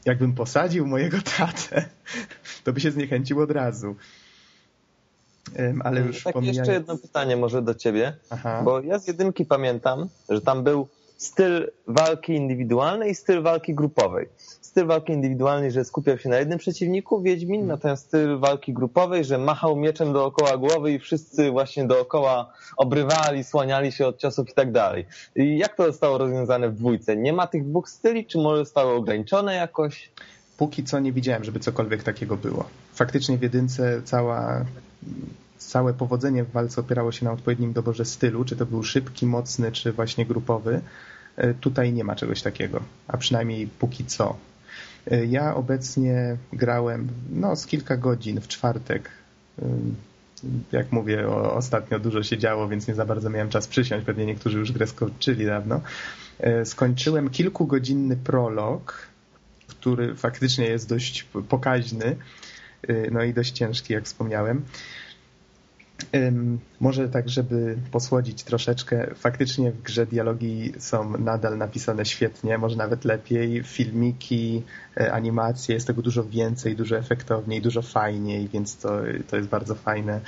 jakbym 0.05 0.33
posadził 0.33 0.87
mojego 0.87 1.17
tatę, 1.37 1.85
to 2.63 2.73
by 2.73 2.79
się 2.79 2.91
zniechęcił 2.91 3.39
od 3.39 3.51
razu. 3.51 3.95
Ale 5.83 6.01
już 6.01 6.23
tak 6.23 6.33
pomijając... 6.33 6.57
jeszcze 6.57 6.73
jedno 6.73 6.97
pytanie 6.97 7.37
może 7.37 7.61
do 7.61 7.75
ciebie, 7.75 8.17
Aha. 8.29 8.61
bo 8.65 8.81
ja 8.81 8.99
z 8.99 9.07
jedynki 9.07 9.45
pamiętam, 9.45 10.09
że 10.29 10.41
tam 10.41 10.63
był 10.63 10.87
styl 11.17 11.71
walki 11.87 12.33
indywidualnej 12.33 13.11
i 13.11 13.15
styl 13.15 13.41
walki 13.41 13.75
grupowej. 13.75 14.29
Styl 14.77 14.87
walki 14.87 15.13
indywidualnej, 15.13 15.71
że 15.71 15.85
skupiał 15.85 16.17
się 16.17 16.29
na 16.29 16.37
jednym 16.37 16.59
przeciwniku, 16.59 17.21
Wiedźmin, 17.21 17.59
hmm. 17.59 17.67
natomiast 17.67 18.05
styl 18.05 18.39
walki 18.39 18.73
grupowej, 18.73 19.25
że 19.25 19.37
machał 19.37 19.75
mieczem 19.75 20.13
dookoła 20.13 20.57
głowy 20.57 20.91
i 20.91 20.99
wszyscy 20.99 21.51
właśnie 21.51 21.87
dookoła 21.87 22.53
obrywali, 22.77 23.43
słaniali 23.43 23.91
się 23.91 24.07
od 24.07 24.17
ciosów 24.17 24.49
i 24.49 24.53
tak 24.53 24.71
dalej. 24.71 25.05
Jak 25.35 25.75
to 25.75 25.85
zostało 25.85 26.17
rozwiązane 26.17 26.69
w 26.69 26.75
dwójce? 26.75 27.17
Nie 27.17 27.33
ma 27.33 27.47
tych 27.47 27.65
dwóch 27.65 27.89
styli, 27.89 28.25
czy 28.25 28.37
może 28.37 28.57
zostało 28.57 28.95
ograniczone 28.95 29.55
jakoś? 29.55 30.09
Póki 30.57 30.83
co 30.83 30.99
nie 30.99 31.11
widziałem, 31.11 31.43
żeby 31.43 31.59
cokolwiek 31.59 32.03
takiego 32.03 32.37
było. 32.37 32.65
Faktycznie 32.93 33.37
w 33.37 33.41
jedynce 33.41 34.01
cała 34.05 34.65
całe 35.57 35.93
powodzenie 35.93 36.43
w 36.43 36.51
walce 36.51 36.81
opierało 36.81 37.11
się 37.11 37.25
na 37.25 37.31
odpowiednim 37.31 37.73
doborze 37.73 38.05
stylu, 38.05 38.45
czy 38.45 38.55
to 38.55 38.65
był 38.65 38.83
szybki, 38.83 39.25
mocny, 39.25 39.71
czy 39.71 39.91
właśnie 39.91 40.25
grupowy. 40.25 40.81
E, 41.35 41.53
tutaj 41.53 41.93
nie 41.93 42.03
ma 42.03 42.15
czegoś 42.15 42.41
takiego, 42.41 42.79
a 43.07 43.17
przynajmniej 43.17 43.67
póki 43.67 44.05
co. 44.05 44.35
E, 45.11 45.25
ja 45.25 45.55
obecnie 45.55 46.37
grałem 46.53 47.07
no, 47.29 47.55
z 47.55 47.65
kilka 47.65 47.97
godzin 47.97 48.41
w 48.41 48.47
czwartek. 48.47 49.09
E, 49.61 49.65
jak 50.71 50.91
mówię, 50.91 51.29
ostatnio 51.29 51.99
dużo 51.99 52.23
się 52.23 52.37
działo, 52.37 52.67
więc 52.67 52.87
nie 52.87 52.95
za 52.95 53.05
bardzo 53.05 53.29
miałem 53.29 53.49
czas 53.49 53.67
przysiąść. 53.67 54.05
Pewnie 54.05 54.25
niektórzy 54.25 54.59
już 54.59 54.71
grę 54.71 54.87
skończyli 54.87 55.45
dawno. 55.45 55.81
Skończyłem 56.63 57.29
kilkugodzinny 57.29 58.15
prolog, 58.15 59.07
który 59.67 60.15
faktycznie 60.15 60.65
jest 60.65 60.89
dość 60.89 61.27
pokaźny, 61.49 62.15
no 63.11 63.23
i 63.23 63.33
dość 63.33 63.51
ciężki, 63.51 63.93
jak 63.93 64.03
wspomniałem. 64.03 64.61
Może 66.79 67.09
tak, 67.09 67.29
żeby 67.29 67.77
posłodzić 67.91 68.43
troszeczkę, 68.43 69.15
faktycznie 69.15 69.71
w 69.71 69.81
grze 69.81 70.05
dialogi 70.05 70.73
są 70.77 71.17
nadal 71.17 71.57
napisane 71.57 72.05
świetnie, 72.05 72.57
może 72.57 72.75
nawet 72.75 73.05
lepiej. 73.05 73.63
Filmiki, 73.63 74.63
e, 74.97 75.13
animacje, 75.13 75.75
jest 75.75 75.87
tego 75.87 76.01
dużo 76.01 76.23
więcej, 76.23 76.75
dużo 76.75 76.97
efektowniej, 76.97 77.61
dużo 77.61 77.81
fajniej, 77.81 78.47
więc 78.47 78.77
to, 78.77 78.99
to 79.29 79.37
jest 79.37 79.49
bardzo 79.49 79.75
fajne. 79.75 80.21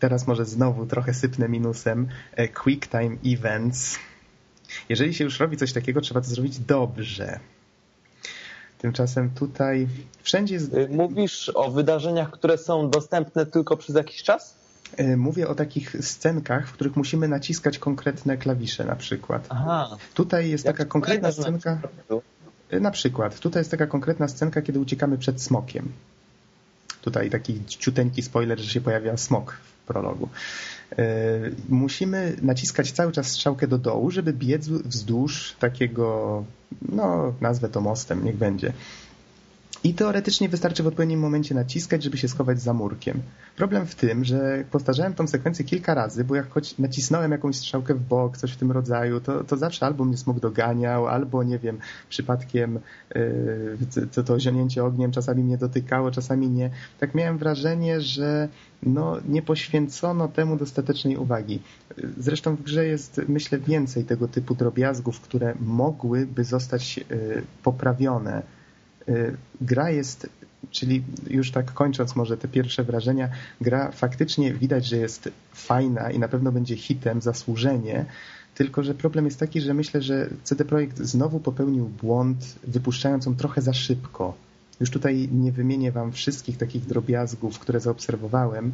Teraz 0.00 0.26
może 0.26 0.44
znowu 0.44 0.86
trochę 0.86 1.14
sypnę 1.14 1.48
minusem. 1.48 2.08
E, 2.36 2.48
quick 2.48 2.86
time 2.86 3.16
events. 3.26 3.98
Jeżeli 4.88 5.14
się 5.14 5.24
już 5.24 5.40
robi 5.40 5.56
coś 5.56 5.72
takiego, 5.72 6.00
trzeba 6.00 6.20
to 6.20 6.26
zrobić 6.26 6.58
dobrze. 6.58 7.40
Tymczasem 8.80 9.30
tutaj 9.30 9.88
wszędzie 10.22 10.54
jest... 10.54 10.74
Y, 10.74 10.88
mówisz 10.88 11.50
o 11.54 11.70
wydarzeniach, 11.70 12.30
które 12.30 12.58
są 12.58 12.90
dostępne 12.90 13.46
tylko 13.46 13.76
przez 13.76 13.96
jakiś 13.96 14.22
czas? 14.22 14.54
Y, 15.00 15.16
mówię 15.16 15.48
o 15.48 15.54
takich 15.54 15.96
scenkach, 16.00 16.68
w 16.68 16.72
których 16.72 16.96
musimy 16.96 17.28
naciskać 17.28 17.78
konkretne 17.78 18.36
klawisze 18.36 18.84
na 18.84 18.96
przykład. 18.96 19.46
Aha. 19.48 19.96
Tutaj 20.14 20.50
jest 20.50 20.64
Jak 20.64 20.76
taka 20.76 20.90
konkretna 20.90 21.32
scenka... 21.32 21.78
Y, 22.72 22.80
na 22.80 22.90
przykład, 22.90 23.38
tutaj 23.38 23.60
jest 23.60 23.70
taka 23.70 23.86
konkretna 23.86 24.28
scenka, 24.28 24.62
kiedy 24.62 24.80
uciekamy 24.80 25.18
przed 25.18 25.42
smokiem. 25.42 25.92
Tutaj 27.02 27.30
taki 27.30 27.64
ciuteńki 27.66 28.22
spoiler, 28.22 28.60
że 28.60 28.70
się 28.70 28.80
pojawia 28.80 29.16
smok 29.16 29.52
w 29.52 29.86
prologu. 29.86 30.28
Musimy 31.68 32.36
naciskać 32.42 32.92
cały 32.92 33.12
czas 33.12 33.26
strzałkę 33.26 33.66
do 33.66 33.78
dołu, 33.78 34.10
żeby 34.10 34.32
biec 34.32 34.68
wzdłuż 34.68 35.56
takiego 35.58 36.44
no 36.82 37.34
nazwę 37.40 37.68
to 37.68 37.80
mostem, 37.80 38.24
niech 38.24 38.36
będzie. 38.36 38.72
I 39.84 39.94
teoretycznie 39.94 40.48
wystarczy 40.48 40.82
w 40.82 40.86
odpowiednim 40.86 41.20
momencie 41.20 41.54
naciskać, 41.54 42.02
żeby 42.02 42.18
się 42.18 42.28
schować 42.28 42.60
za 42.60 42.74
murkiem. 42.74 43.22
Problem 43.56 43.86
w 43.86 43.94
tym, 43.94 44.24
że 44.24 44.64
powtarzałem 44.70 45.14
tą 45.14 45.26
sekwencję 45.26 45.64
kilka 45.64 45.94
razy, 45.94 46.24
bo 46.24 46.34
jak 46.34 46.50
choć 46.50 46.78
nacisnąłem 46.78 47.32
jakąś 47.32 47.56
strzałkę 47.56 47.94
w 47.94 48.00
bok, 48.00 48.36
coś 48.36 48.52
w 48.52 48.56
tym 48.56 48.72
rodzaju, 48.72 49.20
to, 49.20 49.44
to 49.44 49.56
zawsze 49.56 49.86
albo 49.86 50.04
mnie 50.04 50.16
smok 50.16 50.40
doganiał, 50.40 51.06
albo 51.06 51.42
nie 51.42 51.58
wiem, 51.58 51.78
przypadkiem 52.08 52.78
yy, 53.14 54.06
to, 54.14 54.22
to 54.22 54.40
zionięcie 54.40 54.84
ogniem 54.84 55.12
czasami 55.12 55.44
mnie 55.44 55.58
dotykało, 55.58 56.10
czasami 56.10 56.48
nie. 56.48 56.70
Tak 56.98 57.14
miałem 57.14 57.38
wrażenie, 57.38 58.00
że 58.00 58.48
no, 58.82 59.16
nie 59.28 59.42
poświęcono 59.42 60.28
temu 60.28 60.56
dostatecznej 60.56 61.16
uwagi. 61.16 61.62
Zresztą 62.18 62.56
w 62.56 62.62
grze 62.62 62.86
jest, 62.86 63.20
myślę, 63.28 63.58
więcej 63.58 64.04
tego 64.04 64.28
typu 64.28 64.54
drobiazgów, 64.54 65.20
które 65.20 65.54
mogłyby 65.60 66.44
zostać 66.44 66.96
yy, 66.96 67.42
poprawione 67.62 68.42
gra 69.60 69.90
jest, 69.90 70.28
czyli 70.70 71.02
już 71.30 71.50
tak 71.50 71.72
kończąc 71.72 72.16
może 72.16 72.36
te 72.36 72.48
pierwsze 72.48 72.84
wrażenia, 72.84 73.28
gra 73.60 73.90
faktycznie 73.90 74.54
widać, 74.54 74.86
że 74.86 74.96
jest 74.96 75.30
fajna 75.54 76.10
i 76.10 76.18
na 76.18 76.28
pewno 76.28 76.52
będzie 76.52 76.76
hitem, 76.76 77.20
zasłużenie, 77.20 78.06
tylko 78.54 78.82
że 78.82 78.94
problem 78.94 79.24
jest 79.24 79.40
taki, 79.40 79.60
że 79.60 79.74
myślę, 79.74 80.02
że 80.02 80.28
CD 80.44 80.64
Projekt 80.64 80.98
znowu 80.98 81.40
popełnił 81.40 81.88
błąd, 81.88 82.58
wypuszczając 82.64 83.26
ją 83.26 83.36
trochę 83.36 83.62
za 83.62 83.72
szybko. 83.72 84.34
Już 84.80 84.90
tutaj 84.90 85.28
nie 85.32 85.52
wymienię 85.52 85.92
wam 85.92 86.12
wszystkich 86.12 86.56
takich 86.56 86.86
drobiazgów, 86.86 87.58
które 87.58 87.80
zaobserwowałem, 87.80 88.72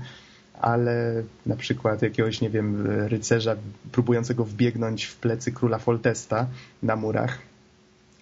ale 0.60 1.22
na 1.46 1.56
przykład 1.56 2.02
jakiegoś, 2.02 2.40
nie 2.40 2.50
wiem, 2.50 2.86
rycerza 2.86 3.56
próbującego 3.92 4.44
wbiegnąć 4.44 5.04
w 5.04 5.16
plecy 5.16 5.52
króla 5.52 5.78
Foltesta 5.78 6.46
na 6.82 6.96
murach, 6.96 7.38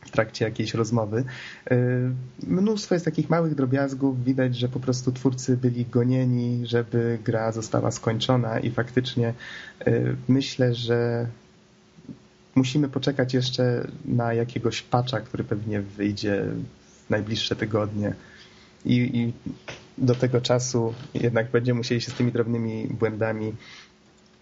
w 0.04 0.10
trakcie 0.10 0.44
jakiejś 0.44 0.74
rozmowy. 0.74 1.24
E, 1.70 1.76
mnóstwo 2.46 2.94
jest 2.94 3.04
takich 3.04 3.30
małych 3.30 3.54
drobiazgów. 3.54 4.24
Widać, 4.24 4.56
że 4.56 4.68
po 4.68 4.80
prostu 4.80 5.12
twórcy 5.12 5.56
byli 5.56 5.86
gonieni, 5.86 6.66
żeby 6.66 7.18
gra 7.24 7.52
została 7.52 7.90
skończona 7.90 8.58
i 8.60 8.70
faktycznie 8.70 9.34
e, 9.80 9.92
myślę, 10.28 10.74
że 10.74 11.26
musimy 12.54 12.88
poczekać 12.88 13.34
jeszcze 13.34 13.86
na 14.04 14.34
jakiegoś 14.34 14.82
patcha, 14.82 15.20
który 15.20 15.44
pewnie 15.44 15.80
wyjdzie 15.80 16.44
w 17.06 17.10
najbliższe 17.10 17.56
tygodnie. 17.56 18.14
I, 18.84 18.96
i 18.96 19.32
do 19.98 20.14
tego 20.14 20.40
czasu 20.40 20.94
jednak 21.14 21.50
będziemy 21.50 21.78
musieli 21.78 22.00
się 22.00 22.10
z 22.10 22.14
tymi 22.14 22.32
drobnymi 22.32 22.86
błędami 22.86 23.52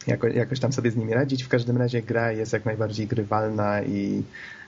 jako, 0.06 0.26
jakoś 0.26 0.60
tam 0.60 0.72
sobie 0.72 0.90
z 0.90 0.96
nimi 0.96 1.14
radzić. 1.14 1.42
W 1.42 1.48
każdym 1.48 1.76
razie 1.76 2.02
gra 2.02 2.32
jest 2.32 2.52
jak 2.52 2.64
najbardziej 2.64 3.06
grywalna 3.06 3.82
i 3.82 4.22
Y, 4.22 4.61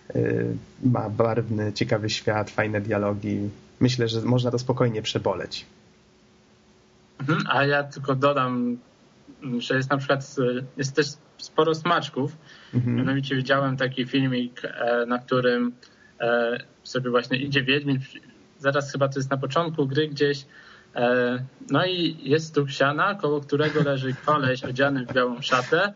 ma 0.82 1.10
barwny, 1.10 1.72
ciekawy 1.72 2.10
świat, 2.10 2.50
fajne 2.50 2.80
dialogi. 2.80 3.38
Myślę, 3.80 4.08
że 4.08 4.20
można 4.20 4.50
to 4.50 4.58
spokojnie 4.58 5.02
przeboleć. 5.02 5.66
Mhm, 7.20 7.44
a 7.48 7.64
ja 7.64 7.84
tylko 7.84 8.14
dodam, 8.14 8.78
że 9.58 9.76
jest 9.76 9.90
na 9.90 9.96
przykład 9.96 10.36
jest 10.76 10.96
też 10.96 11.06
sporo 11.38 11.74
smaczków. 11.74 12.36
Mhm. 12.74 12.96
Mianowicie 12.96 13.36
widziałem 13.36 13.76
taki 13.76 14.06
filmik, 14.06 14.62
e, 14.64 15.06
na 15.06 15.18
którym 15.18 15.72
e, 16.20 16.58
sobie 16.82 17.10
właśnie 17.10 17.38
idzie 17.38 17.62
Wiedźmin, 17.62 17.98
zaraz 18.58 18.92
chyba 18.92 19.08
to 19.08 19.18
jest 19.18 19.30
na 19.30 19.36
początku 19.36 19.86
gry 19.86 20.08
gdzieś, 20.08 20.46
e, 20.96 21.44
no 21.70 21.86
i 21.86 22.16
jest 22.22 22.46
stóp 22.46 22.70
siana, 22.70 23.14
koło 23.14 23.40
którego 23.40 23.82
leży 23.82 24.14
koleś 24.26 24.64
odziany 24.64 25.06
w 25.06 25.12
białą 25.12 25.42
szatę 25.42 25.92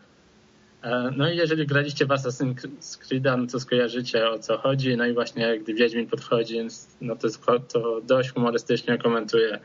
no 1.17 1.31
i 1.31 1.37
jeżeli 1.37 1.67
graliście 1.67 2.07
w 2.07 2.09
Assassin's 2.09 2.99
Creed, 2.99 3.25
no 3.25 3.47
to 3.53 3.61
skojarzycie 3.61 4.31
o 4.31 4.39
co 4.39 4.59
chodzi. 4.59 4.97
No 4.97 5.07
i 5.07 5.15
właśnie 5.15 5.59
gdy 5.59 5.75
Wiedźmin 5.75 6.07
podchodzi, 6.07 6.59
no 7.01 7.17
to, 7.17 7.59
to 7.61 8.01
dość 8.01 8.33
humorystycznie 8.33 8.99
komentuje. 8.99 9.59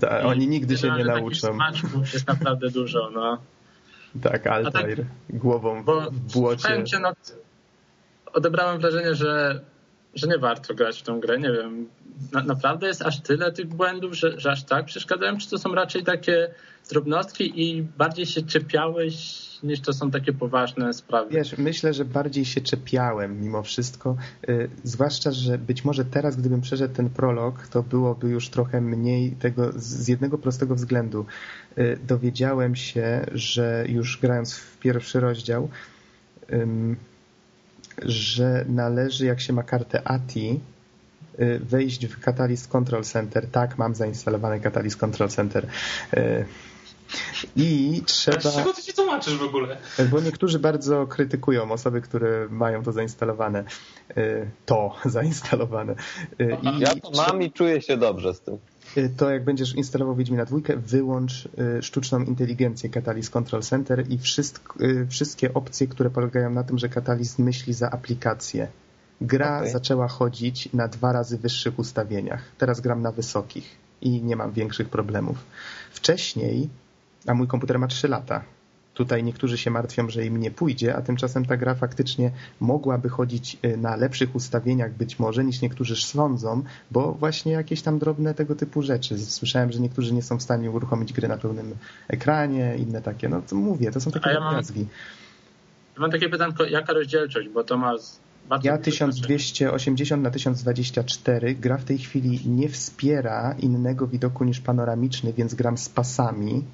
Ta, 0.00 0.22
oni 0.22 0.48
nigdy 0.48 0.78
się 0.78 0.90
nie 0.90 1.04
nauczą. 1.04 1.58
jest 2.12 2.26
naprawdę 2.26 2.70
dużo, 2.70 3.10
no. 3.10 3.38
Tak, 4.22 4.46
Altair 4.46 4.96
tak, 4.96 5.38
głową 5.38 5.84
w 6.12 6.32
błocie. 6.32 6.84
Cię, 6.84 6.98
no, 6.98 7.12
odebrałem 8.32 8.80
wrażenie, 8.80 9.14
że, 9.14 9.60
że 10.14 10.26
nie 10.26 10.38
warto 10.38 10.74
grać 10.74 11.00
w 11.00 11.02
tą 11.02 11.20
grę. 11.20 11.38
Nie 11.38 11.52
wiem, 11.52 11.88
na, 12.32 12.42
naprawdę 12.42 12.86
jest 12.86 13.02
aż 13.02 13.20
tyle 13.20 13.52
tych 13.52 13.66
błędów, 13.66 14.14
że, 14.14 14.40
że 14.40 14.50
aż 14.50 14.64
tak 14.64 14.84
przeszkadzają? 14.84 15.38
Czy 15.38 15.50
to 15.50 15.58
są 15.58 15.74
raczej 15.74 16.04
takie 16.04 16.48
drobnostki 16.90 17.62
i 17.62 17.82
bardziej 17.82 18.26
się 18.26 18.42
czepiałeś 18.42 19.40
niż 19.62 19.80
to 19.80 19.92
są 19.92 20.10
takie 20.10 20.32
poważne 20.32 20.92
sprawy. 20.92 21.30
Wiesz, 21.30 21.58
myślę, 21.58 21.94
że 21.94 22.04
bardziej 22.04 22.44
się 22.44 22.60
czepiałem 22.60 23.40
mimo 23.40 23.62
wszystko, 23.62 24.16
yy, 24.48 24.70
zwłaszcza, 24.84 25.32
że 25.32 25.58
być 25.58 25.84
może 25.84 26.04
teraz, 26.04 26.36
gdybym 26.36 26.60
przeszedł 26.60 26.94
ten 26.94 27.10
prolog, 27.10 27.68
to 27.68 27.82
byłoby 27.82 28.28
już 28.28 28.48
trochę 28.48 28.80
mniej 28.80 29.32
tego 29.32 29.72
z 29.76 30.08
jednego 30.08 30.38
prostego 30.38 30.74
względu. 30.74 31.26
Yy, 31.76 31.98
dowiedziałem 32.06 32.76
się, 32.76 33.26
że 33.32 33.84
już 33.88 34.18
grając 34.20 34.54
w 34.54 34.78
pierwszy 34.78 35.20
rozdział, 35.20 35.68
yy, 36.48 36.96
że 38.02 38.64
należy, 38.68 39.26
jak 39.26 39.40
się 39.40 39.52
ma 39.52 39.62
kartę 39.62 40.08
ATI, 40.08 40.60
y, 41.40 41.58
wejść 41.58 42.06
w 42.06 42.20
Catalyst 42.20 42.68
Control 42.68 43.02
Center. 43.04 43.46
Tak, 43.52 43.78
mam 43.78 43.94
zainstalowany 43.94 44.60
Catalyst 44.60 44.96
Control 44.96 45.28
Center. 45.28 45.66
Y, 47.44 47.48
I 47.56 48.02
trzeba. 48.06 48.40
Z 48.40 48.56
czego 48.56 48.72
ty 48.72 48.82
się 48.82 48.92
tłumaczysz 48.92 49.36
w 49.36 49.42
ogóle? 49.42 49.76
Bo 50.10 50.20
niektórzy 50.20 50.58
bardzo 50.58 51.06
krytykują 51.06 51.72
osoby, 51.72 52.00
które 52.00 52.48
mają 52.50 52.82
to 52.82 52.92
zainstalowane. 52.92 53.64
Y, 54.16 54.50
to 54.66 54.96
zainstalowane. 55.04 55.94
I 56.62 56.80
ja 56.80 56.94
to 56.94 57.10
mam 57.16 57.42
i 57.42 57.52
czuję 57.52 57.82
się 57.82 57.96
dobrze 57.96 58.34
z 58.34 58.40
tym. 58.40 58.58
To 59.16 59.30
jak 59.30 59.44
będziesz 59.44 59.74
instalował 59.74 60.16
Wiedźmina 60.16 60.44
dwójkę, 60.44 60.76
wyłącz 60.76 61.48
sztuczną 61.80 62.20
inteligencję 62.20 62.90
Catalyst 62.90 63.30
Control 63.30 63.62
Center 63.62 64.04
i 64.08 64.18
wszystkie 65.08 65.54
opcje, 65.54 65.86
które 65.86 66.10
polegają 66.10 66.50
na 66.50 66.64
tym, 66.64 66.78
że 66.78 66.88
Catalyst 66.88 67.38
myśli 67.38 67.74
za 67.74 67.90
aplikację. 67.90 68.68
Gra 69.20 69.58
okay. 69.58 69.70
zaczęła 69.70 70.08
chodzić 70.08 70.72
na 70.72 70.88
dwa 70.88 71.12
razy 71.12 71.38
wyższych 71.38 71.78
ustawieniach. 71.78 72.42
Teraz 72.58 72.80
gram 72.80 73.02
na 73.02 73.12
wysokich 73.12 73.76
i 74.00 74.22
nie 74.22 74.36
mam 74.36 74.52
większych 74.52 74.88
problemów. 74.88 75.38
Wcześniej, 75.90 76.68
a 77.26 77.34
mój 77.34 77.46
komputer 77.46 77.78
ma 77.78 77.86
3 77.86 78.08
lata, 78.08 78.42
Tutaj 78.94 79.24
niektórzy 79.24 79.58
się 79.58 79.70
martwią, 79.70 80.10
że 80.10 80.24
im 80.24 80.36
nie 80.36 80.50
pójdzie, 80.50 80.96
a 80.96 81.02
tymczasem 81.02 81.46
ta 81.46 81.56
gra 81.56 81.74
faktycznie 81.74 82.30
mogłaby 82.60 83.08
chodzić 83.08 83.56
y, 83.64 83.76
na 83.76 83.96
lepszych 83.96 84.34
ustawieniach 84.34 84.94
być 84.94 85.18
może 85.18 85.44
niż 85.44 85.60
niektórzy 85.60 85.96
sądzą, 85.96 86.62
bo 86.90 87.12
właśnie 87.12 87.52
jakieś 87.52 87.82
tam 87.82 87.98
drobne 87.98 88.34
tego 88.34 88.54
typu 88.54 88.82
rzeczy. 88.82 89.18
Słyszałem, 89.18 89.72
że 89.72 89.80
niektórzy 89.80 90.14
nie 90.14 90.22
są 90.22 90.38
w 90.38 90.42
stanie 90.42 90.70
uruchomić 90.70 91.12
gry 91.12 91.28
na 91.28 91.36
pełnym 91.36 91.74
ekranie, 92.08 92.76
inne 92.78 93.02
takie. 93.02 93.28
No 93.28 93.42
to 93.42 93.56
mówię, 93.56 93.90
to 93.90 94.00
są 94.00 94.10
takie 94.10 94.30
ja 94.30 94.40
mam, 94.40 94.62
mam 95.98 96.10
takie 96.10 96.28
pytanko, 96.28 96.64
jaka 96.64 96.92
rozdzielczość, 96.92 97.48
bo 97.48 97.64
to 97.64 97.78
ma 97.78 97.94
ja 98.62 98.78
1280 98.78 100.22
na 100.22 100.30
1024. 100.30 101.54
Gra 101.54 101.78
w 101.78 101.84
tej 101.84 101.98
chwili 101.98 102.48
nie 102.48 102.68
wspiera 102.68 103.54
innego 103.58 104.06
widoku 104.06 104.44
niż 104.44 104.60
panoramiczny, 104.60 105.32
więc 105.32 105.54
gram 105.54 105.78
z 105.78 105.88
pasami. 105.88 106.64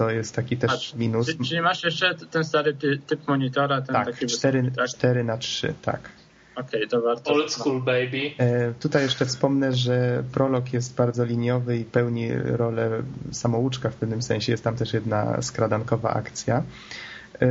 To 0.00 0.10
jest 0.10 0.34
taki 0.34 0.56
też 0.56 0.92
A, 0.94 0.98
minus. 0.98 1.26
Czyli, 1.26 1.48
czyli, 1.48 1.60
masz 1.60 1.84
jeszcze 1.84 2.14
ten 2.14 2.44
stary 2.44 2.76
typ 3.06 3.28
monitora? 3.28 3.82
Ten 3.82 3.94
tak, 3.94 4.06
taki 4.06 4.26
4, 4.26 4.62
wysoki, 4.62 4.76
tak? 4.76 4.88
4 4.88 5.24
na 5.24 5.36
3, 5.36 5.74
tak. 5.82 6.00
Okej, 6.56 6.66
okay, 6.66 6.88
to 6.88 7.00
warto. 7.00 7.32
Old 7.32 7.52
school 7.52 7.82
baby. 7.82 8.30
E, 8.38 8.74
tutaj 8.74 9.02
jeszcze 9.02 9.26
wspomnę, 9.26 9.72
że 9.72 10.22
prolog 10.32 10.72
jest 10.72 10.94
bardzo 10.94 11.24
liniowy 11.24 11.76
i 11.76 11.84
pełni 11.84 12.32
rolę 12.32 13.02
samouczka 13.32 13.90
w 13.90 13.94
pewnym 13.94 14.22
sensie. 14.22 14.52
Jest 14.52 14.64
tam 14.64 14.76
też 14.76 14.92
jedna 14.92 15.42
skradankowa 15.42 16.10
akcja. 16.10 16.62
E, 17.42 17.46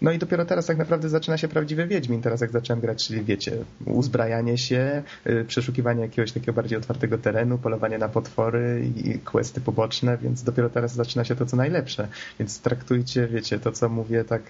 no 0.00 0.12
i 0.12 0.18
dopiero 0.18 0.44
teraz 0.44 0.66
tak 0.66 0.78
naprawdę 0.78 1.08
zaczyna 1.08 1.38
się 1.38 1.48
prawdziwy 1.48 1.86
Wiedźmin, 1.86 2.22
teraz 2.22 2.40
jak 2.40 2.50
zacząłem 2.50 2.80
grać, 2.80 3.06
czyli 3.06 3.24
wiecie, 3.24 3.52
uzbrajanie 3.84 4.58
się, 4.58 5.02
e, 5.24 5.44
przeszukiwanie 5.44 6.02
jakiegoś 6.02 6.32
takiego 6.32 6.52
bardziej 6.52 6.78
otwartego 6.78 7.18
terenu, 7.18 7.58
polowanie 7.58 7.98
na 7.98 8.08
potwory 8.08 8.90
i 9.04 9.18
questy 9.18 9.60
poboczne, 9.60 10.18
więc 10.18 10.42
dopiero 10.42 10.70
teraz 10.70 10.94
zaczyna 10.94 11.24
się 11.24 11.36
to, 11.36 11.46
co 11.46 11.56
najlepsze. 11.56 12.08
Więc 12.38 12.60
traktujcie, 12.60 13.28
wiecie, 13.28 13.58
to 13.58 13.72
co 13.72 13.88
mówię 13.88 14.24
tak, 14.24 14.42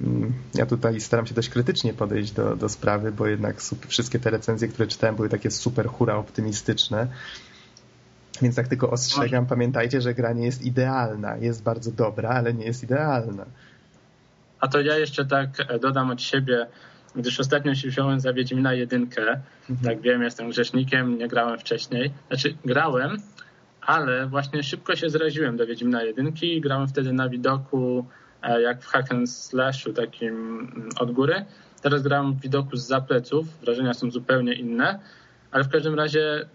mm, 0.00 0.32
ja 0.54 0.66
tutaj 0.66 1.00
staram 1.00 1.26
się 1.26 1.34
dość 1.34 1.48
krytycznie 1.48 1.94
podejść 1.94 2.32
do, 2.32 2.56
do 2.56 2.68
sprawy, 2.68 3.12
bo 3.12 3.26
jednak 3.26 3.56
wszystkie 3.88 4.18
te 4.18 4.30
recenzje, 4.30 4.68
które 4.68 4.88
czytałem 4.88 5.16
były 5.16 5.28
takie 5.28 5.50
super 5.50 5.86
hura 5.86 6.16
optymistyczne. 6.16 7.06
Więc 8.42 8.56
tak 8.56 8.68
tylko 8.68 8.90
ostrzegam, 8.90 9.46
pamiętajcie, 9.46 10.00
że 10.00 10.14
gra 10.14 10.32
nie 10.32 10.46
jest 10.46 10.62
idealna. 10.62 11.36
Jest 11.36 11.62
bardzo 11.62 11.92
dobra, 11.92 12.28
ale 12.28 12.54
nie 12.54 12.64
jest 12.64 12.82
idealna. 12.82 13.46
A 14.60 14.68
to 14.68 14.80
ja 14.80 14.98
jeszcze 14.98 15.24
tak 15.24 15.48
e, 15.68 15.78
dodam 15.78 16.10
od 16.10 16.22
siebie, 16.22 16.66
gdyż 17.16 17.40
ostatnio 17.40 17.74
się 17.74 17.88
wziąłem 17.88 18.20
za 18.20 18.32
Wiedźmina 18.32 18.74
jedynkę. 18.74 19.22
Mhm. 19.70 19.78
Tak 19.84 20.00
wiem, 20.00 20.22
jestem 20.22 20.50
grzesznikiem, 20.50 21.18
nie 21.18 21.28
grałem 21.28 21.58
wcześniej. 21.58 22.12
Znaczy 22.28 22.54
grałem, 22.64 23.16
ale 23.80 24.26
właśnie 24.26 24.62
szybko 24.62 24.96
się 24.96 25.10
zraziłem 25.10 25.56
do 25.56 25.66
Wiedźmina 25.66 26.02
jedynki 26.02 26.56
i 26.56 26.60
grałem 26.60 26.88
wtedy 26.88 27.12
na 27.12 27.28
widoku 27.28 28.06
e, 28.42 28.62
jak 28.62 28.82
w 28.82 28.86
hack 28.86 29.12
and 29.12 29.30
slashu 29.30 29.92
takim 29.92 30.34
mm, 30.34 30.88
od 30.98 31.12
góry. 31.12 31.44
Teraz 31.82 32.02
grałem 32.02 32.32
w 32.32 32.40
widoku 32.40 32.76
z 32.76 32.86
zapleców, 32.86 33.46
wrażenia 33.60 33.94
są 33.94 34.10
zupełnie 34.10 34.52
inne, 34.52 34.98
ale 35.50 35.64
w 35.64 35.68
każdym 35.68 35.94
razie 35.94 36.46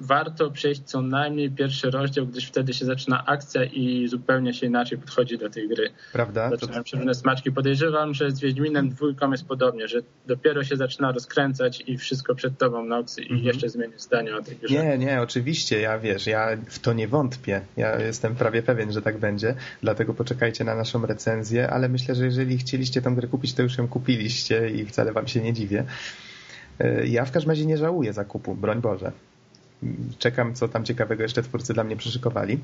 warto 0.00 0.50
przejść 0.50 0.82
co 0.82 1.02
najmniej 1.02 1.50
pierwszy 1.50 1.90
rozdział, 1.90 2.26
gdyż 2.26 2.46
wtedy 2.46 2.74
się 2.74 2.84
zaczyna 2.84 3.26
akcja 3.26 3.64
i 3.64 4.08
zupełnie 4.08 4.54
się 4.54 4.66
inaczej 4.66 4.98
podchodzi 4.98 5.38
do 5.38 5.50
tej 5.50 5.68
gry. 5.68 5.90
Prawda? 6.12 6.50
Zaczynają 6.50 6.84
się 6.84 6.96
różne 6.96 7.14
smaczki. 7.14 7.52
Podejrzewam, 7.52 8.14
że 8.14 8.30
z 8.30 8.40
Wiedźminem 8.40 8.88
dwójką 8.88 9.30
jest 9.30 9.44
podobnie, 9.44 9.88
że 9.88 9.98
dopiero 10.26 10.64
się 10.64 10.76
zaczyna 10.76 11.12
rozkręcać 11.12 11.82
i 11.86 11.98
wszystko 11.98 12.34
przed 12.34 12.58
tobą 12.58 12.84
nocy 12.84 13.22
i 13.22 13.32
mhm. 13.32 13.44
jeszcze 13.44 13.68
zmienić 13.68 14.02
zdanie 14.02 14.36
o 14.36 14.42
tej 14.42 14.56
grze. 14.56 14.74
Nie, 14.74 14.98
nie, 14.98 15.20
oczywiście, 15.20 15.80
ja 15.80 15.98
wiesz, 15.98 16.26
ja 16.26 16.48
w 16.66 16.78
to 16.78 16.92
nie 16.92 17.08
wątpię. 17.08 17.60
Ja 17.76 18.00
jestem 18.00 18.34
prawie 18.34 18.62
pewien, 18.62 18.92
że 18.92 19.02
tak 19.02 19.18
będzie, 19.18 19.54
dlatego 19.82 20.14
poczekajcie 20.14 20.64
na 20.64 20.74
naszą 20.74 21.06
recenzję, 21.06 21.70
ale 21.70 21.88
myślę, 21.88 22.14
że 22.14 22.24
jeżeli 22.24 22.58
chcieliście 22.58 23.02
tą 23.02 23.14
grę 23.14 23.28
kupić, 23.28 23.54
to 23.54 23.62
już 23.62 23.78
ją 23.78 23.88
kupiliście 23.88 24.70
i 24.70 24.86
wcale 24.86 25.12
wam 25.12 25.28
się 25.28 25.40
nie 25.40 25.52
dziwię. 25.52 25.84
E, 26.78 27.06
ja 27.06 27.24
w 27.24 27.32
każdym 27.32 27.50
razie 27.50 27.66
nie 27.66 27.76
żałuję 27.76 28.12
zakupu, 28.12 28.54
broń 28.54 28.80
Boże 28.80 29.12
czekam, 30.18 30.54
co 30.54 30.68
tam 30.68 30.84
ciekawego 30.84 31.22
jeszcze 31.22 31.42
twórcy 31.42 31.74
dla 31.74 31.84
mnie 31.84 31.96
przyszykowali. 31.96 32.58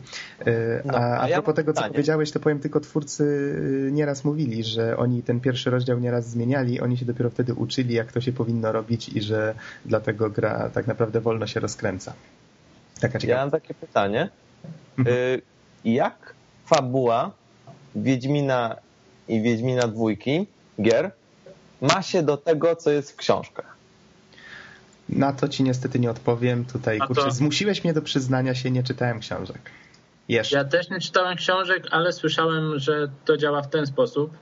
E, 0.47 0.83
no, 0.85 0.95
a, 0.95 1.19
a, 1.19 1.29
propos 1.29 1.55
tego, 1.55 1.73
co 1.73 1.89
powiedziałeś, 1.89 2.31
to 2.31 2.41
powiem 2.41 2.61
tylko, 2.61 2.81
twórcy 2.81 3.59
nieraz 3.93 4.25
mówili, 4.25 4.65
że 4.65 4.97
oni 4.97 5.23
ten 5.23 5.41
pierwszy 5.41 5.71
rozdział 5.71 5.99
nieraz 5.99 6.29
zmieniali, 6.29 6.81
oni 6.81 6.97
się 6.97 7.05
dopiero 7.05 7.31
wtedy 7.31 7.55
uczyli, 7.55 7.95
jak 7.95 8.13
to 8.13 8.21
się 8.21 8.33
powinno 8.33 8.73
robić 8.73 9.09
i 9.09 9.23
że 9.23 9.55
dlatego 9.85 10.31
gra 10.31 10.71
tak 10.71 10.87
naprawdę 10.87 11.21
wolno 11.21 11.47
się 11.47 11.61
rozkręca. 11.61 12.13
Taka 13.01 13.19
ciekawa. 13.19 13.39
Ja 13.39 13.45
mam 13.45 13.51
takie 13.51 13.75
pytanie. 13.75 14.29
Mhm. 14.99 15.17
Y, 15.17 15.43
jak 15.85 16.35
fabuła 16.67 17.31
Wiedźmina 17.97 18.77
i 19.29 19.43
Wiedźmina 19.43 19.89
dwójki 19.89 20.47
gier 20.83 21.11
ma 21.81 22.03
się 22.03 22.23
do 22.23 22.37
tego, 22.37 22.77
co 22.77 22.91
jest 22.91 23.13
w 23.13 23.17
książkach? 23.17 23.77
Na 25.09 25.33
to 25.33 25.49
ci 25.49 25.63
niestety 25.63 25.99
nie 25.99 26.11
odpowiem. 26.11 26.65
Tutaj, 26.65 26.99
kurczę, 26.99 27.23
to... 27.23 27.31
zmusiłeś 27.31 27.85
mnie 27.85 27.93
do 27.93 28.03
przyznania 28.03 28.55
się, 28.55 28.71
nie 28.71 28.83
czytałem 28.83 29.21
książek. 29.21 29.71
Jeszcze. 30.29 30.57
Ja 30.57 30.65
też 30.65 30.91
nie 30.91 31.01
czytałem 31.01 31.37
książek, 31.37 31.87
ale 31.91 32.13
słyszałem, 32.13 32.79
że 32.79 33.09
to 33.25 33.37
działa 33.37 33.63
w 33.63 33.71
ten 33.71 33.87
sposób, 33.87 34.37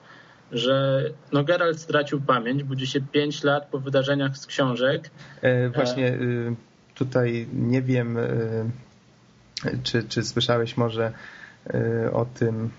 że 0.53 1.05
no 1.33 1.45
Geralt 1.45 1.81
stracił 1.81 2.21
pamięć, 2.21 2.63
budzi 2.63 2.87
się 2.87 3.01
5 3.01 3.45
lat 3.45 3.67
po 3.67 3.79
wydarzeniach 3.79 4.37
z 4.37 4.47
książek. 4.47 5.11
E, 5.43 5.69
właśnie 5.69 6.09
e... 6.09 6.19
tutaj 6.95 7.47
nie 7.53 7.83
wiem, 7.83 8.19
e, 8.19 8.29
czy, 9.83 10.03
czy 10.03 10.23
słyszałeś 10.23 10.77
może 10.77 11.13
e, 11.67 12.13
o 12.13 12.25
tym, 12.25 12.71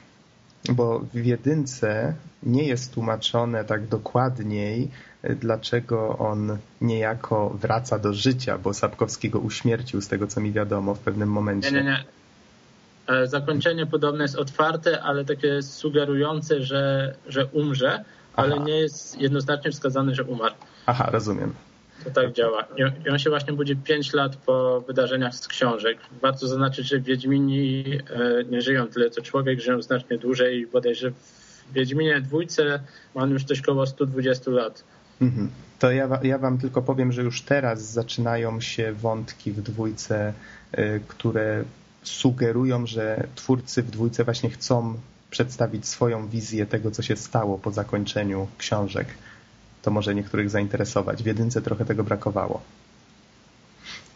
bo 0.69 0.99
w 0.99 1.25
jedynce 1.25 2.13
nie 2.43 2.63
jest 2.63 2.93
tłumaczone 2.93 3.65
tak 3.65 3.88
dokładniej, 3.88 4.91
dlaczego 5.24 6.17
on 6.17 6.57
niejako 6.82 7.49
wraca 7.49 7.99
do 7.99 8.13
życia, 8.13 8.57
bo 8.57 8.74
Sapkowski 8.74 9.30
go 9.30 9.39
uśmiercił, 9.39 10.01
z 10.01 10.07
tego 10.07 10.28
co 10.28 10.41
mi 10.41 10.51
wiadomo, 10.51 10.95
w 10.95 10.99
pewnym 10.99 11.30
momencie. 11.30 11.71
Nie, 11.71 11.78
nie, 11.78 11.84
nie. 11.84 12.03
E, 13.07 13.28
zakończenie 13.28 13.86
podobne 13.86 14.24
jest 14.24 14.36
otwarte, 14.36 15.01
ale 15.01 15.26
takie 15.26 15.61
sugerujące, 15.61 16.63
że, 16.63 17.15
że 17.28 17.45
umrze, 17.45 18.03
ale 18.36 18.55
Aha. 18.55 18.63
nie 18.63 18.80
jest 18.80 19.21
jednoznacznie 19.21 19.71
wskazane, 19.71 20.15
że 20.15 20.24
umarł. 20.24 20.55
Aha, 20.86 21.09
rozumiem. 21.11 21.53
To 22.03 22.09
tak 22.11 22.34
działa. 22.34 22.67
I 23.05 23.09
on 23.09 23.19
się 23.19 23.30
właśnie 23.30 23.53
budzi 23.53 23.76
5 23.76 24.13
lat 24.13 24.36
po 24.36 24.82
wydarzeniach 24.82 25.36
z 25.36 25.47
książek. 25.47 25.97
Warto 26.21 26.47
zaznaczyć, 26.47 26.88
że 26.88 26.99
Wiedźmini 26.99 27.84
e, 28.09 28.43
nie 28.43 28.61
żyją 28.61 28.88
tyle 28.88 29.09
co 29.09 29.21
człowiek, 29.21 29.59
żyją 29.59 29.82
znacznie 29.82 30.17
dłużej. 30.17 30.67
Bodajże 30.67 31.11
w 31.11 31.74
Wiedźminie 31.74 32.21
dwójce 32.21 32.80
ma 33.15 33.26
już 33.26 33.43
coś 33.43 33.61
koło 33.61 33.86
120 33.88 34.51
lat. 34.51 34.84
Mhm. 35.22 35.49
To 35.80 35.91
ja, 35.91 36.20
ja 36.24 36.38
wam 36.38 36.57
tylko 36.57 36.82
powiem, 36.82 37.11
że 37.11 37.24
już 37.24 37.41
teraz 37.41 37.91
zaczynają 37.91 38.61
się 38.61 38.93
wątki 38.93 39.51
w 39.51 39.61
dwójce, 39.61 40.34
y, 40.78 41.01
które 41.07 41.64
sugerują, 42.03 42.88
że 42.88 43.28
twórcy 43.36 43.84
w 43.84 43.91
dwójce 43.91 44.24
właśnie 44.24 44.49
chcą 44.49 44.95
przedstawić 45.30 45.88
swoją 45.88 46.28
wizję 46.28 46.66
tego, 46.66 46.91
co 46.91 47.01
się 47.01 47.16
stało 47.16 47.57
po 47.57 47.72
zakończeniu 47.72 48.47
książek. 48.57 49.07
To 49.82 49.91
może 49.91 50.16
niektórych 50.16 50.49
zainteresować. 50.49 51.24
W 51.24 51.26
jedynce 51.26 51.61
trochę 51.61 51.86
tego 51.86 52.03
brakowało. 52.03 52.61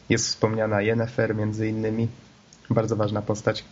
Jest 0.09 0.25
wspomniana 0.27 0.81
Yennefer 0.81 1.35
między 1.35 1.67
innymi. 1.67 2.07
Bardzo 2.69 2.95
ważna 2.95 3.21
postać. 3.21 3.63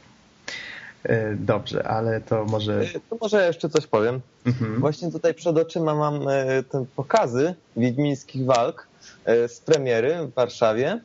E, 1.06 1.36
dobrze, 1.36 1.88
ale 1.88 2.22
to 2.22 2.46
może... 2.46 2.82
E, 2.82 3.00
to 3.10 3.18
może 3.22 3.48
jeszcze 3.48 3.70
coś 3.70 3.88
powiem. 3.88 4.22
Mhm. 4.46 4.80
Właśnie 4.80 5.12
tutaj 5.12 5.34
przed 5.34 5.58
oczyma 5.58 5.96
mam 5.96 6.28
e, 6.28 6.64
te 6.64 6.86
pokazy 6.96 7.56
wiedźmińskich 7.78 8.46
walk 8.46 8.88
z 9.48 9.60
premiery 9.60 10.16
w 10.28 10.34
Warszawie 10.34 11.00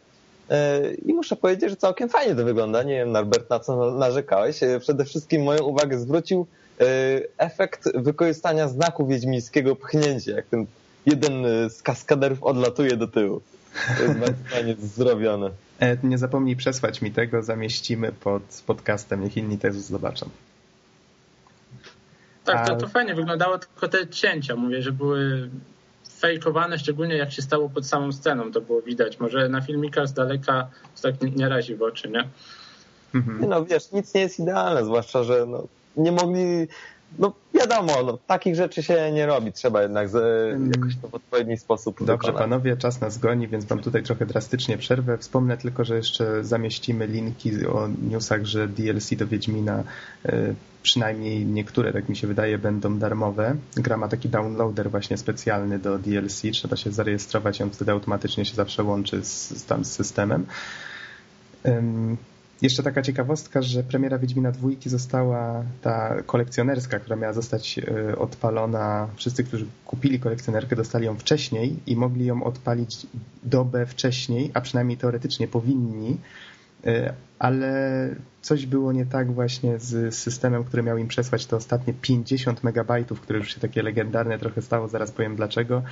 i 1.06 1.14
muszę 1.14 1.36
powiedzieć, 1.36 1.70
że 1.70 1.76
całkiem 1.76 2.08
fajnie 2.08 2.34
to 2.34 2.44
wygląda. 2.44 2.82
Nie 2.82 2.94
wiem, 2.94 3.12
Norbert, 3.12 3.50
na 3.50 3.60
co 3.60 3.90
narzekałeś. 3.90 4.60
Przede 4.80 5.04
wszystkim 5.04 5.42
moją 5.42 5.64
uwagę 5.64 5.98
zwrócił 5.98 6.46
efekt 7.38 7.98
wykorzystania 7.98 8.68
znaku 8.68 9.06
wiedźmińskiego 9.06 9.76
pchnięcia, 9.76 10.32
jak 10.32 10.46
ten 10.46 10.66
jeden 11.06 11.44
z 11.70 11.82
kaskaderów 11.82 12.42
odlatuje 12.42 12.96
do 12.96 13.08
tyłu. 13.08 13.40
To 13.96 14.02
jest 14.02 14.18
bardzo 14.18 14.44
fajnie 14.54 14.76
zrobione. 14.78 15.50
E, 15.80 15.96
nie 16.02 16.18
zapomnij 16.18 16.56
przesłać 16.56 17.02
mi 17.02 17.10
tego, 17.10 17.42
zamieścimy 17.42 18.12
pod 18.12 18.62
podcastem, 18.66 19.24
niech 19.24 19.36
inni 19.36 19.58
też 19.58 19.74
zobaczą. 19.74 20.30
Tak, 22.44 22.66
to, 22.66 22.76
to 22.76 22.88
fajnie 22.88 23.14
wyglądało, 23.14 23.58
tylko 23.58 23.88
te 23.88 24.08
cięcia, 24.08 24.56
mówię, 24.56 24.82
że 24.82 24.92
były 24.92 25.50
fejkowane, 26.20 26.78
szczególnie 26.78 27.16
jak 27.16 27.32
się 27.32 27.42
stało 27.42 27.68
pod 27.68 27.86
samą 27.86 28.12
sceną, 28.12 28.52
to 28.52 28.60
było 28.60 28.82
widać. 28.82 29.20
Może 29.20 29.48
na 29.48 29.60
filmikach 29.60 30.08
z 30.08 30.12
daleka 30.12 30.68
to 30.96 31.02
tak 31.02 31.22
nie, 31.22 31.30
nie 31.30 31.48
razi 31.48 31.76
w 31.76 31.82
oczy, 31.82 32.10
nie? 32.10 32.28
Mhm. 33.14 33.48
No 33.48 33.64
wiesz, 33.64 33.92
nic 33.92 34.14
nie 34.14 34.20
jest 34.20 34.40
idealne, 34.40 34.84
zwłaszcza, 34.84 35.24
że 35.24 35.46
no, 35.46 35.66
nie 35.96 36.12
mogli 36.12 36.68
no 37.18 37.32
wiadomo, 37.54 38.02
no, 38.06 38.18
takich 38.26 38.54
rzeczy 38.54 38.82
się 38.82 39.12
nie 39.12 39.26
robi, 39.26 39.52
trzeba 39.52 39.82
jednak 39.82 40.08
z, 40.08 40.14
jakoś 40.76 40.96
to 41.02 41.08
w 41.08 41.14
odpowiedni 41.14 41.56
sposób 41.56 41.98
Dobrze, 41.98 42.16
wykonać. 42.16 42.38
panowie, 42.38 42.76
czas 42.76 43.00
nas 43.00 43.18
goni, 43.18 43.48
więc 43.48 43.64
wam 43.64 43.78
tutaj 43.78 44.02
trochę 44.02 44.26
drastycznie 44.26 44.78
przerwę. 44.78 45.18
Wspomnę 45.18 45.56
tylko, 45.56 45.84
że 45.84 45.96
jeszcze 45.96 46.44
zamieścimy 46.44 47.06
linki 47.06 47.66
o 47.66 47.88
newsach, 48.10 48.44
że 48.44 48.68
DLC 48.68 49.14
do 49.14 49.26
Wiedźmina 49.26 49.84
e, 50.24 50.54
przynajmniej 50.82 51.46
niektóre, 51.46 51.92
tak 51.92 52.08
mi 52.08 52.16
się 52.16 52.26
wydaje, 52.26 52.58
będą 52.58 52.98
darmowe. 52.98 53.56
Gra 53.76 53.96
ma 53.96 54.08
taki 54.08 54.28
downloader 54.28 54.90
właśnie 54.90 55.16
specjalny 55.16 55.78
do 55.78 55.98
DLC, 55.98 56.42
trzeba 56.52 56.76
się 56.76 56.92
zarejestrować, 56.92 57.60
on 57.60 57.70
wtedy 57.70 57.92
automatycznie 57.92 58.44
się 58.44 58.54
zawsze 58.54 58.82
łączy 58.82 59.24
z, 59.24 59.64
tam 59.64 59.84
z 59.84 59.92
systemem. 59.92 60.46
Jeszcze 62.62 62.82
taka 62.82 63.02
ciekawostka, 63.02 63.62
że 63.62 63.82
premiera 63.82 64.18
Wiedźmina 64.18 64.52
dwójki 64.52 64.90
została 64.90 65.64
ta 65.82 66.22
kolekcjonerska, 66.22 66.98
która 66.98 67.16
miała 67.16 67.32
zostać 67.32 67.78
e, 67.78 68.18
odpalona. 68.18 69.08
Wszyscy, 69.16 69.44
którzy 69.44 69.66
kupili 69.84 70.20
kolekcjonerkę, 70.20 70.76
dostali 70.76 71.06
ją 71.06 71.16
wcześniej 71.16 71.76
i 71.86 71.96
mogli 71.96 72.26
ją 72.26 72.44
odpalić 72.44 73.06
dobę 73.42 73.86
wcześniej, 73.86 74.50
a 74.54 74.60
przynajmniej 74.60 74.98
teoretycznie 74.98 75.48
powinni, 75.48 76.16
e, 76.86 77.14
ale 77.38 78.14
coś 78.42 78.66
było 78.66 78.92
nie 78.92 79.06
tak 79.06 79.32
właśnie 79.32 79.78
z 79.78 80.14
systemem, 80.14 80.64
który 80.64 80.82
miał 80.82 80.98
im 80.98 81.08
przesłać 81.08 81.46
te 81.46 81.56
ostatnie 81.56 81.94
50 81.94 82.64
megabajtów, 82.64 83.20
które 83.20 83.38
już 83.38 83.54
się 83.54 83.60
takie 83.60 83.82
legendarne 83.82 84.38
trochę 84.38 84.62
stało, 84.62 84.88
zaraz 84.88 85.10
powiem 85.10 85.36
dlaczego 85.36 85.82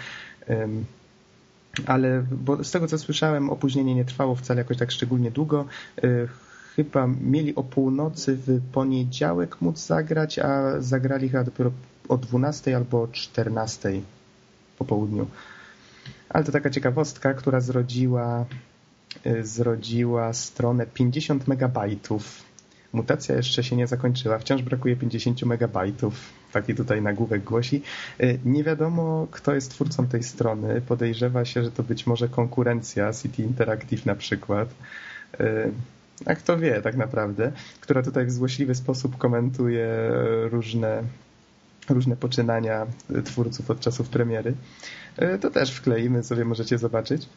ale 1.86 2.24
bo 2.30 2.64
z 2.64 2.70
tego 2.70 2.86
co 2.86 2.98
słyszałem, 2.98 3.50
opóźnienie 3.50 3.94
nie 3.94 4.04
trwało 4.04 4.34
wcale 4.34 4.58
jakoś 4.58 4.76
tak 4.76 4.90
szczególnie 4.90 5.30
długo. 5.30 5.64
Chyba 6.76 7.06
mieli 7.06 7.54
o 7.54 7.62
północy 7.62 8.36
w 8.36 8.60
poniedziałek 8.72 9.60
móc 9.60 9.78
zagrać, 9.78 10.38
a 10.38 10.80
zagrali 10.80 11.28
chyba 11.28 11.44
dopiero 11.44 11.70
o 12.08 12.18
12 12.18 12.76
albo 12.76 13.02
o 13.02 13.08
14 13.08 14.00
po 14.78 14.84
południu. 14.84 15.26
Ale 16.28 16.44
to 16.44 16.52
taka 16.52 16.70
ciekawostka, 16.70 17.34
która 17.34 17.60
zrodziła, 17.60 18.46
y, 19.26 19.46
zrodziła 19.46 20.32
stronę 20.32 20.86
50 20.86 21.48
megabajtów. 21.48 22.48
Mutacja 22.92 23.36
jeszcze 23.36 23.64
się 23.64 23.76
nie 23.76 23.86
zakończyła, 23.86 24.38
wciąż 24.38 24.62
brakuje 24.62 24.96
50 24.96 25.42
megabajtów. 25.42 26.14
Taki 26.52 26.74
tutaj 26.74 27.02
nagłówek 27.02 27.44
głosi. 27.44 27.82
Y, 28.20 28.38
nie 28.44 28.64
wiadomo, 28.64 29.26
kto 29.30 29.54
jest 29.54 29.70
twórcą 29.70 30.06
tej 30.06 30.22
strony. 30.22 30.80
Podejrzewa 30.80 31.44
się, 31.44 31.64
że 31.64 31.70
to 31.70 31.82
być 31.82 32.06
może 32.06 32.28
konkurencja 32.28 33.12
City 33.12 33.42
Interactive 33.42 34.06
na 34.06 34.14
przykład. 34.14 34.68
A 36.26 36.34
kto 36.34 36.58
wie 36.58 36.82
tak 36.82 36.96
naprawdę, 36.96 37.52
która 37.80 38.02
tutaj 38.02 38.26
w 38.26 38.30
złośliwy 38.30 38.74
sposób 38.74 39.18
komentuje 39.18 40.10
różne, 40.50 41.02
różne 41.88 42.16
poczynania 42.16 42.86
twórców 43.24 43.70
od 43.70 43.80
czasów 43.80 44.08
premiery. 44.08 44.54
E, 45.16 45.38
to 45.38 45.50
też 45.50 45.70
wkleimy, 45.70 46.22
sobie 46.22 46.44
możecie 46.44 46.78
zobaczyć. 46.78 47.28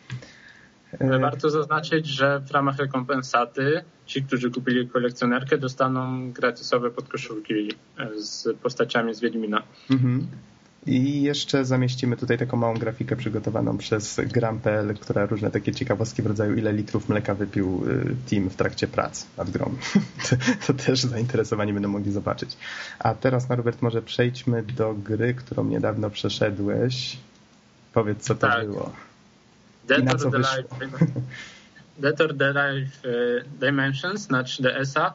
E, 0.99 1.19
warto 1.19 1.49
zaznaczyć, 1.49 2.07
że 2.07 2.39
w 2.39 2.51
ramach 2.51 2.77
rekompensaty 2.77 3.83
ci, 4.05 4.23
którzy 4.23 4.51
kupili 4.51 4.89
kolekcjonerkę, 4.89 5.57
dostaną 5.57 6.31
gratisowe 6.31 6.91
podkoszulki 6.91 7.71
z 8.17 8.57
postaciami 8.57 9.15
z 9.15 9.19
Wiedźmina. 9.19 9.63
Mhm. 9.89 10.27
I 10.85 11.21
jeszcze 11.21 11.65
zamieścimy 11.65 12.17
tutaj 12.17 12.37
taką 12.37 12.57
małą 12.57 12.73
grafikę 12.73 13.15
przygotowaną 13.15 13.77
przez 13.77 14.19
Gram.pl, 14.25 14.93
która 14.97 15.25
różne 15.25 15.51
takie 15.51 15.71
ciekawostki 15.71 16.21
w 16.21 16.25
rodzaju 16.25 16.55
ile 16.55 16.73
litrów 16.73 17.09
mleka 17.09 17.35
wypił 17.35 17.83
y, 17.89 18.15
team 18.29 18.49
w 18.49 18.55
trakcie 18.55 18.87
prac 18.87 19.25
nad 19.37 19.49
grą. 19.49 19.75
to 20.67 20.73
też 20.73 21.01
zainteresowani 21.01 21.73
będą 21.73 21.89
mogli 21.89 22.11
zobaczyć. 22.11 22.57
A 22.99 23.13
teraz 23.13 23.49
Norbert 23.49 23.81
może 23.81 24.01
przejdźmy 24.01 24.63
do 24.63 24.93
gry, 24.93 25.33
którą 25.33 25.65
niedawno 25.65 26.09
przeszedłeś. 26.09 27.17
Powiedz 27.93 28.23
co 28.23 28.35
to 28.35 28.47
tak. 28.47 28.67
było. 28.67 28.91
Dead 29.87 30.21
the 30.21 30.41
Dead 32.01 32.21
or 32.21 32.37
the 32.37 32.53
Life 32.53 33.09
y, 33.09 33.43
Dimensions 33.59 34.29
na 34.29 34.43
3DS-a 34.43 35.13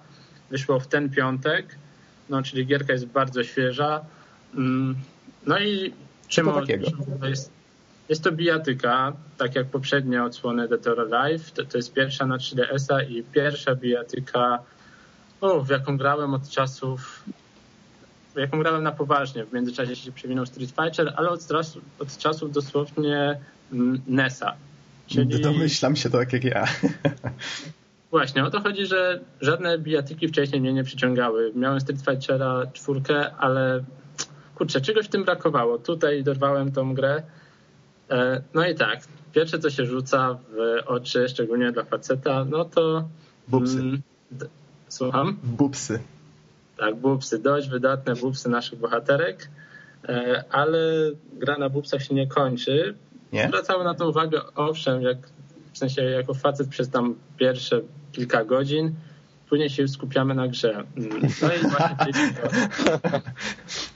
wyszło 0.50 0.80
w 0.80 0.86
ten 0.86 1.10
piątek, 1.10 1.66
no, 2.28 2.42
czyli 2.42 2.66
gierka 2.66 2.92
jest 2.92 3.06
bardzo 3.06 3.44
świeża. 3.44 4.04
Mm, 4.54 4.96
no 5.46 5.58
i 5.58 5.92
czym, 6.28 6.46
to 7.20 7.26
jest, 7.26 7.50
jest 8.08 8.24
to 8.24 8.32
bijatyka, 8.32 9.12
tak 9.38 9.54
jak 9.54 9.66
poprzednie 9.66 10.24
odsłony 10.24 10.68
The 10.68 10.78
Terror 10.78 11.08
Life. 11.08 11.50
To, 11.54 11.64
to 11.64 11.78
jest 11.78 11.92
pierwsza 11.92 12.26
na 12.26 12.36
3DS-a 12.36 13.02
i 13.02 13.22
pierwsza 13.22 13.74
bijatyka, 13.74 14.58
o, 15.40 15.60
w 15.60 15.68
jaką 15.68 15.96
grałem 15.96 16.34
od 16.34 16.48
czasów 16.48 17.24
jaką 18.40 18.58
grałem 18.58 18.82
na 18.82 18.92
poważnie. 18.92 19.44
W 19.44 19.52
międzyczasie 19.52 19.96
się 19.96 20.12
przewinął 20.12 20.46
Street 20.46 20.70
Fighter, 20.70 21.12
ale 21.16 21.30
od, 21.30 21.40
od 21.98 22.18
czasów 22.18 22.52
dosłownie 22.52 23.40
mm, 23.72 24.02
NES-a. 24.06 24.54
Czyli... 25.06 25.40
Domyślam 25.42 25.96
się 25.96 26.10
tak 26.10 26.32
jak 26.32 26.44
ja. 26.44 26.66
Właśnie, 28.10 28.44
o 28.44 28.50
to 28.50 28.60
chodzi, 28.60 28.86
że 28.86 29.20
żadne 29.40 29.78
bijatyki 29.78 30.28
wcześniej 30.28 30.60
mnie 30.60 30.72
nie 30.72 30.84
przyciągały. 30.84 31.52
Miałem 31.54 31.80
Street 31.80 32.00
Fightera 32.00 32.62
czwórkę, 32.72 33.34
ale 33.34 33.84
kurczę, 34.56 34.80
czegoś 34.80 35.06
w 35.06 35.08
tym 35.08 35.24
brakowało. 35.24 35.78
Tutaj 35.78 36.24
dorwałem 36.24 36.72
tą 36.72 36.94
grę. 36.94 37.22
E, 38.10 38.42
no 38.54 38.68
i 38.68 38.74
tak, 38.74 39.00
pierwsze 39.32 39.58
co 39.58 39.70
się 39.70 39.86
rzuca 39.86 40.38
w 40.50 40.82
oczy, 40.86 41.28
szczególnie 41.28 41.72
dla 41.72 41.84
faceta, 41.84 42.44
no 42.44 42.64
to... 42.64 43.08
Bubsy. 43.48 43.78
Mm, 43.78 44.02
słucham? 44.88 45.36
Bubsy. 45.42 46.00
Tak, 46.76 46.96
bubsy, 46.96 47.38
dość 47.38 47.68
wydatne 47.68 48.14
bubsy 48.14 48.48
naszych 48.48 48.78
bohaterek, 48.78 49.48
e, 50.08 50.44
ale 50.50 50.78
gra 51.32 51.58
na 51.58 51.68
bubsach 51.68 52.02
się 52.02 52.14
nie 52.14 52.26
kończy. 52.26 52.94
Nie? 53.32 53.48
Zwracamy 53.48 53.84
na 53.84 53.94
to 53.94 54.08
uwagę, 54.08 54.40
owszem, 54.54 55.02
jak, 55.02 55.18
w 55.72 55.78
sensie 55.78 56.02
jako 56.02 56.34
facet 56.34 56.68
przez 56.68 56.90
tam 56.90 57.14
pierwsze 57.36 57.80
kilka 58.12 58.44
godzin, 58.44 58.94
później 59.48 59.70
się 59.70 59.88
skupiamy 59.88 60.34
na 60.34 60.48
grze. 60.48 60.84
No 60.96 61.48
i 61.54 61.58
właśnie 61.58 62.12
to... 62.42 62.48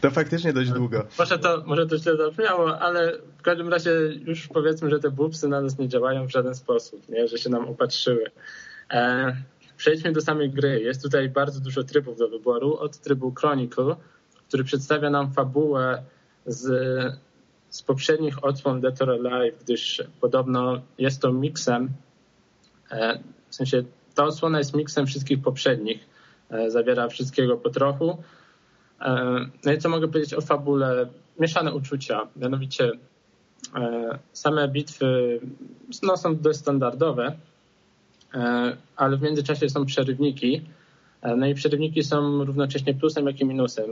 to 0.00 0.10
faktycznie 0.10 0.52
dość 0.52 0.70
długo. 0.70 1.06
Może 1.18 1.38
to, 1.38 1.62
może 1.66 1.86
to 1.86 1.98
źle 1.98 2.16
zabrzmiało, 2.16 2.78
ale 2.78 3.18
w 3.38 3.42
każdym 3.42 3.68
razie 3.68 3.90
już 4.26 4.48
powiedzmy, 4.48 4.90
że 4.90 5.00
te 5.00 5.10
bubsy 5.10 5.48
na 5.48 5.60
nas 5.60 5.78
nie 5.78 5.88
działają 5.88 6.26
w 6.26 6.30
żaden 6.30 6.54
sposób, 6.54 7.08
nie? 7.08 7.28
że 7.28 7.38
się 7.38 7.50
nam 7.50 7.68
opatrzyły. 7.68 8.30
E, 8.90 9.36
przejdźmy 9.76 10.12
do 10.12 10.20
samej 10.20 10.50
gry. 10.50 10.80
Jest 10.80 11.02
tutaj 11.02 11.28
bardzo 11.28 11.60
dużo 11.60 11.84
trybów 11.84 12.18
do 12.18 12.28
wyboru. 12.28 12.76
Od 12.76 12.98
trybu 12.98 13.34
Chronicle, 13.34 13.96
który 14.48 14.64
przedstawia 14.64 15.10
nam 15.10 15.32
fabułę 15.32 16.02
z, 16.46 16.66
z 17.70 17.82
poprzednich 17.82 18.44
odsłon 18.44 18.80
Dead 18.80 19.02
or 19.02 19.10
Alive, 19.10 19.64
gdyż 19.64 20.02
podobno 20.20 20.80
jest 20.98 21.22
to 21.22 21.32
miksem, 21.32 21.88
e, 22.90 23.18
w 23.48 23.54
sensie 23.54 23.82
ta 24.20 24.26
odsłona 24.26 24.58
jest 24.58 24.74
miksem 24.74 25.06
wszystkich 25.06 25.42
poprzednich. 25.42 26.06
E, 26.50 26.70
zawiera 26.70 27.08
wszystkiego 27.08 27.56
po 27.56 27.70
trochu. 27.70 28.18
E, 29.00 29.46
no 29.64 29.72
i 29.72 29.78
co 29.78 29.88
mogę 29.88 30.08
powiedzieć 30.08 30.34
o 30.34 30.40
fabule? 30.40 31.06
Mieszane 31.38 31.74
uczucia. 31.74 32.26
Mianowicie 32.36 32.90
e, 33.76 34.18
same 34.32 34.68
bitwy 34.68 35.40
no, 36.02 36.16
są 36.16 36.36
dość 36.36 36.58
standardowe, 36.58 37.32
ale 38.96 39.16
w 39.16 39.22
międzyczasie 39.22 39.68
są 39.68 39.86
przerywniki. 39.86 40.62
No 41.36 41.46
i 41.46 41.54
przerywniki 41.54 42.02
są 42.02 42.44
równocześnie 42.44 42.94
plusem, 42.94 43.26
jak 43.26 43.40
i 43.40 43.44
minusem. 43.44 43.90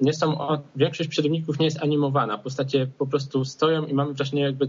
Nie 0.00 0.14
są, 0.14 0.38
większość 0.76 1.10
przerywników 1.10 1.58
nie 1.58 1.64
jest 1.64 1.82
animowana. 1.82 2.38
Postacie 2.38 2.86
po 2.98 3.06
prostu 3.06 3.44
stoją 3.44 3.86
i 3.86 3.94
mamy 3.94 4.12
wrażenie 4.12 4.42
jakby, 4.42 4.68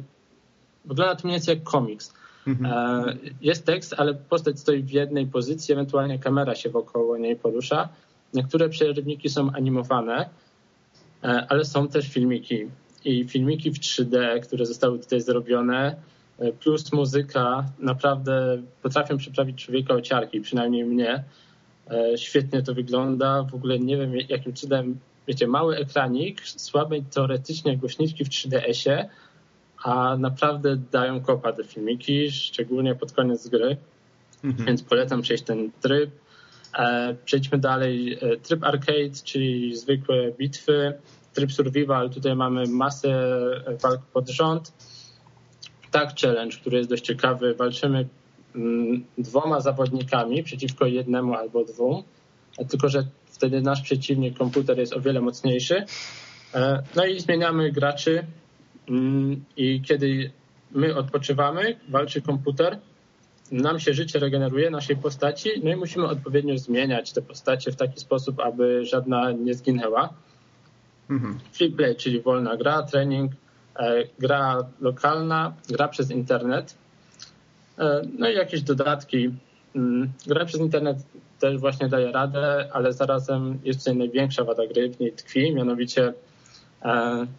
wygląda 0.85 1.15
to 1.15 1.27
mniej 1.27 1.35
więcej 1.35 1.55
jak 1.55 1.63
komiks. 1.63 2.13
Mhm. 2.47 3.17
Jest 3.41 3.65
tekst, 3.65 3.95
ale 3.97 4.13
postać 4.13 4.59
stoi 4.59 4.83
w 4.83 4.91
jednej 4.91 5.27
pozycji, 5.27 5.73
ewentualnie 5.73 6.19
kamera 6.19 6.55
się 6.55 6.69
wokoło 6.69 7.17
niej 7.17 7.35
porusza. 7.35 7.89
Niektóre 8.33 8.69
przerywniki 8.69 9.29
są 9.29 9.51
animowane, 9.51 10.29
ale 11.21 11.65
są 11.65 11.87
też 11.87 12.07
filmiki. 12.07 12.67
I 13.05 13.23
filmiki 13.23 13.71
w 13.71 13.79
3D, 13.79 14.39
które 14.39 14.65
zostały 14.65 14.99
tutaj 14.99 15.21
zrobione, 15.21 15.95
plus 16.59 16.93
muzyka, 16.93 17.65
naprawdę 17.79 18.61
potrafią 18.81 19.17
przyprawić 19.17 19.65
człowieka 19.65 19.93
o 19.93 20.01
ciarki, 20.01 20.41
przynajmniej 20.41 20.85
mnie. 20.85 21.23
Świetnie 22.15 22.63
to 22.63 22.73
wygląda. 22.73 23.43
W 23.43 23.55
ogóle 23.55 23.79
nie 23.79 23.97
wiem, 23.97 24.11
jakim 24.29 24.53
cudem 24.53 24.99
wiecie, 25.27 25.47
mały 25.47 25.77
ekranik, 25.77 26.41
słabe 26.45 26.95
teoretycznie 27.13 27.77
głośniczki 27.77 28.25
w 28.25 28.29
3DS-ie, 28.29 29.09
a 29.87 30.17
naprawdę 30.17 30.77
dają 30.91 31.21
kopa 31.21 31.53
te 31.53 31.63
filmiki, 31.63 32.31
szczególnie 32.31 32.95
pod 32.95 33.11
koniec 33.11 33.47
gry, 33.47 33.77
mhm. 34.43 34.65
więc 34.65 34.83
polecam 34.83 35.21
przejść 35.21 35.43
ten 35.43 35.71
tryb. 35.81 36.11
E, 36.77 37.15
przejdźmy 37.25 37.57
dalej. 37.57 38.17
E, 38.21 38.37
tryb 38.37 38.63
arcade, 38.63 39.15
czyli 39.23 39.77
zwykłe 39.77 40.31
bitwy. 40.31 40.93
Tryb 41.33 41.51
survival, 41.51 42.09
tutaj 42.09 42.35
mamy 42.35 42.63
masę 42.67 43.29
walk 43.83 44.01
pod 44.13 44.29
rząd. 44.29 44.73
Tak, 45.91 46.15
challenge, 46.21 46.57
który 46.57 46.77
jest 46.77 46.89
dość 46.89 47.03
ciekawy. 47.03 47.55
Walczymy 47.55 48.07
mm, 48.55 49.05
dwoma 49.17 49.61
zawodnikami 49.61 50.43
przeciwko 50.43 50.85
jednemu 50.85 51.33
albo 51.33 51.63
dwóm, 51.63 52.03
tylko 52.69 52.89
że 52.89 53.05
wtedy 53.25 53.61
nasz 53.61 53.81
przeciwnik, 53.81 54.37
komputer 54.37 54.79
jest 54.79 54.93
o 54.93 55.01
wiele 55.01 55.21
mocniejszy. 55.21 55.85
E, 56.53 56.83
no 56.95 57.05
i 57.05 57.19
zmieniamy 57.19 57.71
graczy 57.71 58.25
i 59.57 59.81
kiedy 59.81 60.31
my 60.71 60.95
odpoczywamy, 60.95 61.75
walczy 61.89 62.21
komputer, 62.21 62.79
nam 63.51 63.79
się 63.79 63.93
życie 63.93 64.19
regeneruje 64.19 64.69
naszej 64.69 64.95
postaci, 64.95 65.49
no 65.63 65.71
i 65.71 65.75
musimy 65.75 66.05
odpowiednio 66.05 66.57
zmieniać 66.57 67.13
te 67.13 67.21
postacie 67.21 67.71
w 67.71 67.75
taki 67.75 67.99
sposób, 67.99 68.39
aby 68.39 68.85
żadna 68.85 69.31
nie 69.31 69.53
zginęła. 69.53 70.13
Mhm. 71.09 71.39
Free 71.51 71.71
play, 71.71 71.95
czyli 71.95 72.21
wolna 72.21 72.57
gra, 72.57 72.83
trening, 72.83 73.31
e, 73.79 74.03
gra 74.19 74.67
lokalna, 74.79 75.53
gra 75.69 75.87
przez 75.87 76.11
internet, 76.11 76.75
e, 77.79 78.01
no 78.19 78.29
i 78.29 78.35
jakieś 78.35 78.61
dodatki. 78.61 79.29
Mm, 79.75 80.11
gra 80.27 80.45
przez 80.45 80.61
internet 80.61 80.97
też 81.39 81.57
właśnie 81.57 81.89
daje 81.89 82.11
radę, 82.11 82.69
ale 82.73 82.93
zarazem 82.93 83.59
jest 83.63 83.79
tutaj 83.79 83.95
największa 83.95 84.43
wada 84.43 84.67
gry 84.67 84.89
w 84.89 84.99
niej 84.99 85.11
tkwi, 85.11 85.55
mianowicie 85.55 86.13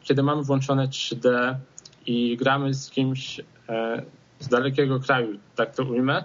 kiedy 0.02 0.22
mamy 0.22 0.42
włączone 0.42 0.88
3D 0.88 1.54
i 2.06 2.36
gramy 2.36 2.74
z 2.74 2.90
kimś 2.90 3.40
e, 3.68 4.02
z 4.38 4.48
dalekiego 4.48 5.00
kraju, 5.00 5.38
tak 5.56 5.74
to 5.74 5.84
ujmę, 5.84 6.24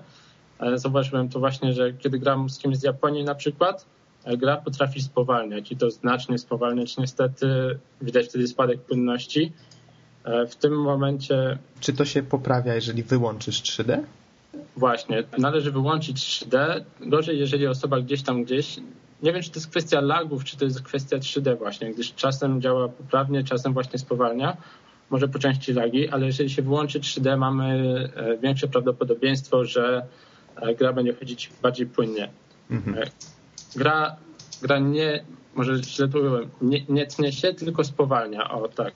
e, 0.60 0.78
zauważyłem 0.78 1.30
to 1.30 1.40
właśnie, 1.40 1.74
że 1.74 1.94
kiedy 1.94 2.20
gram 2.20 2.50
z 2.50 2.60
kimś 2.60 2.78
z 2.78 2.84
Japonii 2.84 3.24
na 3.24 3.36
przykład, 3.36 3.86
gra 4.38 4.58
potrafi 4.58 5.02
spowalniać 5.02 5.72
i 5.72 5.78
to 5.78 5.92
znacznie 5.92 6.38
spowalniać. 6.38 6.98
Niestety 6.98 7.80
widać 8.02 8.28
wtedy 8.28 8.48
spadek 8.48 8.82
płynności. 8.82 9.52
W 10.50 10.56
tym 10.56 10.82
momencie... 10.82 11.58
Czy 11.80 11.94
to 11.94 12.06
się 12.06 12.24
poprawia, 12.24 12.76
jeżeli 12.76 13.04
wyłączysz 13.04 13.62
3D? 13.62 14.04
Właśnie, 14.78 15.24
należy 15.38 15.72
wyłączyć 15.72 16.18
3D. 16.18 16.84
Gorzej, 17.00 17.40
jeżeli 17.40 17.68
osoba 17.68 18.02
gdzieś 18.02 18.24
tam 18.24 18.44
gdzieś. 18.44 18.80
Nie 19.24 19.34
wiem, 19.34 19.42
czy 19.42 19.52
to 19.52 19.60
jest 19.60 19.70
kwestia 19.70 20.02
lagów, 20.02 20.44
czy 20.44 20.58
to 20.58 20.66
jest 20.66 20.82
kwestia 20.82 21.18
3D 21.18 21.58
właśnie, 21.58 21.94
gdyż 21.94 22.14
czasem 22.14 22.62
działa 22.62 22.90
poprawnie, 22.90 23.44
czasem 23.44 23.74
właśnie 23.74 24.00
spowalnia. 24.00 24.58
Może 25.10 25.28
po 25.28 25.40
części 25.40 25.74
lagi, 25.74 26.10
ale 26.10 26.26
jeżeli 26.26 26.50
się 26.50 26.62
wyłączy 26.62 27.00
3D, 27.00 27.38
mamy 27.38 27.74
e, 28.16 28.38
większe 28.38 28.68
prawdopodobieństwo, 28.68 29.66
że 29.66 30.06
e, 30.56 30.76
gra 30.76 30.94
będzie 30.94 31.14
chodzić 31.14 31.50
bardziej 31.62 31.88
płynnie. 31.88 32.30
Mhm. 32.72 32.98
E, 32.98 33.12
gra, 33.76 34.16
gra 34.62 34.80
nie, 34.80 35.24
może 35.56 35.84
źle 35.84 36.08
to 36.08 36.20
ująłem, 36.20 36.50
nie, 36.62 36.86
nie 36.90 37.06
tnie 37.06 37.32
się, 37.32 37.54
tylko 37.54 37.84
spowalnia. 37.84 38.52
O 38.52 38.68
tak. 38.68 38.94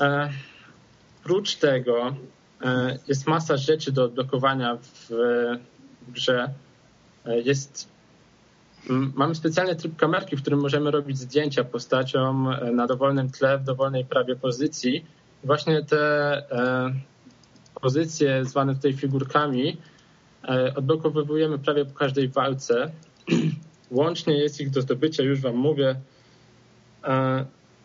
E, 0.00 0.30
prócz 1.24 1.56
tego 1.56 2.16
E, 2.64 2.98
jest 3.08 3.26
masa 3.26 3.56
rzeczy 3.56 3.92
do 3.92 4.04
odblokowania 4.04 4.76
w 4.76 5.10
grze. 6.08 6.50
E, 7.26 7.40
jest, 7.40 7.88
mamy 8.88 9.34
specjalny 9.34 9.76
tryb 9.76 9.96
kamerki, 9.96 10.36
w 10.36 10.40
którym 10.40 10.60
możemy 10.60 10.90
robić 10.90 11.18
zdjęcia 11.18 11.64
postaciom 11.64 12.48
e, 12.48 12.72
na 12.72 12.86
dowolnym 12.86 13.30
tle, 13.30 13.58
w 13.58 13.64
dowolnej 13.64 14.04
prawie 14.04 14.36
pozycji. 14.36 15.04
Właśnie 15.44 15.84
te 15.84 16.42
pozycje 17.80 18.44
zwane 18.44 18.74
tutaj 18.74 18.92
figurkami 18.92 19.76
odblokowujemy 20.76 21.58
prawie 21.58 21.84
po 21.84 21.94
każdej 21.94 22.28
walce. 22.28 22.90
Łącznie 23.90 24.38
jest 24.38 24.60
ich 24.60 24.70
do 24.70 24.82
zdobycia, 24.82 25.22
już 25.22 25.40
wam 25.40 25.56
mówię, 25.56 25.96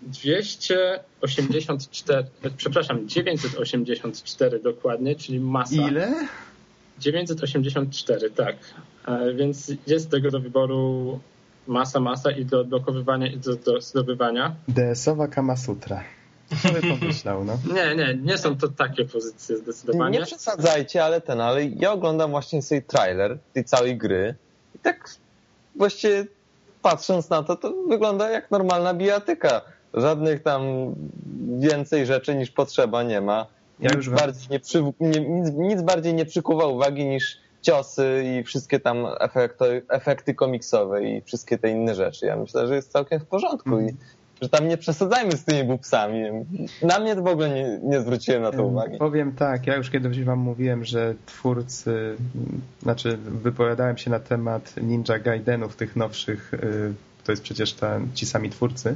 284, 0.02 2.28
przepraszam, 2.58 3.08
984 3.08 4.60
dokładnie, 4.60 5.16
czyli 5.16 5.40
masa. 5.40 5.76
Ile? 5.76 6.28
984, 7.00 8.30
tak. 8.30 8.56
E, 9.08 9.34
więc 9.34 9.72
jest 9.88 10.12
tego 10.12 10.32
do 10.32 10.40
wyboru 10.40 11.20
masa, 11.68 12.00
masa 12.00 12.32
i 12.32 12.46
do 12.46 12.60
odblokowywania 12.60 13.28
i 13.28 13.38
do, 13.38 13.56
do 13.56 13.82
zdobywania. 13.82 14.56
DS-owa 14.68 15.28
Kamasutra. 15.28 16.04
Co 16.64 16.74
by 16.74 16.82
pomyślał, 16.82 17.44
no? 17.44 17.58
Nie, 17.76 17.96
nie, 17.96 18.16
nie 18.24 18.38
są 18.38 18.58
to 18.58 18.68
takie 18.68 19.06
pozycje 19.06 19.58
zdecydowanie. 19.58 20.20
Nie 20.20 20.26
przesadzajcie, 20.26 21.04
ale 21.04 21.22
ten, 21.22 21.42
ale 21.42 21.66
ja 21.66 21.92
oglądam 21.92 22.32
właśnie 22.32 22.62
sobie 22.62 22.82
trailer 22.82 23.38
tej 23.54 23.66
całej 23.66 23.98
gry 23.98 24.36
i 24.76 24.80
tak 24.80 25.10
właściwie 25.76 26.26
patrząc 26.82 27.30
na 27.30 27.44
to, 27.44 27.56
to 27.56 27.74
wygląda 27.90 28.30
jak 28.30 28.52
normalna 28.52 28.94
bijatyka 28.94 29.62
Żadnych 29.94 30.44
tam 30.44 30.62
więcej 31.60 32.06
rzeczy 32.06 32.36
niż 32.36 32.52
potrzeba 32.52 33.04
nie 33.04 33.22
ma. 33.22 33.46
Ja 33.80 33.92
nic, 33.96 34.10
bardziej 34.10 34.48
nie 34.52 34.60
przy, 34.60 34.84
nie, 35.00 35.20
nic, 35.20 35.52
nic, 35.54 35.82
bardziej 35.82 36.14
nie 36.14 36.26
przykuwa 36.26 36.66
uwagi 36.66 37.06
niż 37.06 37.38
ciosy 37.62 38.24
i 38.26 38.44
wszystkie 38.44 38.80
tam 38.80 39.06
efekty, 39.20 39.82
efekty 39.90 40.34
komiksowe 40.34 41.04
i 41.04 41.22
wszystkie 41.22 41.58
te 41.58 41.70
inne 41.70 41.96
rzeczy. 41.96 42.26
Ja 42.26 42.36
myślę, 42.36 42.68
że 42.68 42.76
jest 42.76 42.92
całkiem 42.92 43.20
w 43.20 43.26
porządku 43.26 43.70
mm. 43.70 43.90
i 43.90 43.94
że 44.42 44.50
tam 44.50 44.68
nie 44.68 44.78
przesadzajmy 44.78 45.32
z 45.32 45.44
tymi 45.44 45.64
bubsami. 45.64 46.24
Na 46.82 47.00
mnie 47.00 47.16
to 47.16 47.24
w 47.24 47.28
ogóle 47.28 47.50
nie, 47.50 47.80
nie 47.84 48.02
zwróciłem 48.02 48.42
na 48.42 48.52
to 48.52 48.64
uwagi. 48.64 48.98
Powiem 48.98 49.32
tak, 49.32 49.68
ja 49.68 49.76
już 49.76 49.90
kiedyś 49.90 50.24
wam 50.24 50.40
mówiłem, 50.40 50.86
że 50.86 51.16
twórcy, 51.26 52.16
znaczy 52.82 53.18
wypowiadałem 53.18 53.98
się 53.98 54.10
na 54.10 54.20
temat 54.20 54.76
Ninja 54.82 55.20
Gaidenów 55.20 55.76
tych 55.76 55.96
nowszych, 55.96 56.54
y, 56.54 56.94
to 57.24 57.32
jest 57.32 57.44
przecież 57.44 57.74
ta, 57.74 58.00
ci 58.14 58.26
sami 58.26 58.50
twórcy, 58.50 58.96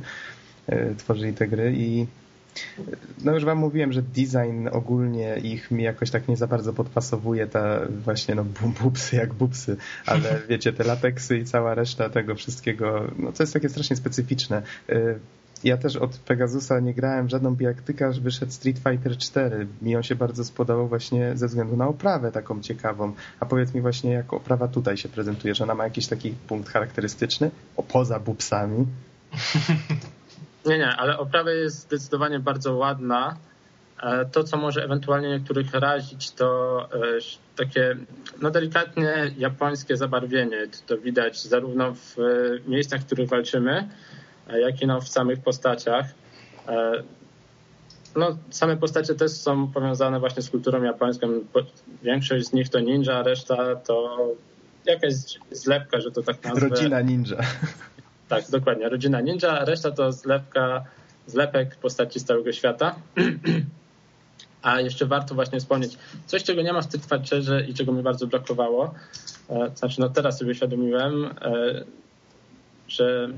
E, 0.67 0.95
tworzyli 0.95 1.33
te 1.33 1.47
gry 1.47 1.73
i 1.77 2.05
no 3.23 3.33
już 3.33 3.45
wam 3.45 3.57
mówiłem, 3.57 3.93
że 3.93 4.01
design 4.01 4.67
ogólnie 4.71 5.37
ich 5.37 5.71
mi 5.71 5.83
jakoś 5.83 6.11
tak 6.11 6.27
nie 6.27 6.37
za 6.37 6.47
bardzo 6.47 6.73
podpasowuje, 6.73 7.47
ta 7.47 7.79
właśnie 8.03 8.35
no 8.35 8.45
bubsy 8.81 9.15
jak 9.15 9.33
bubsy, 9.33 9.77
ale 10.05 10.41
wiecie, 10.49 10.73
te 10.73 10.83
lateksy 10.83 11.37
i 11.37 11.45
cała 11.45 11.75
reszta 11.75 12.09
tego 12.09 12.35
wszystkiego, 12.35 13.11
no 13.17 13.31
to 13.31 13.43
jest 13.43 13.53
takie 13.53 13.69
strasznie 13.69 13.95
specyficzne. 13.95 14.61
E, 14.89 15.15
ja 15.63 15.77
też 15.77 15.95
od 15.95 16.17
Pegasusa 16.17 16.79
nie 16.79 16.93
grałem 16.93 17.29
żadną 17.29 17.55
bijaktykę, 17.55 18.07
aż 18.07 18.19
wyszedł 18.19 18.51
Street 18.51 18.77
Fighter 18.77 19.17
4. 19.17 19.67
Mi 19.81 19.95
on 19.95 20.03
się 20.03 20.15
bardzo 20.15 20.45
spodobał 20.45 20.87
właśnie 20.87 21.31
ze 21.37 21.47
względu 21.47 21.77
na 21.77 21.87
oprawę 21.87 22.31
taką 22.31 22.61
ciekawą. 22.61 23.13
A 23.39 23.45
powiedz 23.45 23.73
mi 23.73 23.81
właśnie, 23.81 24.11
jak 24.11 24.33
oprawa 24.33 24.67
tutaj 24.67 24.97
się 24.97 25.09
prezentuje, 25.09 25.55
że 25.55 25.63
ona 25.63 25.75
ma 25.75 25.83
jakiś 25.83 26.07
taki 26.07 26.31
punkt 26.47 26.69
charakterystyczny, 26.69 27.51
o, 27.77 27.83
poza 27.83 28.19
bubsami. 28.19 28.85
Nie, 30.65 30.77
nie, 30.77 30.87
ale 30.87 31.17
oprawa 31.17 31.51
jest 31.51 31.79
zdecydowanie 31.79 32.39
bardzo 32.39 32.75
ładna. 32.75 33.37
E, 34.03 34.25
to, 34.25 34.43
co 34.43 34.57
może 34.57 34.83
ewentualnie 34.83 35.29
niektórych 35.29 35.73
razić, 35.73 36.31
to 36.31 36.79
e, 36.93 36.97
takie 37.55 37.95
no 38.41 38.51
delikatnie 38.51 39.31
japońskie 39.37 39.97
zabarwienie. 39.97 40.67
To 40.87 40.97
widać 40.97 41.43
zarówno 41.43 41.93
w 41.93 42.19
e, 42.19 42.69
miejscach, 42.69 43.01
w 43.01 43.05
których 43.05 43.29
walczymy, 43.29 43.89
jak 44.61 44.81
i 44.81 44.87
no 44.87 45.01
w 45.01 45.07
samych 45.07 45.39
postaciach. 45.39 46.05
No, 48.15 48.37
same 48.49 48.77
postacie 48.77 49.15
też 49.15 49.31
są 49.31 49.67
powiązane 49.67 50.19
właśnie 50.19 50.41
z 50.41 50.49
kulturą 50.49 50.83
japońską. 50.83 51.27
Większość 52.03 52.45
z 52.45 52.53
nich 52.53 52.69
to 52.69 52.79
ninja, 52.79 53.23
reszta 53.23 53.75
to 53.75 54.27
jakaś 54.85 55.13
zlepka, 55.51 56.01
że 56.01 56.11
to 56.11 56.23
tak 56.23 56.43
nazwę. 56.43 56.69
Rodzina 56.69 57.01
ninja. 57.01 57.37
Tak, 58.31 58.49
dokładnie. 58.49 58.89
Rodzina 58.89 59.21
Ninja, 59.21 59.59
a 59.59 59.65
reszta 59.65 59.91
to 59.91 60.11
zlepka, 60.11 60.85
zlepek 61.27 61.75
postaci 61.75 62.19
z 62.19 62.23
całego 62.23 62.51
świata. 62.51 62.95
A 64.61 64.81
jeszcze 64.81 65.05
warto 65.05 65.35
właśnie 65.35 65.59
wspomnieć 65.59 65.97
coś, 66.25 66.43
czego 66.43 66.61
nie 66.61 66.73
ma 66.73 66.81
w 66.81 66.85
Street 66.85 67.05
Fighterze 67.05 67.65
i 67.65 67.73
czego 67.73 67.91
mi 67.91 68.03
bardzo 68.03 68.27
brakowało. 68.27 68.93
E, 69.49 69.71
znaczy, 69.75 69.99
no 69.99 70.09
teraz 70.09 70.37
sobie 70.37 70.51
uświadomiłem, 70.51 71.25
e, 71.25 71.83
że 72.87 73.29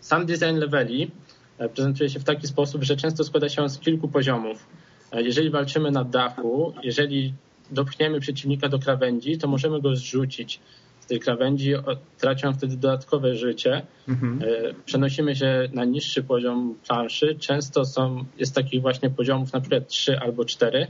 sam 0.00 0.26
design 0.26 0.56
leveli 0.56 1.10
e, 1.58 1.68
prezentuje 1.68 2.10
się 2.10 2.20
w 2.20 2.24
taki 2.24 2.46
sposób, 2.46 2.82
że 2.82 2.96
często 2.96 3.24
składa 3.24 3.48
się 3.48 3.62
on 3.62 3.70
z 3.70 3.78
kilku 3.78 4.08
poziomów. 4.08 4.66
jeżeli 5.12 5.50
walczymy 5.50 5.90
na 5.90 6.04
dachu, 6.04 6.74
jeżeli 6.82 7.34
dopchniemy 7.70 8.20
przeciwnika 8.20 8.68
do 8.68 8.78
krawędzi, 8.78 9.38
to 9.38 9.48
możemy 9.48 9.80
go 9.80 9.96
zrzucić 9.96 10.60
tej 11.06 11.20
krawędzi, 11.20 11.72
tracią 12.18 12.52
wtedy 12.52 12.76
dodatkowe 12.76 13.34
życie. 13.34 13.82
Mhm. 14.08 14.42
E, 14.42 14.74
przenosimy 14.84 15.36
się 15.36 15.68
na 15.72 15.84
niższy 15.84 16.22
poziom 16.22 16.74
planszy. 16.86 17.36
Często 17.40 17.84
są, 17.84 18.24
jest 18.38 18.54
takich 18.54 18.82
właśnie 18.82 19.10
poziomów 19.10 19.52
na 19.52 19.60
przykład 19.60 19.88
3 19.88 20.18
albo 20.18 20.44
4 20.44 20.86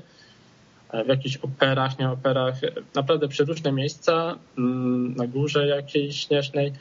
e, 0.90 1.04
w 1.04 1.08
jakichś 1.08 1.36
operach, 1.36 1.98
nie 1.98 2.10
operach, 2.10 2.54
naprawdę 2.94 3.28
przeróżne 3.28 3.72
miejsca 3.72 4.38
mm, 4.58 5.14
na 5.14 5.26
górze 5.26 5.66
jakiejś 5.66 6.20
śnieżnej. 6.20 6.72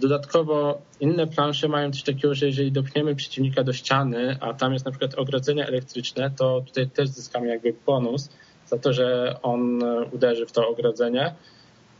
Dodatkowo 0.00 0.82
inne 1.00 1.26
plansze 1.26 1.68
mają 1.68 1.92
coś 1.92 2.02
takiego, 2.02 2.34
że 2.34 2.46
jeżeli 2.46 2.72
dopchniemy 2.72 3.14
przeciwnika 3.14 3.64
do 3.64 3.72
ściany, 3.72 4.36
a 4.40 4.54
tam 4.54 4.72
jest 4.72 4.84
na 4.84 4.90
przykład 4.90 5.14
ogrodzenie 5.14 5.66
elektryczne, 5.66 6.30
to 6.30 6.62
tutaj 6.66 6.90
też 6.90 7.08
zyskamy 7.08 7.48
jakby 7.48 7.74
bonus 7.86 8.28
za 8.66 8.78
to, 8.78 8.92
że 8.92 9.36
on 9.42 9.82
uderzy 10.12 10.46
w 10.46 10.52
to 10.52 10.68
ogrodzenie 10.68 11.34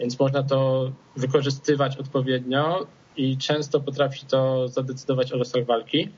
więc 0.00 0.18
można 0.18 0.42
to 0.42 0.90
wykorzystywać 1.16 1.96
odpowiednio 1.96 2.86
i 3.16 3.36
często 3.36 3.80
potrafi 3.80 4.26
to 4.26 4.68
zadecydować 4.68 5.32
o 5.32 5.36
losach 5.36 5.64
walki. 5.64 6.08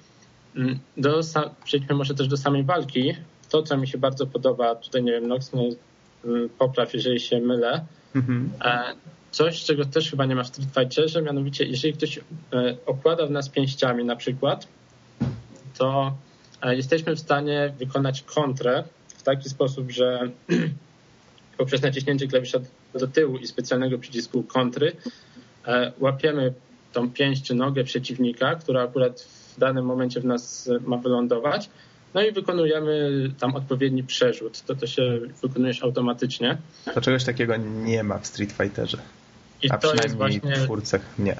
Mm, 0.56 0.78
do, 0.96 1.20
przejdźmy 1.64 1.94
może 1.94 2.14
też 2.14 2.28
do 2.28 2.36
samej 2.36 2.64
walki. 2.64 3.14
To, 3.50 3.62
co 3.62 3.76
mi 3.76 3.88
się 3.88 3.98
bardzo 3.98 4.26
podoba, 4.26 4.74
tutaj 4.74 5.02
nie 5.02 5.12
wiem, 5.12 5.28
Nox 5.28 5.52
mnie 5.52 5.70
mm, 6.24 6.48
popraw, 6.48 6.94
jeżeli 6.94 7.20
się 7.20 7.40
mylę. 7.40 7.84
Mhm. 8.14 8.50
E, 8.64 8.94
coś, 9.30 9.64
czego 9.64 9.84
też 9.84 10.10
chyba 10.10 10.26
nie 10.26 10.34
ma 10.34 10.42
w 10.42 10.46
Street 10.46 10.70
Fighterze, 10.74 11.22
mianowicie 11.22 11.64
jeżeli 11.64 11.94
ktoś 11.94 12.18
e, 12.18 12.22
okłada 12.86 13.26
w 13.26 13.30
nas 13.30 13.48
pięściami 13.48 14.04
na 14.04 14.16
przykład, 14.16 14.68
to 15.78 16.16
e, 16.62 16.76
jesteśmy 16.76 17.16
w 17.16 17.20
stanie 17.20 17.74
wykonać 17.78 18.22
kontrę 18.22 18.84
w 19.08 19.22
taki 19.22 19.48
sposób, 19.48 19.90
że 19.90 20.30
poprzez 21.58 21.82
naciśnięcie 21.82 22.28
klawisza 22.28 22.58
do 22.94 23.06
tyłu 23.06 23.36
i 23.36 23.46
specjalnego 23.46 23.98
przycisku 23.98 24.42
kontry 24.42 24.92
e, 25.66 25.92
łapiemy 26.00 26.52
tą 26.92 27.10
pięść 27.10 27.42
czy 27.42 27.54
nogę 27.54 27.84
przeciwnika, 27.84 28.54
która 28.54 28.82
akurat 28.82 29.20
w 29.20 29.58
danym 29.58 29.84
momencie 29.84 30.20
w 30.20 30.24
nas 30.24 30.70
ma 30.86 30.96
wylądować, 30.96 31.70
no 32.14 32.22
i 32.22 32.32
wykonujemy 32.32 33.10
tam 33.38 33.56
odpowiedni 33.56 34.04
przerzut. 34.04 34.62
To 34.62 34.74
to 34.74 34.86
się 34.86 35.20
wykonujesz 35.42 35.82
automatycznie. 35.82 36.58
To 36.94 37.00
czegoś 37.00 37.24
takiego 37.24 37.56
nie 37.56 38.02
ma 38.02 38.18
w 38.18 38.26
Street 38.26 38.52
Fighterze. 38.52 38.98
I 39.62 39.70
A 39.70 39.78
to 39.78 39.94
jest 39.94 40.16
właśnie 40.16 40.40
w 40.40 40.64
twórcach 40.64 41.00
nie. 41.18 41.36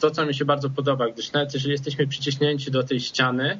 To, 0.00 0.10
co 0.10 0.26
mi 0.26 0.34
się 0.34 0.44
bardzo 0.44 0.70
podoba, 0.70 1.08
gdyż 1.08 1.32
nawet 1.32 1.54
jeżeli 1.54 1.72
jesteśmy 1.72 2.06
przyciśnięci 2.06 2.70
do 2.70 2.82
tej 2.82 3.00
ściany, 3.00 3.58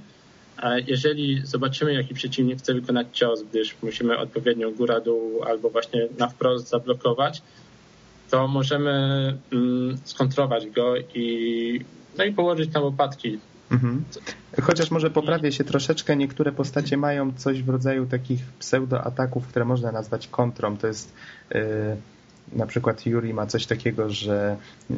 jeżeli 0.86 1.40
zobaczymy, 1.44 1.94
jaki 1.94 2.14
przeciwnik 2.14 2.58
chce 2.58 2.74
wykonać 2.74 3.06
cios, 3.12 3.42
gdyż 3.42 3.76
musimy 3.82 4.18
odpowiednio 4.18 4.70
góra-dół 4.70 5.42
albo 5.42 5.70
właśnie 5.70 6.08
na 6.18 6.28
wprost 6.28 6.68
zablokować, 6.68 7.42
to 8.30 8.48
możemy 8.48 8.92
mm, 9.52 9.98
skontrować 10.04 10.70
go 10.70 10.94
i, 11.14 11.84
no 12.18 12.24
i 12.24 12.32
położyć 12.32 12.72
na 12.72 12.80
łopatki. 12.80 13.38
Mhm. 13.70 14.04
Chociaż 14.62 14.90
może 14.90 15.10
poprawię 15.10 15.52
się 15.52 15.64
troszeczkę, 15.64 16.16
niektóre 16.16 16.52
postacie 16.52 16.96
mają 16.96 17.32
coś 17.32 17.62
w 17.62 17.68
rodzaju 17.68 18.06
takich 18.06 18.40
pseudo-ataków, 18.58 19.46
które 19.46 19.64
można 19.64 19.92
nazwać 19.92 20.28
kontrą. 20.28 20.76
To 20.76 20.86
jest 20.86 21.12
yy, 21.54 21.60
na 22.52 22.66
przykład 22.66 23.06
Yuri 23.06 23.34
ma 23.34 23.46
coś 23.46 23.66
takiego, 23.66 24.10
że 24.10 24.56
yy, 24.90 24.96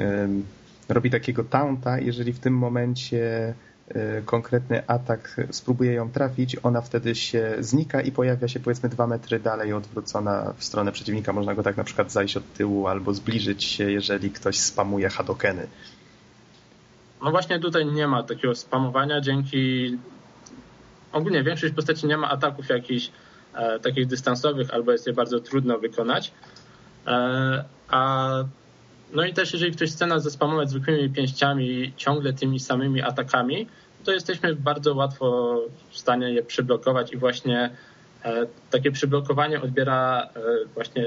robi 0.88 1.10
takiego 1.10 1.44
taunta, 1.44 1.98
jeżeli 1.98 2.32
w 2.32 2.38
tym 2.38 2.54
momencie 2.54 3.54
konkretny 4.24 4.86
atak 4.86 5.40
spróbuje 5.50 5.92
ją 5.92 6.10
trafić, 6.10 6.56
ona 6.62 6.80
wtedy 6.80 7.14
się 7.14 7.56
znika 7.60 8.00
i 8.00 8.12
pojawia 8.12 8.48
się 8.48 8.60
powiedzmy 8.60 8.88
dwa 8.88 9.06
metry 9.06 9.40
dalej 9.40 9.72
odwrócona 9.72 10.52
w 10.56 10.64
stronę 10.64 10.92
przeciwnika. 10.92 11.32
Można 11.32 11.54
go 11.54 11.62
tak 11.62 11.76
na 11.76 11.84
przykład 11.84 12.12
zajść 12.12 12.36
od 12.36 12.52
tyłu 12.52 12.86
albo 12.86 13.14
zbliżyć 13.14 13.64
się, 13.64 13.90
jeżeli 13.90 14.30
ktoś 14.30 14.58
spamuje 14.58 15.08
hadokeny. 15.08 15.66
No 17.22 17.30
właśnie 17.30 17.60
tutaj 17.60 17.86
nie 17.86 18.06
ma 18.06 18.22
takiego 18.22 18.54
spamowania, 18.54 19.20
dzięki 19.20 19.98
ogólnie 21.12 21.42
większość 21.42 21.74
postaci 21.74 22.06
nie 22.06 22.16
ma 22.16 22.30
ataków 22.30 22.68
jakichś 22.68 23.10
e, 23.54 23.80
takich 23.80 24.06
dystansowych 24.06 24.74
albo 24.74 24.92
jest 24.92 25.06
je 25.06 25.12
bardzo 25.12 25.40
trudno 25.40 25.78
wykonać. 25.78 26.32
E, 27.06 27.64
a 27.88 28.30
no 29.14 29.24
i 29.24 29.34
też 29.34 29.52
jeżeli 29.52 29.72
ktoś 29.72 29.90
chce 29.90 30.06
nas 30.06 30.22
zespamować 30.22 30.70
zwykłymi 30.70 31.10
pięściami 31.10 31.92
ciągle 31.96 32.32
tymi 32.32 32.60
samymi 32.60 33.02
atakami, 33.02 33.66
to 34.04 34.12
jesteśmy 34.12 34.54
bardzo 34.54 34.94
łatwo 34.94 35.58
w 35.90 35.98
stanie 35.98 36.32
je 36.32 36.42
przyblokować 36.42 37.12
i 37.12 37.16
właśnie 37.16 37.70
e, 38.24 38.46
takie 38.70 38.90
przyblokowanie 38.90 39.62
odbiera 39.62 40.28
e, 40.36 40.40
właśnie 40.74 41.06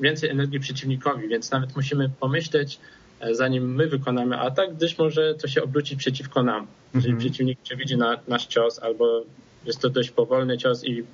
więcej 0.00 0.30
energii 0.30 0.60
przeciwnikowi, 0.60 1.28
więc 1.28 1.50
nawet 1.50 1.76
musimy 1.76 2.10
pomyśleć, 2.20 2.80
e, 3.20 3.34
zanim 3.34 3.74
my 3.74 3.86
wykonamy 3.86 4.38
atak, 4.38 4.74
gdyż 4.74 4.98
może 4.98 5.34
to 5.34 5.48
się 5.48 5.62
obrócić 5.62 5.98
przeciwko 5.98 6.42
nam. 6.42 6.66
Jeżeli 6.94 7.12
mhm. 7.12 7.30
przeciwnik 7.30 7.60
przewidzi 7.60 7.96
na, 7.96 8.18
nasz 8.28 8.46
cios 8.46 8.78
albo 8.78 9.22
jest 9.66 9.80
to 9.80 9.90
dość 9.90 10.10
powolny 10.10 10.58
cios 10.58 10.84
i 10.84 11.04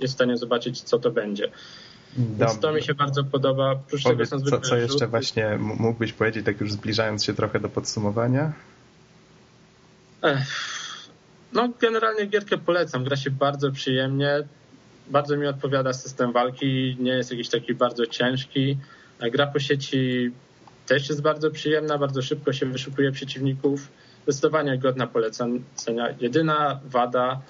jest 0.00 0.14
w 0.14 0.16
stanie 0.16 0.36
zobaczyć, 0.36 0.80
co 0.80 0.98
to 0.98 1.10
będzie. 1.10 1.50
Więc 2.18 2.58
to 2.60 2.72
mi 2.72 2.82
się 2.82 2.94
bardzo 2.94 3.24
podoba. 3.24 3.74
Powiedz, 3.74 4.04
tego 4.04 4.26
są 4.26 4.40
co, 4.40 4.60
co 4.60 4.76
jeszcze 4.76 5.06
właśnie 5.06 5.58
mógłbyś 5.58 6.12
powiedzieć, 6.12 6.46
tak 6.46 6.60
już 6.60 6.72
zbliżając 6.72 7.24
się 7.24 7.34
trochę 7.34 7.60
do 7.60 7.68
podsumowania? 7.68 8.52
No, 11.52 11.68
generalnie 11.80 12.26
gierkę 12.26 12.58
polecam. 12.58 13.04
Gra 13.04 13.16
się 13.16 13.30
bardzo 13.30 13.72
przyjemnie. 13.72 14.42
Bardzo 15.10 15.36
mi 15.36 15.46
odpowiada 15.46 15.92
system 15.92 16.32
walki. 16.32 16.96
Nie 17.00 17.12
jest 17.12 17.30
jakiś 17.30 17.48
taki 17.48 17.74
bardzo 17.74 18.06
ciężki. 18.06 18.78
Gra 19.32 19.46
po 19.46 19.58
sieci 19.58 20.30
też 20.86 21.08
jest 21.08 21.22
bardzo 21.22 21.50
przyjemna. 21.50 21.98
Bardzo 21.98 22.22
szybko 22.22 22.52
się 22.52 22.66
wyszukuje 22.66 23.12
przeciwników. 23.12 23.88
Zdecydowanie 24.22 24.78
godna 24.78 25.06
polecenia. 25.06 25.60
Jedyna 26.20 26.80
wada 26.84 27.40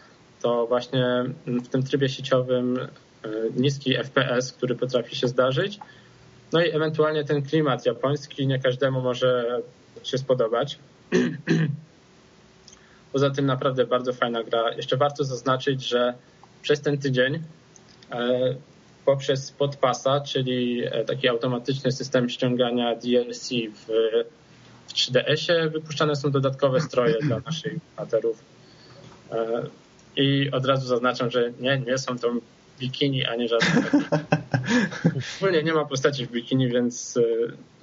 to 0.42 0.66
właśnie 0.66 1.24
w 1.46 1.68
tym 1.68 1.82
trybie 1.82 2.08
sieciowym 2.08 2.78
niski 3.56 3.96
FPS, 3.96 4.52
który 4.52 4.74
potrafi 4.74 5.16
się 5.16 5.28
zdarzyć. 5.28 5.78
No 6.52 6.64
i 6.64 6.70
ewentualnie 6.70 7.24
ten 7.24 7.42
klimat 7.42 7.86
japoński 7.86 8.46
nie 8.46 8.58
każdemu 8.58 9.00
może 9.00 9.60
się 10.02 10.18
spodobać. 10.18 10.78
Poza 13.12 13.30
tym 13.30 13.46
naprawdę 13.46 13.86
bardzo 13.86 14.12
fajna 14.12 14.42
gra. 14.42 14.72
Jeszcze 14.72 14.96
warto 14.96 15.24
zaznaczyć, 15.24 15.88
że 15.88 16.14
przez 16.62 16.80
ten 16.80 16.98
tydzień 16.98 17.42
e, 18.12 18.54
poprzez 19.04 19.52
Podpasa, 19.52 20.20
czyli 20.20 20.82
e, 20.84 21.04
taki 21.04 21.28
automatyczny 21.28 21.92
system 21.92 22.28
ściągania 22.28 22.96
DLC 22.96 23.50
w, 23.50 23.86
w 24.88 24.92
3DS-ie, 24.92 25.68
wypuszczane 25.68 26.16
są 26.16 26.30
dodatkowe 26.30 26.80
stroje 26.80 27.14
dla 27.20 27.40
naszych 27.40 27.74
bohaterów. 27.96 28.44
I 30.16 30.50
od 30.50 30.66
razu 30.66 30.86
zaznaczam, 30.86 31.30
że 31.30 31.52
nie, 31.60 31.78
nie 31.78 31.98
są 31.98 32.18
to 32.18 32.32
bikini, 32.78 33.26
a 33.26 33.36
nie 33.36 33.48
żadne 33.48 33.82
Ogólnie 35.40 35.62
nie 35.62 35.72
ma 35.72 35.84
postaci 35.84 36.26
w 36.26 36.30
bikini, 36.30 36.68
więc 36.68 37.16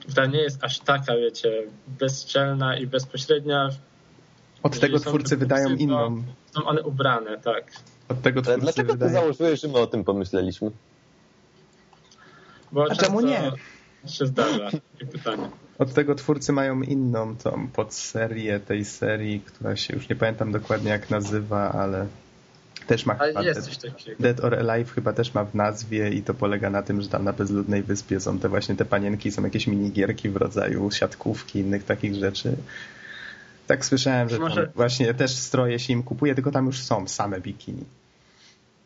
e, 0.10 0.14
ta 0.16 0.26
nie 0.26 0.42
jest 0.42 0.64
aż 0.64 0.80
taka, 0.80 1.16
wiecie, 1.16 1.64
bezczelna 1.88 2.78
i 2.78 2.88
bezpośrednia. 2.88 3.70
Od 4.64 4.80
tego 4.80 5.00
twórcy 5.00 5.38
wydają 5.38 5.70
inną. 5.70 6.24
Są 6.52 6.66
one 6.66 6.84
ubrane, 6.84 7.38
tak. 7.38 7.72
Od 8.10 8.22
tego 8.22 8.42
twórcy 8.42 8.62
Dlaczego 8.62 8.94
wydają... 8.94 9.12
ty 9.12 9.20
założyłeś, 9.20 9.62
że 9.62 9.68
my 9.68 9.78
o 9.78 9.88
tym 9.88 10.04
pomyśleliśmy? 10.04 10.72
Bo 12.72 12.86
a 12.92 12.96
czemu 12.96 13.22
nie? 13.22 13.52
się 14.08 14.26
zdarza 14.26 14.72
takie 14.72 15.12
pytanie. 15.12 15.50
Od 15.80 15.94
tego 15.94 16.16
twórcy 16.16 16.54
mają 16.54 16.82
inną 16.82 17.36
tą 17.38 17.68
podserię 17.68 18.60
tej 18.60 18.86
serii, 18.86 19.40
która 19.40 19.76
się 19.76 19.96
już 19.96 20.10
nie 20.10 20.16
pamiętam 20.16 20.52
dokładnie 20.52 20.92
jak 20.92 21.10
nazywa, 21.10 21.72
ale 21.72 22.08
też 22.86 23.06
ma 23.06 23.18
Ale 23.18 23.46
jest 23.46 23.62
coś 23.62 23.78
takiego. 23.78 24.24
Dead 24.24 24.44
or 24.44 24.56
Alive 24.56 24.92
chyba 24.92 25.14
też 25.14 25.34
ma 25.34 25.44
w 25.44 25.56
nazwie 25.56 26.10
i 26.10 26.24
to 26.24 26.34
polega 26.34 26.70
na 26.70 26.84
tym, 26.84 27.02
że 27.02 27.10
tam 27.10 27.24
na 27.24 27.34
bezludnej 27.34 27.84
wyspie 27.84 28.20
są 28.20 28.40
te 28.40 28.50
właśnie 28.50 28.76
te 28.76 28.86
panienki, 28.86 29.32
są 29.32 29.44
jakieś 29.44 29.68
minigierki 29.68 30.30
w 30.30 30.36
rodzaju 30.36 30.92
siatkówki, 30.92 31.60
innych 31.60 31.84
takich 31.84 32.16
rzeczy. 32.16 32.56
Tak 33.68 33.86
słyszałem, 33.86 34.30
że 34.30 34.40
może... 34.40 34.72
właśnie 34.76 35.14
też 35.14 35.32
stroje 35.32 35.80
się 35.80 35.94
im 35.94 36.04
kupuje, 36.04 36.36
tylko 36.36 36.52
tam 36.52 36.66
już 36.66 36.80
są 36.80 37.08
same 37.08 37.42
bikini. 37.42 37.86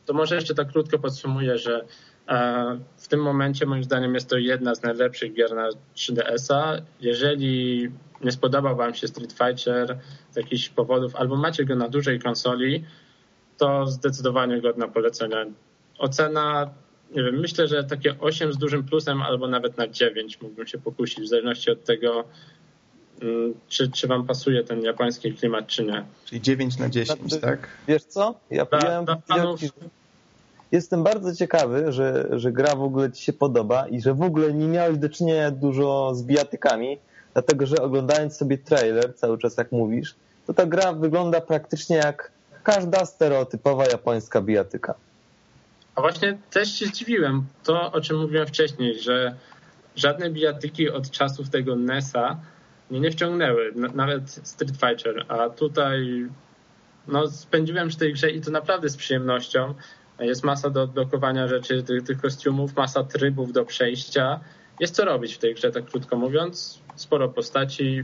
To 0.06 0.14
może 0.14 0.36
jeszcze 0.36 0.56
tak 0.56 0.72
krótko 0.72 1.00
podsumuję, 1.00 1.58
że 1.58 1.86
e, 2.28 2.80
w 2.98 3.08
tym 3.08 3.20
momencie 3.20 3.66
moim 3.66 3.84
zdaniem 3.84 4.16
jest 4.16 4.30
to 4.30 4.38
jedna 4.38 4.76
z 4.76 4.84
najlepszych 4.84 5.34
gier 5.34 5.56
na 5.56 5.70
3DS-a. 5.96 6.74
Jeżeli 7.02 7.88
nie 8.22 8.32
spodobał 8.32 8.76
Wam 8.76 8.94
się 8.94 9.08
Street 9.08 9.34
Fighter 9.34 9.98
z 10.32 10.36
jakichś 10.36 10.70
powodów, 10.70 11.16
albo 11.16 11.36
macie 11.36 11.66
go 11.66 11.76
na 11.76 11.90
dużej 11.90 12.20
konsoli, 12.20 12.84
to 13.58 13.88
zdecydowanie 13.88 14.62
godna 14.62 14.88
polecenia. 14.88 15.46
Ocena, 15.98 16.70
nie 17.16 17.24
wiem, 17.24 17.40
myślę, 17.40 17.68
że 17.68 17.84
takie 17.84 18.16
8 18.20 18.54
z 18.54 18.58
dużym 18.58 18.84
plusem 18.84 19.22
albo 19.22 19.48
nawet 19.48 19.78
na 19.78 19.88
9 19.88 20.42
mógłbym 20.42 20.68
się 20.68 20.78
pokusić, 20.78 21.20
w 21.20 21.28
zależności 21.28 21.72
od 21.72 21.84
tego, 21.84 22.24
mm, 23.22 23.54
czy, 23.68 23.92
czy 23.92 24.08
wam 24.08 24.28
pasuje 24.28 24.64
ten 24.64 24.82
japoński 24.82 25.34
klimat, 25.34 25.68
czy 25.68 25.84
nie. 25.84 26.06
Czyli 26.26 26.42
9 26.42 26.78
na 26.78 26.90
10, 26.90 27.20
znaczy, 27.20 27.42
tak? 27.42 27.68
Wiesz 27.88 28.04
co? 28.04 28.36
Ja 28.52 28.66
dla, 28.66 29.04
dla 29.04 29.16
fanów, 29.16 29.60
jestem 30.72 31.04
bardzo 31.04 31.36
ciekawy, 31.36 31.92
że, 31.92 32.28
że 32.32 32.52
gra 32.52 32.76
w 32.76 32.82
ogóle 32.82 33.12
ci 33.12 33.24
się 33.24 33.34
podoba 33.34 33.88
i 33.88 34.02
że 34.02 34.14
w 34.14 34.22
ogóle 34.22 34.54
nie 34.54 34.68
miałeś 34.68 34.98
do 34.98 35.10
czynienia 35.10 35.52
dużo 35.52 36.16
z 36.16 36.24
bijatykami, 36.24 36.98
dlatego 37.34 37.66
że 37.66 37.78
oglądając 37.78 38.38
sobie 38.38 38.58
trailer, 38.58 39.16
cały 39.16 39.38
czas 39.38 39.58
jak 39.58 39.72
mówisz, 39.72 40.16
to 40.48 40.54
ta 40.54 40.66
gra 40.66 40.94
wygląda 40.94 41.42
praktycznie 41.42 41.96
jak 41.96 42.32
każda 42.68 43.06
stereotypowa 43.06 43.86
japońska 43.86 44.42
bijatyka. 44.42 44.94
A 45.96 46.02
właśnie 46.02 46.38
też 46.50 46.80
się 46.80 46.86
zdziwiłem. 46.86 47.46
To, 47.64 47.92
o 47.92 48.02
czym 48.02 48.18
mówiłem 48.18 48.48
wcześniej, 48.48 49.00
że 49.00 49.36
żadne 49.96 50.30
bijatyki 50.30 50.90
od 50.90 51.12
czasów 51.12 51.50
tego 51.50 51.76
NESa 51.76 52.40
mnie 52.90 53.00
nie 53.00 53.12
wciągnęły, 53.12 53.74
nawet 53.76 54.32
Street 54.44 54.72
Fighter, 54.72 55.26
a 55.28 55.50
tutaj 55.50 56.28
no, 57.08 57.28
spędziłem 57.28 57.90
przy 57.90 57.98
tej 57.98 58.14
grze 58.14 58.30
i 58.30 58.42
to 58.42 58.52
naprawdę 58.52 58.90
z 58.90 58.98
przyjemnością. 58.98 59.74
Jest 60.20 60.44
masa 60.44 60.70
do 60.70 60.82
odblokowania 60.82 61.48
rzeczy, 61.48 61.84
tych, 61.84 62.04
tych 62.04 62.22
kostiumów, 62.22 62.76
masa 62.76 63.04
trybów 63.04 63.54
do 63.54 63.66
przejścia. 63.66 64.40
Jest 64.80 64.96
co 64.96 65.06
robić 65.06 65.36
w 65.36 65.38
tej 65.38 65.54
grze, 65.56 65.72
tak 65.72 65.86
krótko 65.86 66.16
mówiąc. 66.16 66.80
Sporo 66.96 67.30
postaci. 67.30 68.04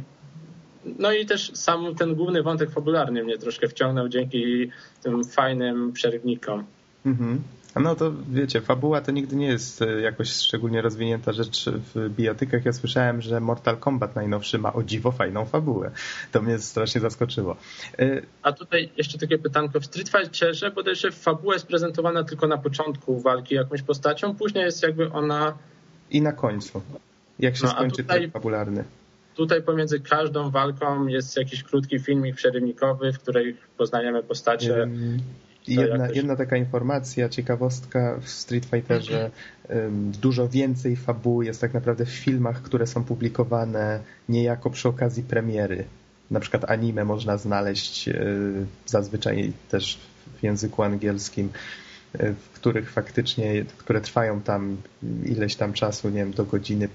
No 0.99 1.11
i 1.11 1.25
też 1.25 1.51
sam 1.53 1.95
ten 1.95 2.15
główny 2.15 2.43
wątek 2.43 2.71
fabularny 2.71 3.23
mnie 3.23 3.37
troszkę 3.37 3.67
wciągnął 3.67 4.09
dzięki 4.09 4.71
tym 5.03 5.23
fajnym 5.23 5.93
przerywnikom. 5.93 6.63
Mhm. 7.05 7.41
No 7.75 7.95
to 7.95 8.11
wiecie, 8.31 8.61
fabuła 8.61 9.01
to 9.01 9.11
nigdy 9.11 9.35
nie 9.35 9.47
jest 9.47 9.81
e, 9.81 10.01
jakoś 10.01 10.29
szczególnie 10.29 10.81
rozwinięta 10.81 11.33
rzecz 11.33 11.69
w 11.69 12.09
bijatykach. 12.09 12.65
Ja 12.65 12.73
słyszałem, 12.73 13.21
że 13.21 13.39
Mortal 13.39 13.77
Kombat 13.77 14.15
najnowszy 14.15 14.57
ma 14.57 14.73
o 14.73 14.83
dziwo 14.83 15.11
fajną 15.11 15.45
fabułę. 15.45 15.91
To 16.31 16.41
mnie 16.41 16.59
strasznie 16.59 17.01
zaskoczyło. 17.01 17.57
E, 17.99 18.21
A 18.41 18.51
tutaj 18.51 18.89
jeszcze 18.97 19.17
takie 19.17 19.37
pytanko. 19.37 19.79
W 19.79 19.85
Street 19.85 20.09
Fighterze 20.09 20.71
bodajże 20.71 21.11
fabuła 21.11 21.53
jest 21.53 21.67
prezentowana 21.67 22.23
tylko 22.23 22.47
na 22.47 22.57
początku 22.57 23.19
walki 23.21 23.55
jakąś 23.55 23.81
postacią, 23.81 24.35
później 24.35 24.63
jest 24.63 24.83
jakby 24.83 25.11
ona... 25.11 25.57
I 26.11 26.21
na 26.21 26.31
końcu. 26.31 26.81
Jak 27.39 27.55
się 27.55 27.65
no, 27.65 27.71
skończy 27.71 28.03
tutaj... 28.03 28.31
fabularny. 28.31 28.83
Tutaj 29.35 29.61
pomiędzy 29.61 29.99
każdą 29.99 30.51
walką 30.51 31.07
jest 31.07 31.37
jakiś 31.37 31.63
krótki 31.63 31.99
filmik 31.99 32.35
przerywnikowy, 32.35 33.13
w 33.13 33.19
którym 33.19 33.57
poznajemy 33.77 34.23
postacie. 34.23 34.87
Jedna, 35.67 35.97
jakoś... 35.97 36.17
jedna 36.17 36.35
taka 36.35 36.57
informacja, 36.57 37.29
ciekawostka. 37.29 38.19
W 38.21 38.29
Street 38.29 38.65
Fighterze, 38.65 39.31
um, 39.69 40.11
dużo 40.11 40.49
więcej 40.49 40.95
fabuły 40.95 41.45
jest 41.45 41.61
tak 41.61 41.73
naprawdę 41.73 42.05
w 42.05 42.09
filmach, 42.09 42.61
które 42.61 42.87
są 42.87 43.03
publikowane 43.03 43.99
niejako 44.29 44.69
przy 44.69 44.89
okazji 44.89 45.23
premiery. 45.23 45.85
Na 46.31 46.39
przykład 46.39 46.71
anime 46.71 47.05
można 47.05 47.37
znaleźć 47.37 48.07
y, 48.07 48.13
zazwyczaj 48.85 49.53
też 49.69 49.99
w 50.39 50.43
języku 50.43 50.83
angielskim, 50.83 51.49
y, 52.15 52.33
w 52.33 52.49
których 52.49 52.91
faktycznie, 52.91 53.65
które 53.77 54.01
trwają 54.01 54.41
tam 54.41 54.77
ileś 55.25 55.55
tam 55.55 55.73
czasu, 55.73 56.09
nie 56.09 56.19
wiem, 56.19 56.31
do 56.31 56.45
godziny 56.45 56.89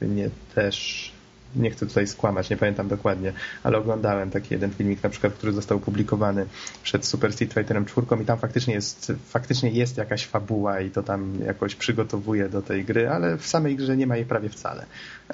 pewnie 0.00 0.30
też 0.54 1.12
nie 1.56 1.70
chcę 1.70 1.86
tutaj 1.86 2.06
skłamać, 2.06 2.50
nie 2.50 2.56
pamiętam 2.56 2.88
dokładnie, 2.88 3.32
ale 3.62 3.78
oglądałem 3.78 4.30
taki 4.30 4.54
jeden 4.54 4.70
filmik 4.70 5.02
na 5.02 5.10
przykład, 5.10 5.32
który 5.32 5.52
został 5.52 5.80
publikowany 5.80 6.46
przed 6.82 7.06
Super 7.06 7.32
Street 7.32 7.54
Fighterem 7.54 7.84
4 7.84 8.06
i 8.22 8.24
tam 8.24 8.38
faktycznie 8.38 8.74
jest, 8.74 9.12
faktycznie 9.24 9.70
jest 9.70 9.96
jakaś 9.96 10.26
fabuła 10.26 10.80
i 10.80 10.90
to 10.90 11.02
tam 11.02 11.38
jakoś 11.46 11.74
przygotowuje 11.74 12.48
do 12.48 12.62
tej 12.62 12.84
gry, 12.84 13.08
ale 13.08 13.36
w 13.36 13.46
samej 13.46 13.76
grze 13.76 13.96
nie 13.96 14.06
ma 14.06 14.16
jej 14.16 14.26
prawie 14.26 14.48
wcale. 14.48 14.86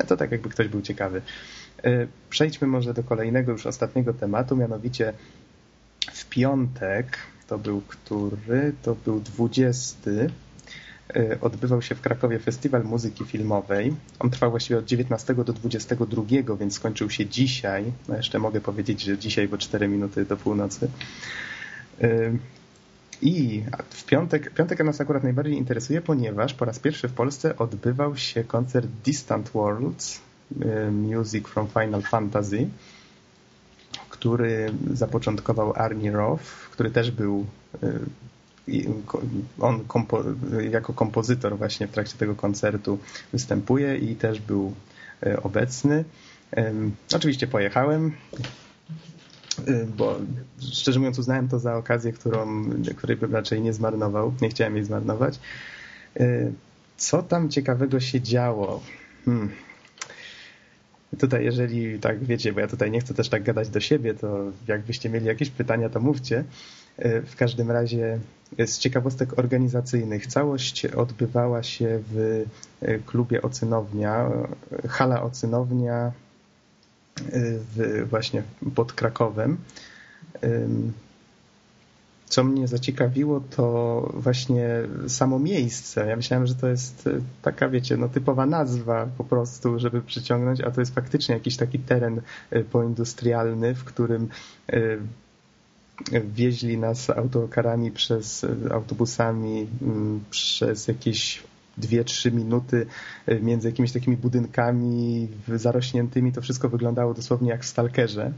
To 0.09 0.17
tak 0.17 0.33
jakby 0.33 0.49
ktoś 0.49 0.69
był 0.69 0.83
ciekawy. 0.83 1.23
E, 1.85 2.07
przejdźmy 2.31 2.69
może 2.69 2.95
do 2.95 3.03
kolejnego, 3.03 3.53
już 3.53 3.67
ostatniego 3.67 4.15
tematu, 4.15 4.57
mianowicie 4.57 5.13
w 6.13 6.29
piątek, 6.29 7.19
to 7.47 7.59
był 7.59 7.81
który? 7.81 8.73
To 8.83 8.95
był 9.05 9.21
20 9.21 10.11
E, 10.11 10.52
odbywał 11.41 11.83
się 11.83 11.95
w 11.95 12.01
Krakowie 12.01 12.39
Festiwal 12.39 12.85
Muzyki 12.85 13.25
Filmowej. 13.25 13.95
On 14.19 14.31
trwał 14.31 14.51
właściwie 14.51 14.79
od 14.79 14.85
19 14.85 15.35
do 15.35 15.53
22, 15.53 16.23
więc 16.61 16.75
skończył 16.75 17.11
się 17.11 17.27
dzisiaj. 17.27 17.93
No 18.09 18.17
jeszcze 18.17 18.39
mogę 18.39 18.61
powiedzieć, 18.61 19.03
że 19.03 19.19
dzisiaj, 19.19 19.49
bo 19.49 19.59
4 19.59 19.89
minuty 19.89 20.25
do 20.25 20.37
północy. 20.37 20.89
E, 22.01 22.33
I 23.23 23.63
w 23.91 24.05
piątek, 24.05 24.55
piątek 24.55 24.85
nas 24.85 25.01
akurat 25.01 25.23
najbardziej 25.23 25.59
interesuje, 25.59 26.01
ponieważ 26.01 26.55
po 26.55 26.65
raz 26.65 26.79
pierwszy 26.79 27.09
w 27.09 27.13
Polsce 27.13 27.59
odbywał 27.59 28.17
się 28.17 28.45
koncert 28.45 28.87
Distant 29.05 29.51
Worlds 29.51 30.21
e, 30.61 30.91
Music 30.91 31.49
from 31.49 31.69
Final 31.69 32.03
Fantasy, 32.03 32.69
który 34.09 34.73
zapoczątkował 34.95 35.73
Arnie 35.77 36.13
Roth, 36.13 36.45
który 36.71 36.91
też 36.91 37.11
był 37.11 37.47
on 39.61 39.85
kompo 39.85 40.25
jako 40.71 40.93
kompozytor 40.93 41.59
właśnie 41.59 41.87
w 41.87 41.91
trakcie 41.91 42.19
tego 42.19 42.35
koncertu 42.35 42.99
występuje 43.33 43.97
i 43.99 44.17
też 44.17 44.41
był 44.41 44.73
e, 45.27 45.43
obecny. 45.43 46.05
Oczywiście 47.15 47.47
pojechałem, 47.47 48.13
e, 49.69 49.87
bo 49.97 50.19
szczerze 50.73 50.99
mówiąc 50.99 51.19
uznałem 51.19 51.49
to 51.49 51.59
za 51.59 51.77
okazję, 51.77 52.13
którą, 52.13 52.71
której 52.97 53.17
bym 53.17 53.33
raczej 53.33 53.61
nie 53.61 53.73
zmarnował. 53.73 54.35
Nie 54.41 54.49
chciałem 54.49 54.77
jej 54.77 54.85
zmarnować. 54.85 55.41
E, 56.21 56.53
co 56.97 57.23
tam 57.23 57.49
ciekawego 57.49 58.01
się 58.01 58.21
działo? 58.21 58.83
Hmm. 59.25 59.49
Tutaj 61.19 61.45
jeżeli 61.45 61.99
tak 61.99 62.25
wiecie, 62.25 62.53
bo 62.53 62.61
ja 62.61 62.69
tutaj 62.69 62.91
nie 62.91 63.01
chcę 63.01 63.15
też 63.15 63.29
tak 63.29 63.43
gadać 63.43 63.69
do 63.69 63.81
siebie, 63.81 64.15
to 64.15 64.53
jakbyście 64.69 65.09
mieli 65.09 65.27
jakieś 65.27 65.51
pytania, 65.51 65.89
to 65.89 66.01
mówcie. 66.01 66.45
E, 66.99 67.23
w 67.23 67.37
każdym 67.37 67.71
razie 67.71 68.19
z 68.67 68.79
ciekawostek 68.79 69.39
organizacyjnych 69.39 70.27
całość 70.27 70.87
odbywała 70.87 71.63
się 71.63 72.03
w 72.13 72.45
e, 72.83 72.99
klubie 72.99 73.43
Ocynownia, 73.43 74.31
hala 74.89 75.23
Ocynownia 75.23 75.97
e, 76.07 76.13
w, 77.77 78.07
właśnie 78.11 78.43
pod 78.75 78.93
Krakowem. 78.93 79.57
Co 82.27 82.45
mnie 82.45 82.69
zaciekawiło, 82.69 83.41
to 83.41 84.13
właśnie 84.15 84.69
samo 85.09 85.39
miejsce. 85.39 86.07
Ja 86.07 86.17
myślałem, 86.17 86.47
że 86.47 86.55
to 86.55 86.69
jest 86.69 87.09
taka, 87.43 87.69
wiecie, 87.69 87.97
no 87.97 88.09
typowa 88.09 88.47
nazwa 88.47 89.09
po 89.19 89.25
prostu, 89.25 89.79
żeby 89.79 90.03
przyciągnąć, 90.03 90.61
a 90.61 90.71
to 90.71 90.81
jest 90.81 90.95
faktycznie 90.95 91.35
jakiś 91.35 91.57
taki 91.57 91.79
teren 91.79 92.21
poindustrialny, 92.71 93.75
w 93.75 93.85
którym 93.85 94.29
wieźli 96.35 96.79
nas 96.79 97.11
autokarami 97.11 97.91
przez 97.91 98.47
autobusami 98.71 99.67
mm, 99.83 100.25
przez 100.31 100.89
jakieś 100.89 101.43
dwie, 101.77 102.05
trzy 102.05 102.33
minuty 102.33 102.87
e, 103.27 103.41
między 103.41 103.69
jakimiś 103.69 103.93
takimi 103.93 104.17
budynkami 104.17 105.29
zarośniętymi. 105.49 106.33
To 106.33 106.41
wszystko 106.41 106.69
wyglądało 106.69 107.15
dosłownie 107.15 107.51
jak 107.51 107.63
w 107.63 107.69
Stalkerze. 107.69 108.33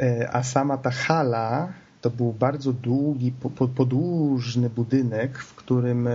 E, 0.00 0.30
a 0.32 0.42
sama 0.42 0.76
ta 0.78 0.90
hala 0.90 1.72
to 2.00 2.10
był 2.10 2.32
bardzo 2.32 2.72
długi, 2.72 3.32
podłużny 3.76 4.70
budynek, 4.70 5.38
w 5.38 5.54
którym 5.54 6.08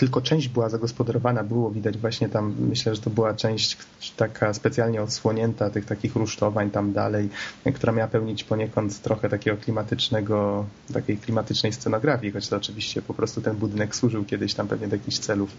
tylko 0.00 0.20
część 0.20 0.48
była 0.48 0.68
zagospodarowana, 0.68 1.44
było 1.44 1.70
widać 1.70 1.98
właśnie 1.98 2.28
tam, 2.28 2.54
myślę, 2.58 2.94
że 2.94 3.00
to 3.00 3.10
była 3.10 3.34
część 3.34 3.76
taka 4.16 4.54
specjalnie 4.54 5.02
odsłonięta 5.02 5.70
tych 5.70 5.84
takich 5.84 6.16
rusztowań 6.16 6.70
tam 6.70 6.92
dalej, 6.92 7.28
która 7.74 7.92
miała 7.92 8.08
pełnić 8.08 8.44
poniekąd 8.44 9.02
trochę 9.02 9.28
takiego 9.28 9.56
klimatycznego, 9.56 10.66
takiej 10.92 11.16
klimatycznej 11.16 11.72
scenografii, 11.72 12.32
choć 12.32 12.48
to 12.48 12.56
oczywiście 12.56 13.02
po 13.02 13.14
prostu 13.14 13.40
ten 13.40 13.56
budynek 13.56 13.96
służył 13.96 14.24
kiedyś 14.24 14.54
tam 14.54 14.68
pewnie 14.68 14.88
do 14.88 14.96
jakichś 14.96 15.18
celów 15.18 15.50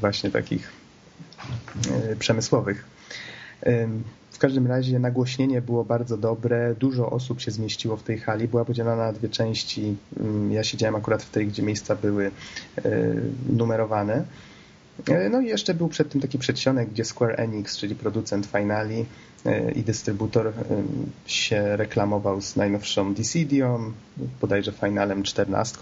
właśnie 0.00 0.30
takich 0.30 0.72
przemysłowych. 2.18 2.84
W 4.36 4.38
każdym 4.38 4.66
razie 4.66 4.98
nagłośnienie 4.98 5.62
było 5.62 5.84
bardzo 5.84 6.16
dobre, 6.16 6.74
dużo 6.74 7.10
osób 7.10 7.40
się 7.40 7.50
zmieściło 7.50 7.96
w 7.96 8.02
tej 8.02 8.18
hali, 8.18 8.48
była 8.48 8.64
podzielona 8.64 9.06
na 9.06 9.12
dwie 9.12 9.28
części. 9.28 9.96
Mm, 10.20 10.52
ja 10.52 10.64
siedziałem 10.64 10.96
akurat 10.96 11.22
w 11.22 11.30
tej, 11.30 11.46
gdzie 11.46 11.62
miejsca 11.62 11.96
były 11.96 12.26
e, 12.26 12.30
numerowane. 13.48 14.24
E, 15.08 15.28
no 15.28 15.40
i 15.40 15.46
jeszcze 15.46 15.74
był 15.74 15.88
przed 15.88 16.08
tym 16.08 16.20
taki 16.20 16.38
przedsionek, 16.38 16.90
gdzie 16.90 17.04
Square 17.04 17.40
Enix, 17.40 17.76
czyli 17.76 17.94
producent 17.94 18.46
Finali 18.46 19.04
e, 19.46 19.70
i 19.70 19.82
dystrybutor 19.82 20.52
się 21.26 21.76
reklamował 21.76 22.40
z 22.40 22.56
najnowszą 22.56 23.14
Dissidią, 23.14 23.92
bodajże 24.40 24.72
Finalem 24.72 25.22
14. 25.22 25.78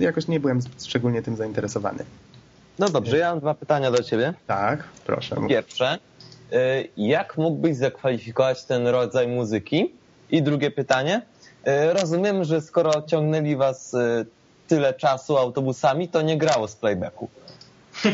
Jakoś 0.00 0.28
nie 0.28 0.40
byłem 0.40 0.60
szczególnie 0.78 1.22
tym 1.22 1.36
zainteresowany. 1.36 2.04
No 2.78 2.88
dobrze, 2.88 3.18
ja 3.18 3.30
mam 3.30 3.40
dwa 3.40 3.54
pytania 3.54 3.90
do 3.90 4.02
Ciebie. 4.02 4.34
Tak, 4.46 4.84
proszę. 5.06 5.36
Pierwsze, 5.48 5.98
jak 6.96 7.38
mógłbyś 7.38 7.76
zakwalifikować 7.76 8.64
ten 8.64 8.86
rodzaj 8.86 9.28
muzyki? 9.28 9.92
I 10.30 10.42
drugie 10.42 10.70
pytanie. 10.70 11.22
E, 11.64 11.92
rozumiem, 11.92 12.44
że 12.44 12.60
skoro 12.60 13.02
ciągnęli 13.02 13.56
was 13.56 13.94
e, 13.94 14.24
tyle 14.68 14.94
czasu 14.94 15.36
autobusami, 15.36 16.08
to 16.08 16.22
nie 16.22 16.38
grało 16.38 16.68
z 16.68 16.76
playbacku. 16.76 17.28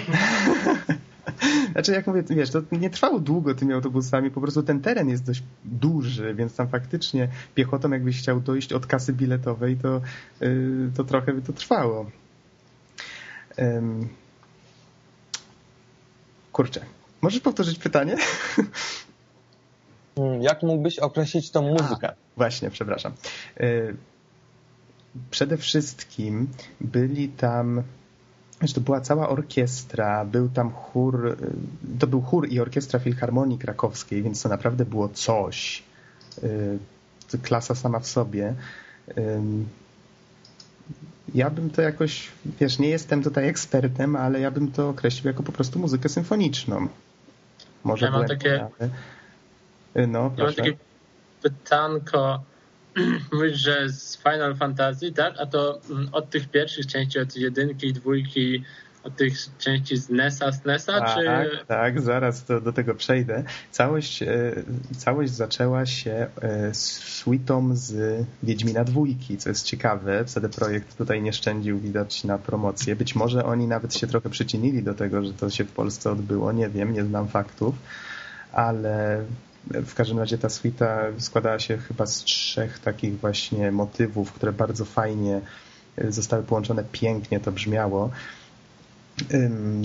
Znaczy, 1.72 1.92
jak 1.92 2.06
mówię, 2.06 2.22
wiesz, 2.30 2.50
to 2.50 2.62
nie 2.72 2.90
trwało 2.90 3.20
długo 3.20 3.54
tymi 3.54 3.72
autobusami, 3.72 4.30
po 4.30 4.40
prostu 4.40 4.62
ten 4.62 4.80
teren 4.80 5.08
jest 5.08 5.24
dość 5.24 5.42
duży, 5.64 6.34
więc 6.34 6.56
tam 6.56 6.68
faktycznie 6.68 7.28
piechotą, 7.54 7.90
jakbyś 7.90 8.18
chciał 8.18 8.40
dojść 8.40 8.72
od 8.72 8.86
kasy 8.86 9.12
biletowej, 9.12 9.76
to, 9.76 10.00
yy, 10.40 10.90
to 10.96 11.04
trochę 11.04 11.32
by 11.32 11.42
to 11.42 11.52
trwało. 11.52 12.10
Kurczę, 16.52 16.80
możesz 17.22 17.40
powtórzyć 17.40 17.78
pytanie? 17.78 18.16
Hmm, 20.16 20.42
jak 20.42 20.62
mógłbyś 20.62 20.98
określić 20.98 21.50
tą 21.50 21.62
muzykę? 21.62 22.08
A, 22.08 22.14
właśnie, 22.36 22.70
przepraszam. 22.70 23.12
Yy, 23.60 23.96
przede 25.30 25.56
wszystkim 25.56 26.48
byli 26.80 27.28
tam 27.28 27.82
to 28.74 28.80
była 28.80 29.00
cała 29.00 29.28
orkiestra, 29.28 30.24
był 30.24 30.48
tam 30.48 30.70
chór, 30.70 31.36
to 31.98 32.06
był 32.06 32.20
chór 32.20 32.48
i 32.48 32.60
orkiestra 32.60 32.98
Filharmonii 32.98 33.58
Krakowskiej, 33.58 34.22
więc 34.22 34.42
to 34.42 34.48
naprawdę 34.48 34.84
było 34.84 35.08
coś. 35.08 35.82
Y, 36.44 36.78
klasa 37.42 37.74
sama 37.74 38.00
w 38.00 38.06
sobie. 38.06 38.54
Ja 41.34 41.50
bym 41.50 41.70
to 41.70 41.82
jakoś, 41.82 42.28
wiesz, 42.60 42.78
nie 42.78 42.88
jestem 42.88 43.22
tutaj 43.22 43.48
ekspertem, 43.48 44.16
ale 44.16 44.40
ja 44.40 44.50
bym 44.50 44.72
to 44.72 44.88
określił 44.88 45.26
jako 45.26 45.42
po 45.42 45.52
prostu 45.52 45.78
muzykę 45.78 46.08
symfoniczną. 46.08 46.88
Może 47.84 48.06
ja 48.06 48.12
mam 48.12 48.26
takie, 48.26 48.66
y, 49.96 50.06
no, 50.06 50.32
ja 50.36 50.44
mam 50.44 50.54
takie 50.54 50.76
pytanko, 51.42 52.42
mówisz, 53.32 53.58
że 53.66 53.88
z 53.88 54.16
Final 54.16 54.56
Fantasy, 54.56 55.12
tak? 55.12 55.34
A 55.38 55.46
to 55.46 55.80
mm, 55.90 56.08
od 56.12 56.30
tych 56.30 56.48
pierwszych 56.48 56.86
części, 56.86 57.18
od 57.18 57.36
jedynki, 57.36 57.92
dwójki, 57.92 58.64
od 59.05 59.16
tych 59.16 59.34
części 59.59 59.96
z 59.96 60.09
NESa, 60.11 60.53
z 60.53 60.64
NESa, 60.64 61.01
tak, 61.01 61.14
czy... 61.14 61.51
Tak, 61.66 62.01
zaraz 62.01 62.44
do, 62.44 62.61
do 62.61 62.72
tego 62.72 62.94
przejdę. 62.94 63.44
Całość, 63.70 64.22
e, 64.22 64.53
całość 64.96 65.32
zaczęła 65.32 65.86
się 65.86 66.26
e, 66.42 66.74
suitą 66.74 67.76
z 67.76 68.20
Wiedźmina 68.42 68.84
dwójki, 68.84 69.36
co 69.36 69.48
jest 69.48 69.66
ciekawe. 69.66 70.24
Wtedy 70.24 70.48
projekt 70.48 70.96
tutaj 70.98 71.22
nie 71.22 71.32
szczędził 71.32 71.78
widać 71.78 72.24
na 72.24 72.38
promocję. 72.38 72.96
Być 72.96 73.14
może 73.14 73.44
oni 73.44 73.66
nawet 73.66 73.94
się 73.94 74.07
trochę 74.07 74.30
przyczynili 74.30 74.82
do 74.82 74.94
tego, 74.94 75.24
że 75.24 75.32
to 75.32 75.51
się 75.51 75.64
w 75.64 75.72
Polsce 75.72 76.11
odbyło. 76.11 76.53
Nie 76.53 76.68
wiem, 76.68 76.92
nie 76.92 77.05
znam 77.05 77.28
faktów, 77.28 77.74
ale 78.53 79.24
w 79.66 79.94
każdym 79.94 80.18
razie 80.18 80.38
ta 80.38 80.48
suita 80.48 80.98
składała 81.18 81.59
się 81.59 81.78
chyba 81.78 82.07
z 82.07 82.24
trzech 82.24 82.78
takich 82.78 83.18
właśnie 83.18 83.72
motywów, 83.72 84.32
które 84.32 84.53
bardzo 84.53 84.84
fajnie 84.84 85.40
e, 85.96 86.12
zostały 86.12 86.42
połączone, 86.42 86.84
pięknie 86.92 87.40
to 87.40 87.53
brzmiało. 87.53 88.11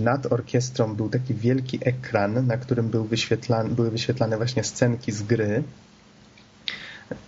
Nad 0.01 0.31
orkiestrą 0.31 0.95
był 0.95 1.09
taki 1.09 1.33
wielki 1.33 1.79
ekran, 1.81 2.47
na 2.47 2.57
którym 2.57 2.89
był 2.89 3.03
wyświetlane, 3.03 3.69
były 3.69 3.91
wyświetlane 3.91 4.37
właśnie 4.37 4.63
scenki 4.63 5.11
z 5.11 5.23
gry. 5.23 5.63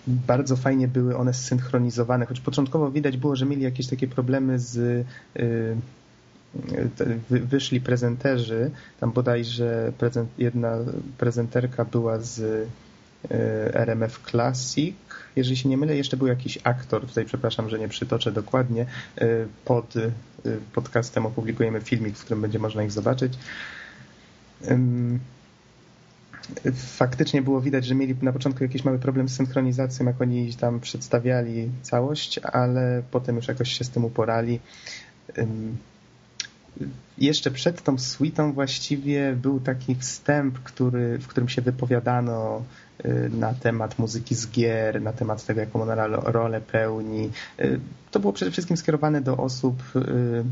Bardzo 0.07 0.55
fajnie 0.55 0.87
były 0.87 1.17
one 1.17 1.33
zsynchronizowane, 1.33 2.25
choć 2.25 2.39
początkowo 2.39 2.91
widać 2.91 3.17
było, 3.17 3.35
że 3.35 3.45
mieli 3.45 3.61
jakieś 3.61 3.87
takie 3.87 4.07
problemy 4.07 4.59
z 4.59 4.77
y, 5.39 5.75
wyszli 7.29 7.81
prezenterzy, 7.81 8.71
tam 8.99 9.11
bodajże 9.11 9.91
prezent, 9.97 10.29
jedna 10.37 10.77
prezenterka 11.17 11.85
była 11.85 12.19
z 12.19 12.67
RMF 13.73 14.19
Classic, 14.31 14.95
jeżeli 15.35 15.57
się 15.57 15.69
nie 15.69 15.77
mylę, 15.77 15.95
jeszcze 15.95 16.17
był 16.17 16.27
jakiś 16.27 16.59
aktor, 16.63 17.07
tutaj 17.07 17.25
przepraszam, 17.25 17.69
że 17.69 17.79
nie 17.79 17.87
przytoczę 17.87 18.31
dokładnie, 18.31 18.85
e, 19.17 19.27
pod 19.65 19.95
e, 19.97 20.11
podcastem 20.73 21.25
opublikujemy 21.25 21.81
filmik, 21.81 22.17
w 22.17 22.21
którym 22.21 22.41
będzie 22.41 22.59
można 22.59 22.83
ich 22.83 22.91
zobaczyć. 22.91 23.33
Faktycznie 26.75 27.41
było 27.41 27.61
widać, 27.61 27.85
że 27.85 27.95
mieli 27.95 28.15
na 28.21 28.33
początku 28.33 28.63
jakiś 28.63 28.83
mały 28.83 28.99
problem 28.99 29.29
z 29.29 29.35
synchronizacją, 29.35 30.05
jak 30.05 30.21
oni 30.21 30.53
tam 30.53 30.79
przedstawiali 30.79 31.69
całość, 31.81 32.39
ale 32.39 33.03
potem 33.11 33.35
już 33.35 33.47
jakoś 33.47 33.73
się 33.73 33.83
z 33.83 33.89
tym 33.89 34.05
uporali 34.05 34.59
jeszcze 37.17 37.51
przed 37.51 37.83
tą 37.83 37.97
suitą 37.97 38.53
właściwie 38.53 39.35
był 39.41 39.59
taki 39.59 39.95
wstęp, 39.95 40.59
który, 40.59 41.17
w 41.17 41.27
którym 41.27 41.49
się 41.49 41.61
wypowiadano 41.61 42.63
y, 43.05 43.29
na 43.33 43.53
temat 43.53 43.99
muzyki 43.99 44.35
z 44.35 44.51
gier, 44.51 45.01
na 45.01 45.13
temat 45.13 45.45
tego, 45.45 45.59
jaką 45.59 45.81
ona 45.81 46.07
rolę 46.07 46.61
pełni. 46.61 47.29
Y, 47.59 47.79
to 48.11 48.19
było 48.19 48.33
przede 48.33 48.51
wszystkim 48.51 48.77
skierowane 48.77 49.21
do 49.21 49.37
osób, 49.37 49.83
y, 49.95 49.99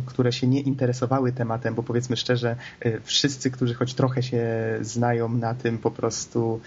które 0.06 0.32
się 0.34 0.48
nie 0.48 0.62
interesowały 0.62 1.32
tematem, 1.32 1.76
bo 1.76 1.84
powiedzmy 1.84 2.18
szczerze, 2.18 2.56
wszyscy, 3.04 3.52
którzy 3.52 3.74
choć 3.74 3.94
trochę 3.94 4.24
się 4.24 4.44
znają 4.82 5.30
na 5.30 5.54
tym, 5.54 5.78
po 5.78 5.92
prostu 5.92 6.60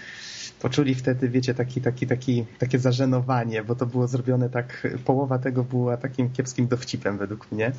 poczuli 0.61 0.95
wtedy, 0.95 1.29
wiecie, 1.29 1.53
taki, 1.53 1.81
taki, 1.81 2.07
taki, 2.07 2.45
takie 2.59 2.79
zażenowanie, 2.79 3.63
bo 3.63 3.75
to 3.75 3.85
było 3.85 4.07
zrobione 4.07 4.49
tak, 4.49 4.87
połowa 5.05 5.39
tego 5.39 5.63
była 5.63 5.97
takim 5.97 6.29
kiepskim 6.29 6.67
dowcipem 6.67 7.17
według 7.17 7.51
mnie 7.51 7.71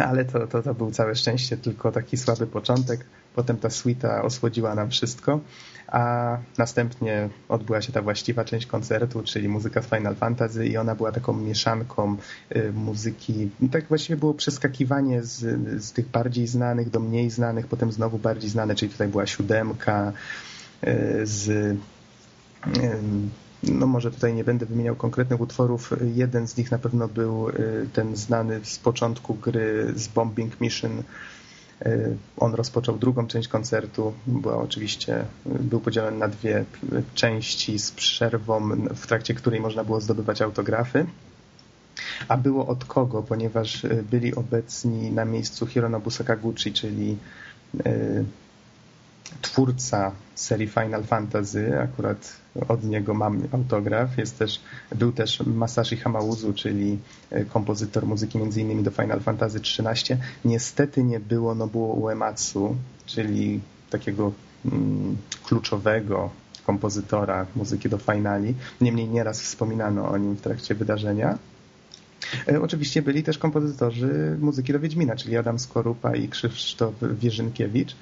ale 0.08 0.24
to, 0.24 0.46
to, 0.46 0.62
to 0.62 0.74
był 0.74 0.90
całe 0.90 1.14
szczęście 1.14 1.56
tylko 1.56 1.92
taki 1.92 2.16
słaby 2.16 2.46
początek. 2.46 3.04
Potem 3.34 3.56
ta 3.56 3.70
suita 3.70 4.22
osłodziła 4.22 4.74
nam 4.74 4.90
wszystko, 4.90 5.40
a 5.88 6.36
następnie 6.58 7.28
odbyła 7.48 7.82
się 7.82 7.92
ta 7.92 8.02
właściwa 8.02 8.44
część 8.44 8.66
koncertu, 8.66 9.22
czyli 9.22 9.48
muzyka 9.48 9.82
z 9.82 9.86
Final 9.86 10.16
Fantasy 10.16 10.66
i 10.66 10.76
ona 10.76 10.94
była 10.94 11.12
taką 11.12 11.32
mieszanką 11.32 12.16
y, 12.56 12.72
muzyki. 12.72 13.50
Tak 13.72 13.88
właściwie 13.88 14.16
było 14.16 14.34
przeskakiwanie 14.34 15.22
z, 15.22 15.38
z 15.84 15.92
tych 15.92 16.08
bardziej 16.08 16.46
znanych 16.46 16.90
do 16.90 17.00
mniej 17.00 17.30
znanych, 17.30 17.66
potem 17.66 17.92
znowu 17.92 18.18
bardziej 18.18 18.50
znane, 18.50 18.74
czyli 18.74 18.92
tutaj 18.92 19.08
była 19.08 19.26
siódemka 19.26 20.12
y, 20.84 21.26
z 21.26 21.76
no 23.62 23.86
może 23.86 24.10
tutaj 24.10 24.34
nie 24.34 24.44
będę 24.44 24.66
wymieniał 24.66 24.96
konkretnych 24.96 25.40
utworów. 25.40 25.92
Jeden 26.14 26.48
z 26.48 26.56
nich 26.56 26.70
na 26.70 26.78
pewno 26.78 27.08
był 27.08 27.48
y, 27.48 27.86
ten 27.92 28.16
znany 28.16 28.60
z 28.62 28.78
początku 28.78 29.34
gry 29.34 29.92
z 29.96 30.08
Bombing 30.08 30.60
Mission. 30.60 31.02
Y, 31.86 32.16
on 32.36 32.54
rozpoczął 32.54 32.98
drugą 32.98 33.26
część 33.26 33.48
koncertu. 33.48 34.12
Była 34.26 34.56
oczywiście, 34.56 35.24
był 35.46 35.80
podzielony 35.80 36.18
na 36.18 36.28
dwie 36.28 36.64
części 37.14 37.78
z 37.78 37.90
przerwą, 37.90 38.70
w 38.94 39.06
trakcie 39.06 39.34
której 39.34 39.60
można 39.60 39.84
było 39.84 40.00
zdobywać 40.00 40.42
autografy. 40.42 41.06
A 42.28 42.36
było 42.36 42.66
od 42.66 42.84
kogo, 42.84 43.22
ponieważ 43.22 43.84
y, 43.84 44.04
byli 44.10 44.34
obecni 44.34 45.12
na 45.12 45.24
miejscu 45.24 45.66
Hironobu 45.66 46.10
Sakaguchi, 46.10 46.72
czyli 46.72 47.16
twórca 49.42 50.12
serii 50.34 50.68
Final 50.68 51.04
Fantasy, 51.04 51.80
akurat 51.80 52.36
od 52.68 52.84
niego 52.84 53.14
mam 53.14 53.42
autograf. 53.52 54.18
Jest 54.18 54.38
też, 54.38 54.60
był 54.94 55.12
też 55.12 55.40
Masashi 55.40 55.96
Hamauzu, 55.96 56.52
czyli 56.52 56.98
e, 57.30 57.44
kompozytor 57.44 58.06
muzyki 58.06 58.38
m.in. 58.38 58.82
do 58.82 58.90
Final 58.90 59.20
Fantasy 59.20 59.58
XIII. 59.58 60.20
Niestety 60.44 61.04
nie 61.04 61.20
było 61.20 61.54
Nobuo 61.54 61.94
Uematsu, 61.94 62.76
czyli 63.06 63.60
takiego 63.90 64.32
mm, 64.64 65.16
kluczowego 65.44 66.30
kompozytora 66.66 67.46
muzyki 67.56 67.88
do 67.88 67.98
Finali. 67.98 68.54
Niemniej 68.80 69.08
nieraz 69.08 69.42
wspominano 69.42 70.08
o 70.08 70.18
nim 70.18 70.36
w 70.36 70.40
trakcie 70.40 70.74
wydarzenia. 70.74 71.38
E, 72.48 72.62
oczywiście 72.62 73.02
byli 73.02 73.22
też 73.22 73.38
kompozytorzy 73.38 74.36
muzyki 74.40 74.72
do 74.72 74.80
Wiedźmina, 74.80 75.16
czyli 75.16 75.36
Adam 75.36 75.58
Skorupa 75.58 76.16
i 76.16 76.28
Krzysztof 76.28 76.94
Wierzynkiewicz. 77.02 77.96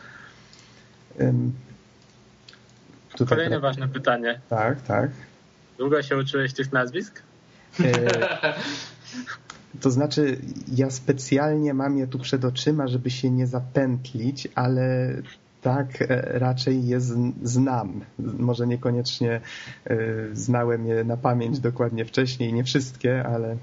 Tutaj 3.12 3.29
Kolejne 3.29 3.61
ważne 3.61 3.89
pytanie. 3.89 4.41
Tak, 4.49 4.83
tak. 4.83 5.11
Długo 5.79 6.03
się 6.03 6.16
uczyłeś 6.16 6.53
tych 6.53 6.73
nazwisk? 6.73 7.23
E, 7.81 7.93
to 9.83 9.91
znaczy, 9.91 10.39
ja 10.73 10.91
specjalnie 10.91 11.75
mam 11.75 11.99
je 11.99 12.07
tu 12.07 12.19
przed 12.19 12.45
oczyma, 12.45 12.89
żeby 12.89 13.11
się 13.11 13.31
nie 13.31 13.47
zapętlić, 13.47 14.49
ale 14.55 15.15
tak, 15.62 16.03
e, 16.03 16.07
raczej 16.39 16.86
je 16.86 17.01
znam. 17.43 18.05
Może 18.19 18.66
niekoniecznie 18.66 19.40
e, 19.85 19.97
znałem 20.32 20.86
je 20.86 21.05
na 21.05 21.16
pamięć 21.16 21.61
dokładnie 21.61 22.05
wcześniej, 22.05 22.53
nie 22.53 22.65
wszystkie, 22.65 23.27
ale 23.27 23.57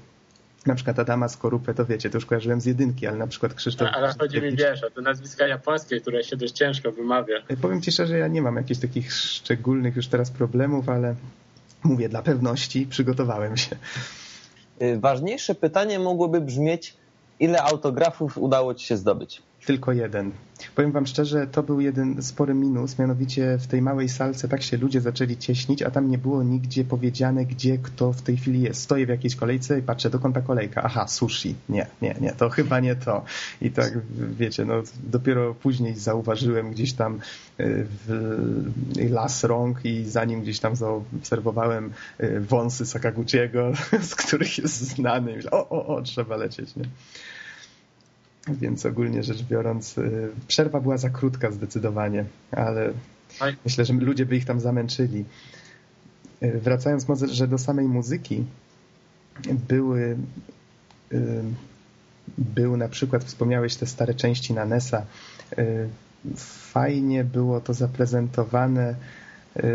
na 0.66 0.74
przykład 0.74 0.98
Adama 0.98 1.28
Skorupę, 1.28 1.74
to 1.74 1.86
wiecie, 1.86 2.10
to 2.10 2.16
już 2.16 2.26
kojarzyłem 2.26 2.60
z 2.60 2.66
jedynki, 2.66 3.06
ale 3.06 3.16
na 3.16 3.26
przykład 3.26 3.54
Krzysztof... 3.54 3.88
Ale 3.92 4.14
chodzi 4.18 4.42
mi, 4.42 4.56
wiesz, 4.56 4.84
o 4.84 4.90
te 4.90 5.02
nazwiska 5.02 5.46
japońskie, 5.46 6.00
które 6.00 6.24
się 6.24 6.36
dość 6.36 6.52
ciężko 6.52 6.92
wymawia. 6.92 7.36
E, 7.48 7.56
powiem 7.56 7.82
ci 7.82 7.92
szczerze, 7.92 8.18
ja 8.18 8.28
nie 8.28 8.42
mam 8.42 8.56
jakichś 8.56 8.80
takich 8.80 9.12
szczególnych 9.12 9.96
już 9.96 10.06
teraz 10.06 10.30
problemów, 10.30 10.88
ale 10.88 11.14
mówię, 11.84 12.08
dla 12.08 12.22
pewności 12.22 12.86
przygotowałem 12.86 13.56
się. 13.56 13.76
Y, 14.82 14.98
ważniejsze 15.00 15.54
pytanie 15.54 15.98
mogłoby 15.98 16.40
brzmieć, 16.40 16.96
ile 17.40 17.62
autografów 17.62 18.38
udało 18.38 18.74
ci 18.74 18.86
się 18.86 18.96
zdobyć? 18.96 19.42
Tylko 19.66 19.92
jeden. 19.92 20.32
Powiem 20.74 20.92
wam 20.92 21.06
szczerze, 21.06 21.46
to 21.46 21.62
był 21.62 21.80
jeden 21.80 22.22
spory 22.22 22.54
minus, 22.54 22.98
mianowicie 22.98 23.58
w 23.60 23.66
tej 23.66 23.82
małej 23.82 24.08
salce 24.08 24.48
tak 24.48 24.62
się 24.62 24.76
ludzie 24.76 25.00
zaczęli 25.00 25.36
cieśnić, 25.36 25.82
a 25.82 25.90
tam 25.90 26.10
nie 26.10 26.18
było 26.18 26.42
nigdzie 26.42 26.84
powiedziane, 26.84 27.46
gdzie 27.46 27.78
kto 27.78 28.12
w 28.12 28.22
tej 28.22 28.36
chwili 28.36 28.62
jest. 28.62 28.82
Stoję 28.82 29.06
w 29.06 29.08
jakiejś 29.08 29.36
kolejce 29.36 29.78
i 29.78 29.82
patrzę, 29.82 30.10
dokąd 30.10 30.34
ta 30.34 30.40
kolejka? 30.40 30.82
Aha, 30.84 31.08
sushi. 31.08 31.54
Nie, 31.68 31.86
nie, 32.02 32.14
nie, 32.20 32.32
to 32.32 32.50
chyba 32.50 32.80
nie 32.80 32.96
to. 32.96 33.24
I 33.60 33.70
tak, 33.70 33.98
wiecie, 34.38 34.64
no 34.64 34.82
dopiero 35.04 35.54
później 35.54 35.94
zauważyłem 35.94 36.70
gdzieś 36.70 36.92
tam 36.92 37.14
y, 37.14 37.86
w 38.06 39.10
las 39.10 39.44
rąk 39.44 39.84
i 39.84 40.04
zanim 40.04 40.42
gdzieś 40.42 40.60
tam 40.60 40.76
zaobserwowałem 40.76 41.92
y, 42.20 42.40
wąsy 42.40 42.86
Sakaguchiego, 42.86 43.72
z 44.10 44.14
których 44.14 44.58
jest 44.58 44.80
znany. 44.80 45.36
Myślę, 45.36 45.50
o, 45.50 45.68
o, 45.68 45.86
o, 45.86 46.02
trzeba 46.02 46.36
lecieć, 46.36 46.76
nie? 46.76 46.84
Więc 48.48 48.86
ogólnie 48.86 49.22
rzecz 49.22 49.42
biorąc, 49.42 49.98
y, 49.98 50.28
przerwa 50.48 50.80
była 50.80 50.96
za 50.96 51.10
krótka 51.10 51.50
zdecydowanie, 51.50 52.24
ale 52.50 52.92
myślę, 53.64 53.84
że 53.84 53.92
ludzie 53.92 54.26
by 54.26 54.36
ich 54.36 54.44
tam 54.44 54.60
zamęczyli. 54.60 55.24
Y, 56.42 56.60
wracając 56.60 57.08
może, 57.08 57.28
że 57.28 57.48
do 57.48 57.58
samej 57.58 57.86
muzyki, 57.86 58.44
były 59.68 60.16
y, 61.12 61.42
był 62.38 62.76
na 62.76 62.88
przykład, 62.88 63.24
wspomniałeś 63.24 63.76
te 63.76 63.86
stare 63.86 64.14
części 64.14 64.54
na 64.54 64.64
NESa, 64.64 65.06
fajnie 66.72 67.24
było 67.24 67.60
to 67.60 67.74
zaprezentowane 67.74 68.94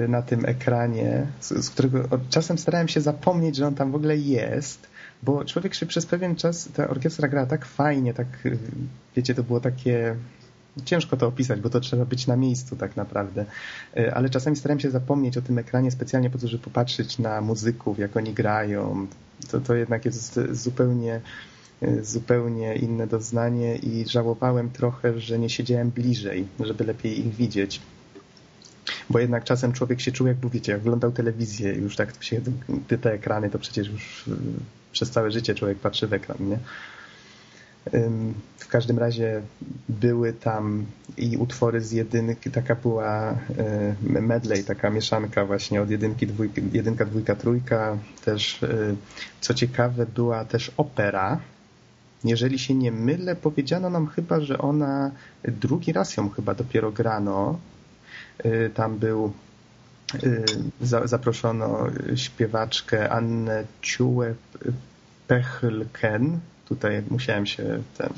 na 0.07 0.21
tym 0.21 0.45
ekranie, 0.45 1.27
z 1.39 1.69
którego 1.69 2.19
czasem 2.29 2.57
starałem 2.57 2.87
się 2.87 3.01
zapomnieć, 3.01 3.55
że 3.55 3.67
on 3.67 3.75
tam 3.75 3.91
w 3.91 3.95
ogóle 3.95 4.17
jest, 4.17 4.90
bo 5.23 5.45
człowiek 5.45 5.73
się 5.73 5.85
przez 5.85 6.05
pewien 6.05 6.35
czas, 6.35 6.69
ta 6.73 6.89
orkiestra 6.89 7.27
grała 7.27 7.47
tak 7.47 7.65
fajnie, 7.65 8.13
tak, 8.13 8.27
wiecie, 9.15 9.35
to 9.35 9.43
było 9.43 9.59
takie 9.59 10.15
ciężko 10.85 11.17
to 11.17 11.27
opisać, 11.27 11.59
bo 11.59 11.69
to 11.69 11.79
trzeba 11.79 12.05
być 12.05 12.27
na 12.27 12.35
miejscu 12.35 12.75
tak 12.75 12.95
naprawdę, 12.95 13.45
e, 13.97 14.15
ale 14.15 14.29
czasami 14.29 14.55
staram 14.55 14.79
się 14.79 14.91
zapomnieć 14.91 15.37
o 15.37 15.41
tym 15.41 15.57
ekranie 15.57 15.91
specjalnie 15.91 16.29
po 16.29 16.37
to, 16.37 16.47
żeby 16.47 16.63
popatrzeć 16.63 17.19
na 17.19 17.41
muzyków, 17.41 17.99
jak 17.99 18.17
oni 18.17 18.33
grają. 18.33 19.07
To, 19.51 19.59
to 19.59 19.75
jednak 19.75 20.05
jest 20.05 20.39
zupełnie 20.51 21.21
e, 21.81 22.03
zupełnie 22.03 22.75
inne 22.75 23.07
doznanie 23.07 23.75
i 23.75 24.05
żałowałem 24.07 24.69
trochę, 24.69 25.19
że 25.19 25.39
nie 25.39 25.49
siedziałem 25.49 25.89
bliżej, 25.89 26.47
żeby 26.59 26.83
lepiej 26.83 27.19
ich 27.19 27.35
widzieć. 27.35 27.81
Bo 29.09 29.19
jednak 29.19 29.43
czasem 29.43 29.73
człowiek 29.73 30.01
się 30.01 30.11
czuł, 30.11 30.27
jakby 30.27 30.49
wiecie, 30.49 30.71
jak 30.71 30.81
oglądał 30.81 31.11
telewizję, 31.11 31.73
już 31.73 31.95
tak 31.95 32.23
się 32.23 32.41
te 33.01 33.13
ekrany, 33.13 33.49
to 33.49 33.59
przecież 33.59 33.87
już 33.87 34.29
przez 34.91 35.11
całe 35.11 35.31
życie 35.31 35.55
człowiek 35.55 35.77
patrzy 35.77 36.07
w 36.07 36.13
ekran, 36.13 36.37
nie? 36.39 36.57
W 38.57 38.67
każdym 38.67 38.99
razie 38.99 39.41
były 39.89 40.33
tam 40.33 40.85
i 41.17 41.37
utwory 41.37 41.81
z 41.81 41.91
jedynki, 41.91 42.51
taka 42.51 42.75
była 42.75 43.35
medley, 44.01 44.63
taka 44.63 44.89
mieszanka 44.89 45.45
właśnie 45.45 45.81
od 45.81 45.89
jedynki, 45.89 46.27
dwójki, 46.27 46.61
jedynka, 46.73 47.05
dwójka, 47.05 47.35
trójka. 47.35 47.97
Też, 48.25 48.59
co 49.41 49.53
ciekawe, 49.53 50.05
była 50.05 50.45
też 50.45 50.71
opera. 50.77 51.39
Jeżeli 52.23 52.59
się 52.59 52.75
nie 52.75 52.91
mylę, 52.91 53.35
powiedziano 53.35 53.89
nam 53.89 54.07
chyba, 54.07 54.41
że 54.41 54.57
ona 54.57 55.11
drugi 55.43 55.93
raz 55.93 56.17
ją 56.17 56.29
chyba 56.29 56.55
dopiero 56.55 56.91
grano. 56.91 57.59
Tam 58.73 58.97
był 58.97 59.33
zaproszono 61.05 61.87
śpiewaczkę 62.15 63.09
Annę 63.09 63.63
Ciułę 63.81 64.33
Pechlken. 65.27 66.39
Tutaj 66.65 67.03
musiałem 67.09 67.45
się 67.45 67.83
ten 67.97 68.09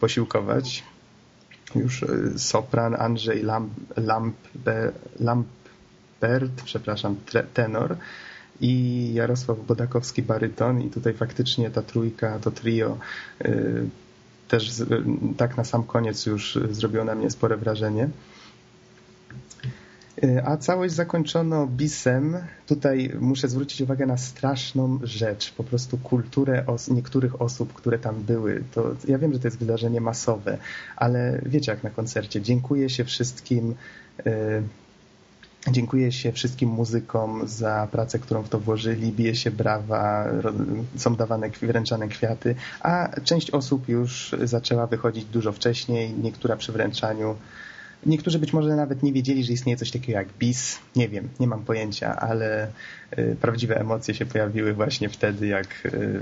posiłkować. 0.00 0.84
Już 1.74 2.02
y, 2.02 2.38
sopran 2.38 2.94
Andrzej 2.94 3.42
Lamp, 3.96 4.34
Lampert, 5.20 6.62
przepraszam, 6.64 7.16
tenor 7.54 7.96
i 8.60 9.14
Jarosław 9.14 9.66
Bodakowski 9.66 10.22
baryton 10.22 10.82
i 10.82 10.90
tutaj 10.90 11.14
faktycznie 11.14 11.70
ta 11.70 11.82
trójka, 11.82 12.38
to 12.38 12.50
trio 12.50 12.98
y, 13.44 13.88
też 14.48 14.72
tak 15.36 15.56
na 15.56 15.64
sam 15.64 15.84
koniec 15.84 16.26
już 16.26 16.58
zrobiło 16.70 17.04
na 17.04 17.14
mnie 17.14 17.30
spore 17.30 17.56
wrażenie. 17.56 18.08
Y, 20.22 20.42
a 20.44 20.56
całość 20.56 20.94
zakończono 20.94 21.66
bisem. 21.66 22.36
Tutaj 22.66 23.10
muszę 23.20 23.48
zwrócić 23.48 23.80
uwagę 23.80 24.06
na 24.06 24.16
straszną 24.16 24.98
rzecz, 25.02 25.52
po 25.52 25.64
prostu 25.64 25.98
kulturę 25.98 26.64
os 26.66 26.88
niektórych 26.88 27.42
osób, 27.42 27.72
które 27.72 27.98
tam 27.98 28.22
były. 28.22 28.64
To, 28.72 28.94
ja 29.08 29.18
wiem, 29.18 29.32
że 29.32 29.38
to 29.38 29.46
jest 29.46 29.58
wydarzenie 29.58 30.00
masowe, 30.00 30.58
ale 30.96 31.40
wiecie 31.46 31.72
jak 31.72 31.84
na 31.84 31.90
koncercie. 31.90 32.42
Dziękuję 32.42 32.90
się 32.90 33.04
wszystkim. 33.04 33.74
Y 34.26 34.62
Dziękuję 35.70 36.12
się 36.12 36.32
wszystkim 36.32 36.68
muzykom 36.68 37.48
za 37.48 37.88
pracę, 37.92 38.18
którą 38.18 38.42
w 38.42 38.48
to 38.48 38.60
włożyli. 38.60 39.12
Bije 39.12 39.34
się 39.34 39.50
brawa, 39.50 40.26
są 40.96 41.16
dawane, 41.16 41.50
wręczane 41.50 42.08
kwiaty, 42.08 42.54
a 42.80 43.20
część 43.20 43.50
osób 43.50 43.88
już 43.88 44.34
zaczęła 44.42 44.86
wychodzić 44.86 45.24
dużo 45.24 45.52
wcześniej, 45.52 46.14
niektóra 46.22 46.56
przy 46.56 46.72
wręczaniu 46.72 47.36
Niektórzy 48.06 48.38
być 48.38 48.52
może 48.52 48.76
nawet 48.76 49.02
nie 49.02 49.12
wiedzieli, 49.12 49.44
że 49.44 49.52
istnieje 49.52 49.76
coś 49.76 49.90
takiego 49.90 50.18
jak 50.18 50.28
BIS. 50.38 50.78
Nie 50.96 51.08
wiem, 51.08 51.28
nie 51.40 51.46
mam 51.46 51.64
pojęcia, 51.64 52.16
ale 52.16 52.68
y, 53.18 53.36
prawdziwe 53.40 53.80
emocje 53.80 54.14
się 54.14 54.26
pojawiły 54.26 54.72
właśnie 54.72 55.08
wtedy, 55.08 55.46
jak, 55.46 55.86
y, 55.86 56.20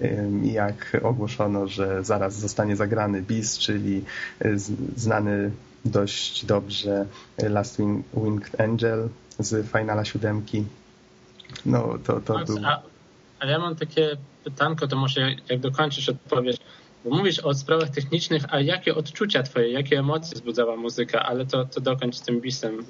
y, 0.00 0.28
jak 0.42 0.96
ogłoszono, 1.02 1.68
że 1.68 2.04
zaraz 2.04 2.38
zostanie 2.38 2.76
zagrany 2.76 3.22
BIS, 3.22 3.58
czyli 3.58 4.04
znany 4.96 5.50
dość 5.84 6.46
dobrze 6.46 7.06
Last 7.38 7.80
Winged 8.14 8.60
Angel 8.60 9.08
z 9.38 9.70
Finala 9.70 10.04
siódemki. 10.04 10.64
No, 11.66 11.98
to, 12.04 12.20
to 12.20 12.34
Max, 12.34 12.46
był... 12.46 12.66
A, 12.66 12.82
ale 13.38 13.52
ja 13.52 13.58
mam 13.58 13.76
takie 13.76 14.16
pytanko, 14.44 14.88
to 14.88 14.96
może 14.96 15.34
jak 15.48 15.60
dokończysz 15.60 16.08
odpowiedź. 16.08 16.56
Mówisz 17.04 17.38
o 17.38 17.54
sprawach 17.54 17.90
technicznych, 17.90 18.42
a 18.50 18.60
jakie 18.60 18.94
odczucia 18.94 19.42
twoje, 19.42 19.70
jakie 19.70 19.98
emocje 19.98 20.34
wzbudzała 20.34 20.76
muzyka, 20.76 21.22
ale 21.22 21.46
to, 21.46 21.64
to 21.64 21.80
dokończ 21.80 22.16
z 22.16 22.22
tym 22.22 22.40
bisem. 22.40 22.84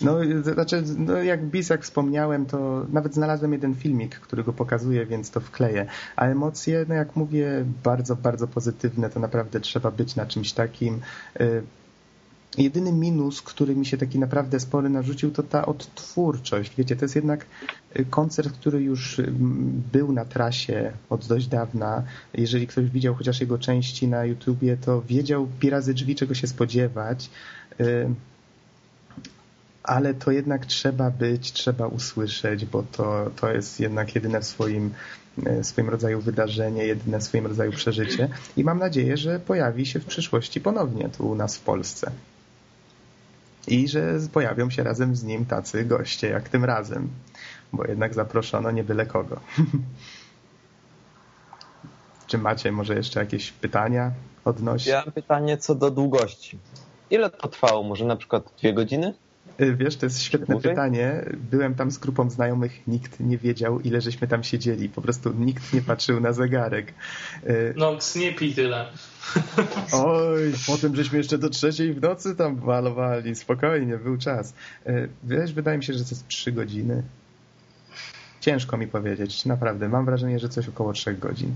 No, 0.00 0.18
znaczy, 0.42 0.82
no 0.98 1.16
jak 1.16 1.44
bis, 1.44 1.70
jak 1.70 1.82
wspomniałem, 1.82 2.46
to 2.46 2.86
nawet 2.92 3.14
znalazłem 3.14 3.52
jeden 3.52 3.74
filmik, 3.74 4.20
który 4.20 4.44
go 4.44 4.52
pokazuje, 4.52 5.06
więc 5.06 5.30
to 5.30 5.40
wkleję. 5.40 5.86
A 6.16 6.26
emocje, 6.26 6.84
no 6.88 6.94
jak 6.94 7.16
mówię, 7.16 7.64
bardzo, 7.84 8.16
bardzo 8.16 8.46
pozytywne, 8.48 9.10
to 9.10 9.20
naprawdę 9.20 9.60
trzeba 9.60 9.90
być 9.90 10.16
na 10.16 10.26
czymś 10.26 10.52
takim. 10.52 11.00
Jedyny 12.58 12.92
minus, 12.92 13.42
który 13.42 13.76
mi 13.76 13.86
się 13.86 13.96
taki 13.96 14.18
naprawdę 14.18 14.60
spory 14.60 14.88
narzucił, 14.88 15.30
to 15.30 15.42
ta 15.42 15.66
odtwórczość. 15.66 16.72
Wiecie, 16.76 16.96
to 16.96 17.04
jest 17.04 17.16
jednak 17.16 17.46
y, 17.98 18.04
koncert, 18.04 18.52
który 18.52 18.82
już 18.82 19.18
y, 19.18 19.32
był 19.92 20.12
na 20.12 20.24
trasie 20.24 20.92
od 21.10 21.26
dość 21.26 21.46
dawna. 21.46 22.02
Jeżeli 22.34 22.66
ktoś 22.66 22.90
widział 22.90 23.14
chociaż 23.14 23.40
jego 23.40 23.58
części 23.58 24.08
na 24.08 24.24
YouTubie, 24.24 24.76
to 24.76 25.02
wiedział 25.02 25.48
pirazy 25.60 25.94
drzwi, 25.94 26.14
czego 26.14 26.34
się 26.34 26.46
spodziewać. 26.46 27.30
Y, 27.80 28.08
ale 29.82 30.14
to 30.14 30.30
jednak 30.30 30.66
trzeba 30.66 31.10
być, 31.10 31.52
trzeba 31.52 31.86
usłyszeć, 31.86 32.64
bo 32.64 32.82
to, 32.82 33.30
to 33.36 33.52
jest 33.52 33.80
jednak 33.80 34.14
jedyne 34.14 34.40
w 34.40 34.44
swoim, 34.44 34.90
swoim 35.62 35.88
rodzaju 35.88 36.20
wydarzenie, 36.20 36.86
jedyne 36.86 37.18
w 37.18 37.22
swoim 37.22 37.46
rodzaju 37.46 37.72
przeżycie. 37.72 38.28
I 38.56 38.64
mam 38.64 38.78
nadzieję, 38.78 39.16
że 39.16 39.40
pojawi 39.40 39.86
się 39.86 40.00
w 40.00 40.04
przyszłości 40.04 40.60
ponownie 40.60 41.08
tu 41.08 41.28
u 41.28 41.34
nas 41.34 41.56
w 41.56 41.60
Polsce 41.60 42.10
i 43.66 43.88
że 43.88 44.18
pojawią 44.32 44.70
się 44.70 44.82
razem 44.82 45.16
z 45.16 45.24
nim 45.24 45.46
tacy 45.46 45.84
goście 45.84 46.28
jak 46.28 46.48
tym 46.48 46.64
razem, 46.64 47.08
bo 47.72 47.86
jednak 47.86 48.14
zaproszono 48.14 48.70
nie 48.70 48.84
byle 48.84 49.06
kogo. 49.06 49.40
Czy 52.26 52.38
macie 52.38 52.72
może 52.72 52.94
jeszcze 52.94 53.20
jakieś 53.20 53.52
pytania 53.52 54.12
odnośnie? 54.44 54.92
Ja 54.92 55.02
mam 55.04 55.12
pytanie 55.12 55.58
co 55.58 55.74
do 55.74 55.90
długości. 55.90 56.58
Ile 57.10 57.30
to 57.30 57.48
trwało? 57.48 57.82
Może 57.82 58.04
na 58.04 58.16
przykład 58.16 58.52
dwie 58.58 58.74
godziny? 58.74 59.14
Wiesz, 59.58 59.96
to 59.96 60.06
jest 60.06 60.22
świetne 60.22 60.60
pytanie. 60.60 61.24
Byłem 61.50 61.74
tam 61.74 61.90
z 61.90 61.98
grupą 61.98 62.30
znajomych, 62.30 62.86
nikt 62.86 63.20
nie 63.20 63.38
wiedział, 63.38 63.80
ile 63.80 64.00
żeśmy 64.00 64.28
tam 64.28 64.44
siedzieli. 64.44 64.88
Po 64.88 65.02
prostu 65.02 65.32
nikt 65.32 65.72
nie 65.72 65.82
patrzył 65.82 66.20
na 66.20 66.32
zegarek. 66.32 66.94
No, 67.76 67.98
nie 68.16 68.32
pij 68.32 68.54
tyle. 68.54 68.86
Oj, 69.92 70.52
potem 70.66 70.96
żeśmy 70.96 71.18
jeszcze 71.18 71.38
do 71.38 71.50
trzeciej 71.50 71.94
w 71.94 72.02
nocy 72.02 72.36
tam 72.36 72.60
malowali. 72.64 73.34
Spokojnie, 73.34 73.96
był 73.96 74.18
czas. 74.18 74.54
Y, 74.86 75.08
wiesz, 75.24 75.52
wydaje 75.52 75.78
mi 75.78 75.84
się, 75.84 75.92
że 75.92 76.04
to 76.04 76.10
jest 76.10 76.28
trzy 76.28 76.52
godziny. 76.52 77.02
Ciężko 78.40 78.76
mi 78.76 78.86
powiedzieć, 78.86 79.44
naprawdę. 79.44 79.88
Mam 79.88 80.04
wrażenie, 80.04 80.38
że 80.38 80.48
coś 80.48 80.68
około 80.68 80.92
trzech 80.92 81.18
godzin. 81.18 81.54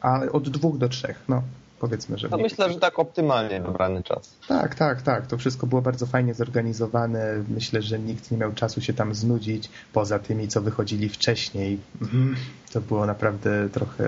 A 0.00 0.20
od 0.32 0.48
dwóch 0.48 0.78
do 0.78 0.88
trzech, 0.88 1.22
no 1.28 1.42
powiedzmy, 1.80 2.18
że... 2.18 2.28
No 2.28 2.38
myślę, 2.38 2.72
że 2.72 2.80
tak 2.80 2.98
optymalnie 2.98 3.60
wybrany 3.60 4.02
czas. 4.02 4.34
Tak, 4.48 4.74
tak, 4.74 5.02
tak. 5.02 5.26
To 5.26 5.38
wszystko 5.38 5.66
było 5.66 5.82
bardzo 5.82 6.06
fajnie 6.06 6.34
zorganizowane. 6.34 7.44
Myślę, 7.48 7.82
że 7.82 7.98
nikt 7.98 8.30
nie 8.30 8.38
miał 8.38 8.52
czasu 8.52 8.80
się 8.80 8.92
tam 8.92 9.14
znudzić, 9.14 9.70
poza 9.92 10.18
tymi, 10.18 10.48
co 10.48 10.60
wychodzili 10.60 11.08
wcześniej. 11.08 11.78
Mhm. 12.02 12.36
To 12.72 12.80
było 12.80 13.06
naprawdę 13.06 13.68
trochę 13.68 14.04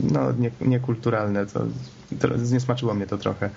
no, 0.00 0.32
nie, 0.32 0.50
niekulturalne. 0.60 1.46
To, 1.46 1.66
to, 2.20 2.28
zniesmaczyło 2.38 2.94
mnie 2.94 3.06
to 3.06 3.18
trochę. 3.18 3.50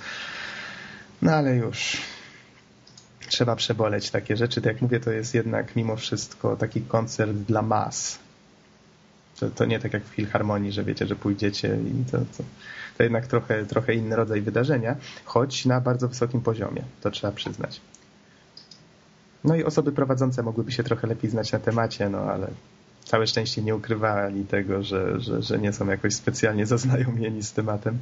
No 1.22 1.32
ale 1.32 1.56
już 1.56 1.98
trzeba 3.28 3.56
przeboleć 3.56 4.12
takie 4.12 4.38
rzeczy. 4.38 4.62
Tak 4.62 4.74
jak 4.74 4.82
mówię, 4.82 5.00
to 5.00 5.12
jest 5.12 5.34
jednak 5.34 5.76
mimo 5.76 5.96
wszystko 5.96 6.56
taki 6.56 6.82
koncert 6.82 7.32
dla 7.32 7.62
mas. 7.62 8.20
To, 9.44 9.50
to 9.50 9.66
nie 9.66 9.80
tak 9.80 9.94
jak 9.94 10.04
w 10.04 10.08
Filharmonii, 10.08 10.72
że 10.72 10.84
wiecie, 10.84 11.08
że 11.08 11.16
pójdziecie 11.16 11.78
i 11.78 12.12
to, 12.12 12.18
to, 12.18 12.44
to 12.98 13.04
jednak 13.04 13.28
trochę, 13.28 13.66
trochę 13.66 13.94
inny 13.94 14.16
rodzaj 14.16 14.42
wydarzenia, 14.42 14.96
choć 15.26 15.66
na 15.66 15.82
bardzo 15.82 16.08
wysokim 16.08 16.42
poziomie, 16.42 16.82
to 17.02 17.12
trzeba 17.12 17.34
przyznać. 17.34 17.82
No 19.44 19.56
i 19.56 19.64
osoby 19.64 19.92
prowadzące 19.92 20.44
mogłyby 20.44 20.72
się 20.72 20.84
trochę 20.84 21.08
lepiej 21.08 21.30
znać 21.30 21.52
na 21.52 21.60
temacie, 21.60 22.10
no 22.10 22.20
ale 22.20 22.48
całe 23.04 23.28
szczęście 23.28 23.62
nie 23.62 23.76
ukrywali 23.76 24.46
tego, 24.46 24.84
że, 24.84 25.20
że, 25.20 25.42
że 25.42 25.60
nie 25.60 25.74
są 25.74 25.88
jakoś 25.88 26.14
specjalnie 26.14 26.66
zaznajomieni 26.66 27.44
z 27.44 27.54
tematem. 27.54 27.98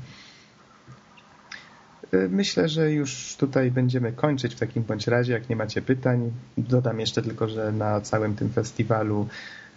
Y, 2.14 2.30
myślę, 2.30 2.70
że 2.70 2.92
już 2.92 3.36
tutaj 3.40 3.72
będziemy 3.72 4.12
kończyć 4.12 4.56
w 4.56 4.60
takim 4.60 4.84
bądź 4.84 5.08
razie, 5.08 5.34
jak 5.34 5.50
nie 5.50 5.56
macie 5.56 5.82
pytań. 5.82 6.32
Dodam 6.58 7.00
jeszcze 7.00 7.22
tylko, 7.22 7.48
że 7.48 7.72
na 7.72 8.02
całym 8.02 8.36
tym 8.36 8.50
festiwalu 8.50 9.28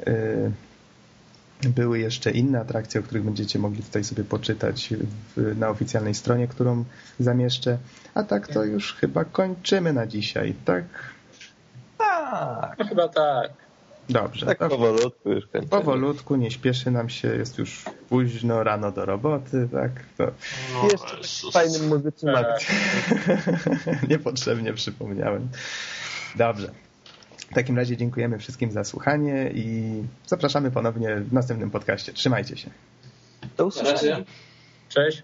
y, 0.00 0.50
były 1.62 1.98
jeszcze 1.98 2.30
inne 2.30 2.60
atrakcje, 2.60 3.00
o 3.00 3.04
których 3.04 3.24
będziecie 3.24 3.58
mogli 3.58 3.82
tutaj 3.82 4.04
sobie 4.04 4.24
poczytać 4.24 4.94
w, 5.36 5.58
na 5.58 5.68
oficjalnej 5.68 6.14
stronie, 6.14 6.48
którą 6.48 6.84
zamieszczę. 7.20 7.78
A 8.14 8.22
tak 8.22 8.48
to 8.48 8.64
już 8.64 8.94
chyba 8.94 9.24
kończymy 9.24 9.92
na 9.92 10.06
dzisiaj, 10.06 10.54
tak? 10.64 10.84
Tak. 11.98 12.76
No 12.78 12.84
chyba 12.84 13.08
tak. 13.08 13.50
Dobrze. 14.08 14.46
Tak 14.46 14.58
powolutku 14.58 15.30
już 15.30 15.46
kończymy. 15.46 15.70
Powolutku, 15.70 16.36
nie 16.36 16.50
śpieszy 16.50 16.90
nam 16.90 17.08
się, 17.08 17.28
jest 17.28 17.58
już 17.58 17.84
późno, 18.08 18.62
rano 18.62 18.92
do 18.92 19.04
roboty, 19.04 19.68
tak? 19.72 19.90
To... 20.18 20.24
No, 20.74 20.88
Jeszcze 20.92 21.50
fajnym 21.52 21.88
muzycznym 21.88 22.34
tak. 22.34 22.60
Niepotrzebnie 24.10 24.72
przypomniałem. 24.72 25.48
Dobrze. 26.36 26.70
W 27.54 27.56
takim 27.56 27.76
razie 27.76 27.96
dziękujemy 27.96 28.38
wszystkim 28.38 28.72
za 28.72 28.84
słuchanie 28.84 29.50
i 29.54 29.84
zapraszamy 30.26 30.70
ponownie 30.70 31.16
w 31.16 31.32
następnym 31.32 31.70
podcaście. 31.70 32.12
Trzymajcie 32.12 32.56
się. 32.56 32.70
Do 33.56 33.66
usłyszenia. 33.66 34.24
Cześć. 34.88 35.22